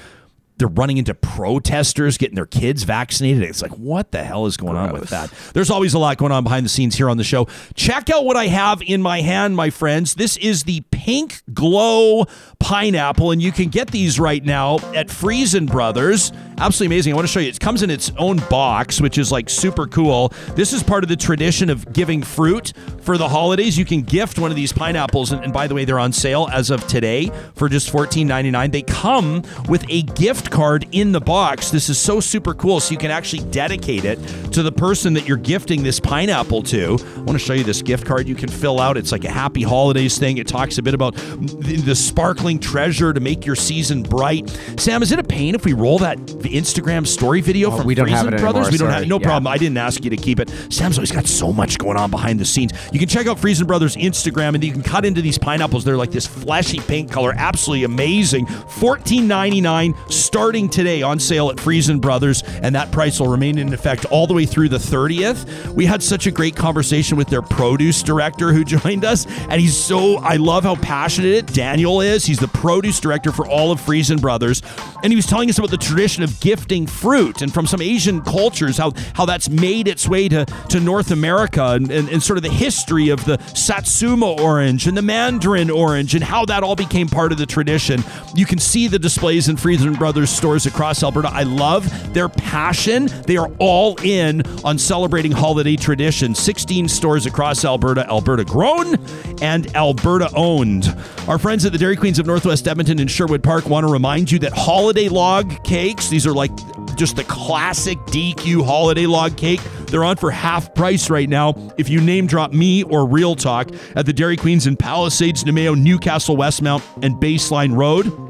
[0.61, 3.43] they're running into protesters getting their kids vaccinated.
[3.43, 5.33] It's like, what the hell is going on with that?
[5.55, 7.49] There's always a lot going on behind the scenes here on the show.
[7.75, 10.15] Check out what I have in my hand, my friends.
[10.15, 12.27] This is the Pink Glow
[12.59, 16.31] Pineapple, and you can get these right now at Freson Brothers.
[16.61, 17.15] Absolutely amazing.
[17.15, 17.49] I want to show you.
[17.49, 20.31] It comes in its own box, which is like super cool.
[20.57, 23.79] This is part of the tradition of giving fruit for the holidays.
[23.79, 26.51] You can gift one of these pineapples, and, and by the way, they're on sale
[26.53, 28.73] as of today for just $14.99.
[28.73, 31.71] They come with a gift card in the box.
[31.71, 32.79] This is so super cool.
[32.79, 34.17] So you can actually dedicate it
[34.53, 36.99] to the person that you're gifting this pineapple to.
[37.17, 38.99] I want to show you this gift card you can fill out.
[38.99, 40.37] It's like a happy holidays thing.
[40.37, 44.51] It talks a bit about the, the sparkling treasure to make your season bright.
[44.77, 46.19] Sam, is it a pain if we roll that
[46.51, 48.69] Instagram story video Oh, from we don't have Freson it Brothers?
[48.69, 49.27] anymore, we don't have no Yeah.
[49.27, 49.47] problem.
[49.53, 50.51] I didn't ask you to keep it.
[50.69, 52.73] Sam's always got so much going on behind the scenes.
[52.93, 55.85] You can check out Freson Brothers Instagram and you can cut into these pineapples.
[55.85, 58.47] They're like this flashy pink color, absolutely amazing.
[58.47, 64.05] $14.99 starting today on sale at Freson Brothers, and that price will remain in effect
[64.07, 65.73] all the way through the 30th.
[65.75, 69.77] We had such a great conversation with their produce director who joined us, and he's
[69.77, 72.25] so I love how passionate Daniel is.
[72.27, 74.63] He's the produce director for all of Freson Brothers,
[75.03, 78.21] and he was telling us about the tradition of gifting fruit and from some Asian
[78.23, 82.37] cultures how how that's made its way to to North America and, and, and sort
[82.37, 86.77] of the history of the Satsuma orange and the Mandarin orange and how that all
[86.77, 88.03] became part of the tradition.
[88.35, 91.31] You can see the displays in Freson Brothers stores across Alberta.
[91.33, 93.09] I love their passion.
[93.27, 96.35] They are all in on celebrating holiday tradition.
[96.35, 98.97] 16 stores across Alberta, Alberta grown
[99.43, 100.95] and Alberta owned.
[101.29, 104.31] Our friends at the Dairy Queens of Northwest Edmonton and Sherwood Park want to remind
[104.31, 106.51] you that holiday log cakes, these are like
[106.97, 109.61] just the classic DQ holiday log cake.
[109.87, 111.55] They're on for half price right now.
[111.79, 115.81] If you name drop me or Real Talk at the Dairy Queens in Palisades, Namao,
[115.81, 118.30] Newcastle, Westmount, and Baseline Road.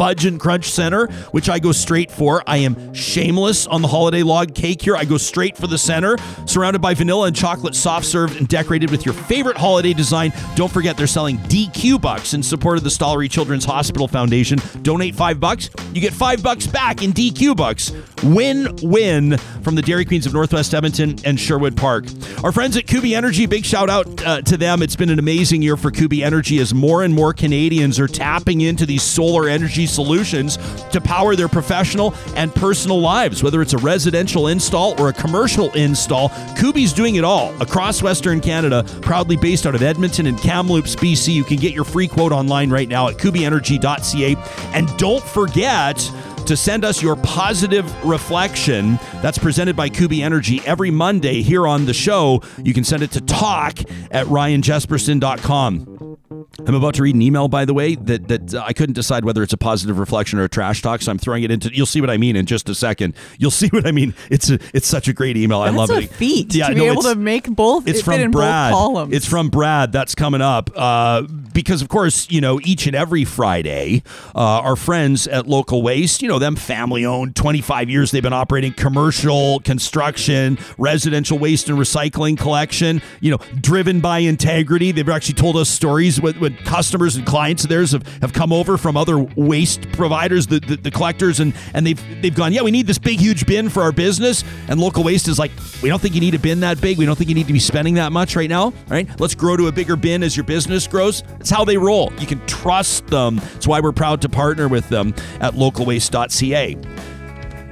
[0.00, 2.42] Fudge and Crunch Center, which I go straight for.
[2.46, 4.96] I am shameless on the holiday log cake here.
[4.96, 6.16] I go straight for the center,
[6.46, 10.32] surrounded by vanilla and chocolate, soft served and decorated with your favorite holiday design.
[10.54, 14.58] Don't forget they're selling DQ bucks in support of the Stollery Children's Hospital Foundation.
[14.80, 17.92] Donate five bucks, you get five bucks back in DQ bucks.
[18.24, 22.06] Win win from the Dairy Queens of Northwest Edmonton and Sherwood Park.
[22.42, 24.80] Our friends at Kuby Energy, big shout out uh, to them.
[24.80, 28.62] It's been an amazing year for Kuby Energy as more and more Canadians are tapping
[28.62, 30.58] into these solar energy solutions
[30.92, 33.42] to power their professional and personal lives.
[33.42, 38.40] Whether it's a residential install or a commercial install, Kuby's doing it all across Western
[38.40, 41.34] Canada, proudly based out of Edmonton and Kamloops, BC.
[41.34, 44.36] You can get your free quote online right now at kubyenergy.ca.
[44.74, 46.10] And don't forget,
[46.46, 48.98] to send us your positive reflection.
[49.22, 52.42] That's presented by Kuby Energy every Monday here on the show.
[52.64, 53.78] You can send it to talk
[54.10, 56.39] at ryanjesperson.com.
[56.58, 59.24] I'm about to read an email, by the way, that that uh, I couldn't decide
[59.24, 61.02] whether it's a positive reflection or a trash talk.
[61.02, 61.74] So I'm throwing it into.
[61.74, 63.14] You'll see what I mean in just a second.
[63.38, 64.14] You'll see what I mean.
[64.30, 65.60] It's a, it's such a great email.
[65.60, 66.10] I love a it.
[66.10, 67.86] feat to be no, able to make both.
[67.86, 68.72] It's from Brad.
[68.72, 69.14] Columns.
[69.14, 69.92] It's from Brad.
[69.92, 70.70] That's coming up.
[70.74, 71.22] Uh,
[71.52, 74.02] because of course, you know, each and every Friday,
[74.34, 78.32] uh, our friends at Local Waste, you know, them family owned, 25 years they've been
[78.32, 83.02] operating commercial construction, residential waste and recycling collection.
[83.20, 84.92] You know, driven by integrity.
[84.92, 88.52] They've actually told us stories with, with customers and clients of theirs have, have come
[88.52, 92.62] over from other waste providers, the, the, the collectors, and and they've they've gone, yeah,
[92.62, 94.44] we need this big huge bin for our business.
[94.68, 95.50] And local waste is like,
[95.82, 96.98] we don't think you need a bin that big.
[96.98, 98.64] We don't think you need to be spending that much right now.
[98.64, 101.22] All right, let's grow to a bigger bin as your business grows.
[101.22, 102.12] That's how they roll.
[102.18, 103.36] You can trust them.
[103.36, 106.76] That's why we're proud to partner with them at localwaste.ca.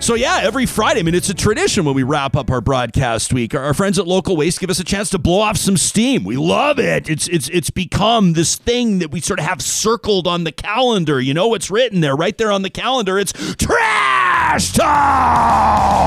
[0.01, 3.33] So yeah, every Friday, I mean, it's a tradition when we wrap up our broadcast
[3.33, 3.53] week.
[3.55, 6.23] Our, friends at Local Waste give us a chance to blow off some steam.
[6.25, 7.11] We love it.
[7.11, 11.21] It's it's it's become this thing that we sort of have circled on the calendar.
[11.21, 13.19] You know what's written there, right there on the calendar.
[13.19, 15.99] It's trash talk.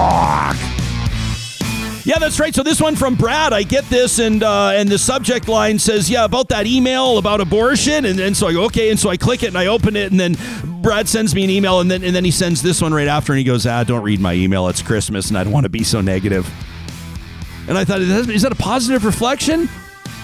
[2.04, 2.54] Yeah, that's right.
[2.54, 6.10] So this one from Brad, I get this, and uh, and the subject line says,
[6.10, 9.18] "Yeah, about that email about abortion," and then so I go, "Okay," and so I
[9.18, 10.36] click it and I open it, and then
[10.82, 13.34] Brad sends me an email, and then and then he sends this one right after,
[13.34, 14.68] and he goes, "Ah, don't read my email.
[14.68, 16.50] It's Christmas, and I don't want to be so negative."
[17.68, 19.70] And I thought, is that a positive reflection?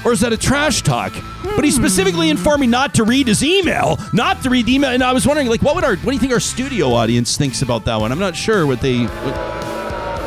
[0.03, 1.13] Or is that a trash talk?
[1.43, 4.89] But he specifically informed me not to read his email, not to read the email.
[4.91, 7.37] And I was wondering, like, what would our, what do you think our studio audience
[7.37, 8.11] thinks about that one?
[8.11, 9.05] I'm not sure what they.
[9.05, 9.76] What,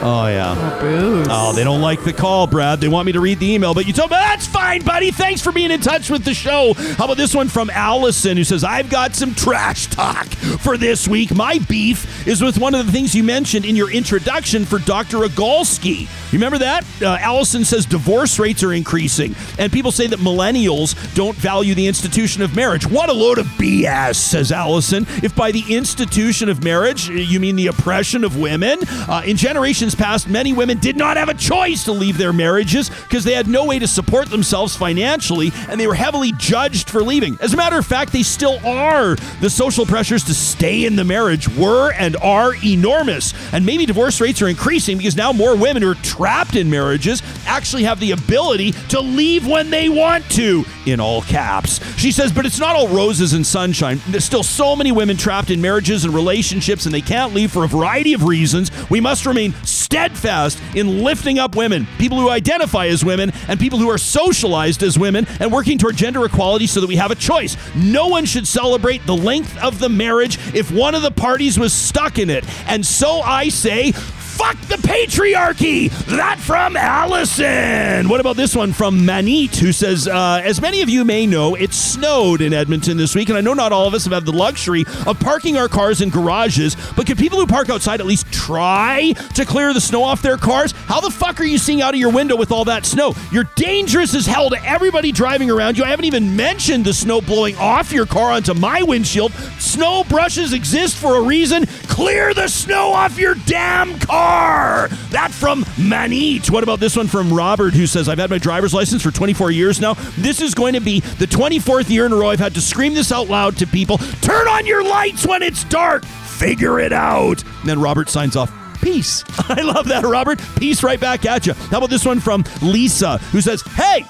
[0.02, 0.54] oh yeah.
[0.56, 1.26] Oh, booze.
[1.30, 2.80] Oh, they don't like the call, Brad.
[2.80, 5.10] They want me to read the email, but you told me that's fine, buddy.
[5.10, 6.74] Thanks for being in touch with the show.
[6.74, 11.06] How about this one from Allison, who says, "I've got some trash talk for this
[11.08, 11.34] week.
[11.34, 15.18] My beef is with one of the things you mentioned in your introduction for Dr.
[15.18, 16.08] Agolski.
[16.32, 16.84] Remember that?
[17.02, 21.86] Uh, Allison says divorce rates are increasing, and people say that millennials don't value the
[21.86, 22.86] institution of marriage.
[22.86, 25.06] What a load of BS," says Allison.
[25.22, 28.78] If by the institution of marriage you mean the oppression of women,
[29.08, 32.90] uh, in generations past, many women did not have a choice to leave their marriages
[32.90, 37.02] because they had no way to support themselves financially and they were heavily judged for
[37.02, 37.38] leaving.
[37.40, 39.16] As a matter of fact, they still are.
[39.40, 43.34] The social pressures to stay in the marriage were and are enormous.
[43.52, 47.82] And maybe divorce rates are increasing because now more women are trapped in marriages actually
[47.84, 51.80] have the ability to leave when they want to, in all caps.
[51.96, 54.02] She says, but it's not all roses and sunshine.
[54.08, 57.64] There's still so many women trapped in marriages and relationships and they can't leave for
[57.64, 58.70] a variety of reasons.
[58.90, 63.78] We must remain steadfast in lifting up women, people who identify as women, and people
[63.78, 67.14] who are socialized as women, and working toward gender equality so that we have a
[67.14, 67.56] choice.
[67.74, 71.72] No one should celebrate the length of the marriage if one of the parties was
[71.72, 72.44] stuck in it.
[72.68, 73.94] And so I say,
[74.40, 75.90] Fuck the patriarchy!
[76.06, 78.08] That from Allison!
[78.08, 81.54] What about this one from Manit, who says, uh, As many of you may know,
[81.54, 84.24] it snowed in Edmonton this week, and I know not all of us have had
[84.24, 88.06] the luxury of parking our cars in garages, but could people who park outside at
[88.06, 90.72] least try to clear the snow off their cars?
[90.72, 93.12] How the fuck are you seeing out of your window with all that snow?
[93.30, 95.84] You're dangerous as hell to everybody driving around you.
[95.84, 99.32] I haven't even mentioned the snow blowing off your car onto my windshield.
[99.58, 101.66] Snow brushes exist for a reason.
[101.88, 104.29] Clear the snow off your damn car.
[104.30, 106.50] That from Manit.
[106.50, 109.50] What about this one from Robert, who says, I've had my driver's license for 24
[109.50, 109.94] years now.
[110.18, 112.94] This is going to be the 24th year in a row I've had to scream
[112.94, 116.04] this out loud to people Turn on your lights when it's dark.
[116.04, 117.42] Figure it out.
[117.42, 118.52] And then Robert signs off.
[118.80, 119.24] Peace.
[119.48, 120.40] I love that, Robert.
[120.56, 121.54] Peace right back at you.
[121.54, 124.04] How about this one from Lisa, who says, Hey,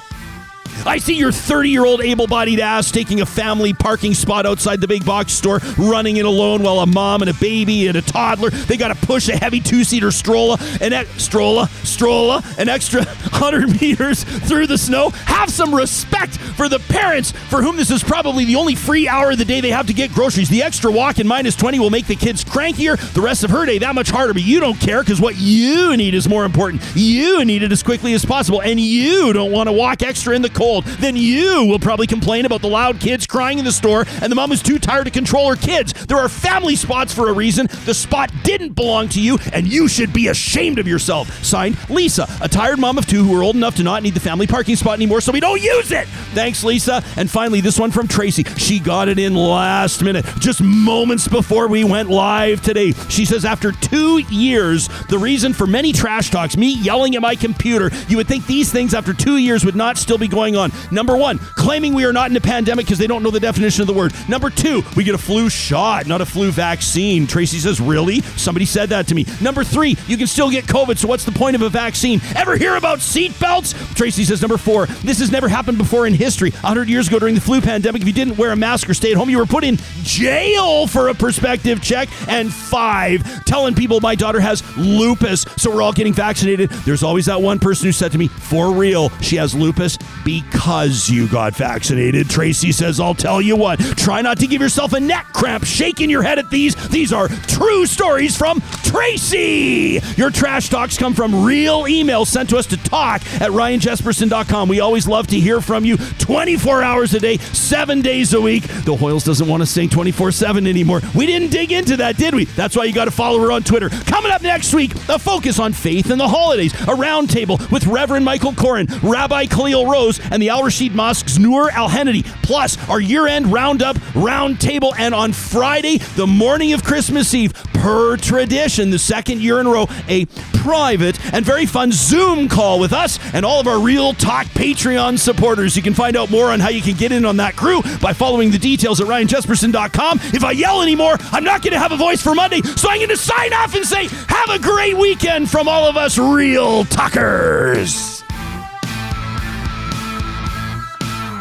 [0.86, 4.80] I see your 30 year old able bodied ass taking a family parking spot outside
[4.80, 8.02] the big box store, running it alone while a mom and a baby and a
[8.02, 13.04] toddler, they got to push a heavy two seater stroller, an stroller, stroller, an extra
[13.04, 15.10] 100 meters through the snow.
[15.10, 19.30] Have some respect for the parents for whom this is probably the only free hour
[19.30, 20.48] of the day they have to get groceries.
[20.48, 23.66] The extra walk in minus 20 will make the kids crankier, the rest of her
[23.66, 26.82] day that much harder, but you don't care because what you need is more important.
[26.94, 30.42] You need it as quickly as possible, and you don't want to walk extra in
[30.42, 30.69] the cold.
[30.80, 34.36] Then you will probably complain about the loud kids crying in the store and the
[34.36, 35.92] mom is too tired to control her kids.
[36.06, 37.66] There are family spots for a reason.
[37.84, 41.44] The spot didn't belong to you, and you should be ashamed of yourself.
[41.44, 44.20] Signed, Lisa, a tired mom of two who are old enough to not need the
[44.20, 46.06] family parking spot anymore, so we don't use it.
[46.34, 47.02] Thanks, Lisa.
[47.16, 48.44] And finally, this one from Tracy.
[48.56, 52.92] She got it in last minute, just moments before we went live today.
[53.08, 57.34] She says, after two years, the reason for many trash talks, me yelling at my
[57.34, 60.72] computer, you would think these things after two years would not still be going on.
[60.90, 63.82] Number one, claiming we are not in a pandemic because they don't know the definition
[63.82, 64.12] of the word.
[64.28, 67.26] Number two, we get a flu shot, not a flu vaccine.
[67.26, 68.20] Tracy says, Really?
[68.20, 69.26] Somebody said that to me.
[69.40, 72.20] Number three, you can still get COVID, so what's the point of a vaccine?
[72.34, 73.94] Ever hear about seatbelts?
[73.94, 76.50] Tracy says, Number four, this has never happened before in history.
[76.50, 79.12] 100 years ago during the flu pandemic, if you didn't wear a mask or stay
[79.12, 82.08] at home, you were put in jail for a perspective check.
[82.28, 86.70] And five, telling people my daughter has lupus, so we're all getting vaccinated.
[86.70, 89.98] There's always that one person who said to me, For real, she has lupus
[90.40, 92.28] because you got vaccinated.
[92.28, 96.10] Tracy says, I'll tell you what, try not to give yourself a neck cramp shaking
[96.10, 96.74] your head at these.
[96.88, 100.00] These are true stories from Tracy.
[100.16, 104.68] Your trash talks come from real emails sent to us to talk at ryanjesperson.com.
[104.68, 108.62] We always love to hear from you 24 hours a day, seven days a week.
[108.62, 111.00] The Hoyles doesn't want to sing 24 7 anymore.
[111.14, 112.44] We didn't dig into that, did we?
[112.44, 113.88] That's why you got to follow her on Twitter.
[113.88, 118.24] Coming up next week, a focus on faith and the holidays, a roundtable with Reverend
[118.24, 123.00] Michael Koren, Rabbi Kliel Rose, and the Al Rashid Mosque's Noor Al Henedy, plus our
[123.00, 124.92] year end roundup roundtable.
[124.98, 129.70] And on Friday, the morning of Christmas Eve, per tradition, the second year in a
[129.70, 130.26] row, a
[130.62, 135.18] private and very fun Zoom call with us and all of our Real Talk Patreon
[135.18, 135.76] supporters.
[135.76, 138.12] You can find out more on how you can get in on that crew by
[138.12, 140.20] following the details at ryanjesperson.com.
[140.34, 142.98] If I yell anymore, I'm not going to have a voice for Monday, so I'm
[142.98, 146.84] going to sign off and say, have a great weekend from all of us Real
[146.84, 148.22] Talkers.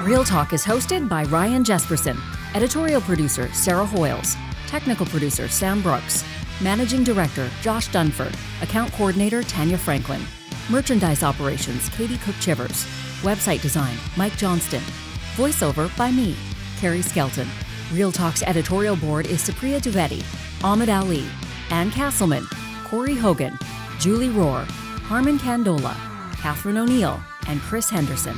[0.03, 2.17] Real Talk is hosted by Ryan Jesperson,
[2.55, 6.23] editorial producer Sarah Hoyles, technical producer Sam Brooks,
[6.61, 10.21] managing director Josh Dunford, account coordinator Tanya Franklin,
[10.69, 12.85] merchandise operations Katie Cook Chivers,
[13.23, 14.81] website design Mike Johnston,
[15.35, 16.34] voiceover by me,
[16.80, 17.47] Carrie Skelton.
[17.91, 20.23] Real Talk's editorial board is Supriya Dwivedi,
[20.63, 21.26] Ahmed Ali,
[21.71, 22.45] Ann Castleman,
[22.85, 23.59] Corey Hogan,
[23.99, 24.63] Julie Rohr,
[25.09, 25.93] Harmon Candola,
[26.38, 27.19] Catherine O'Neill,
[27.49, 28.38] and Chris Henderson.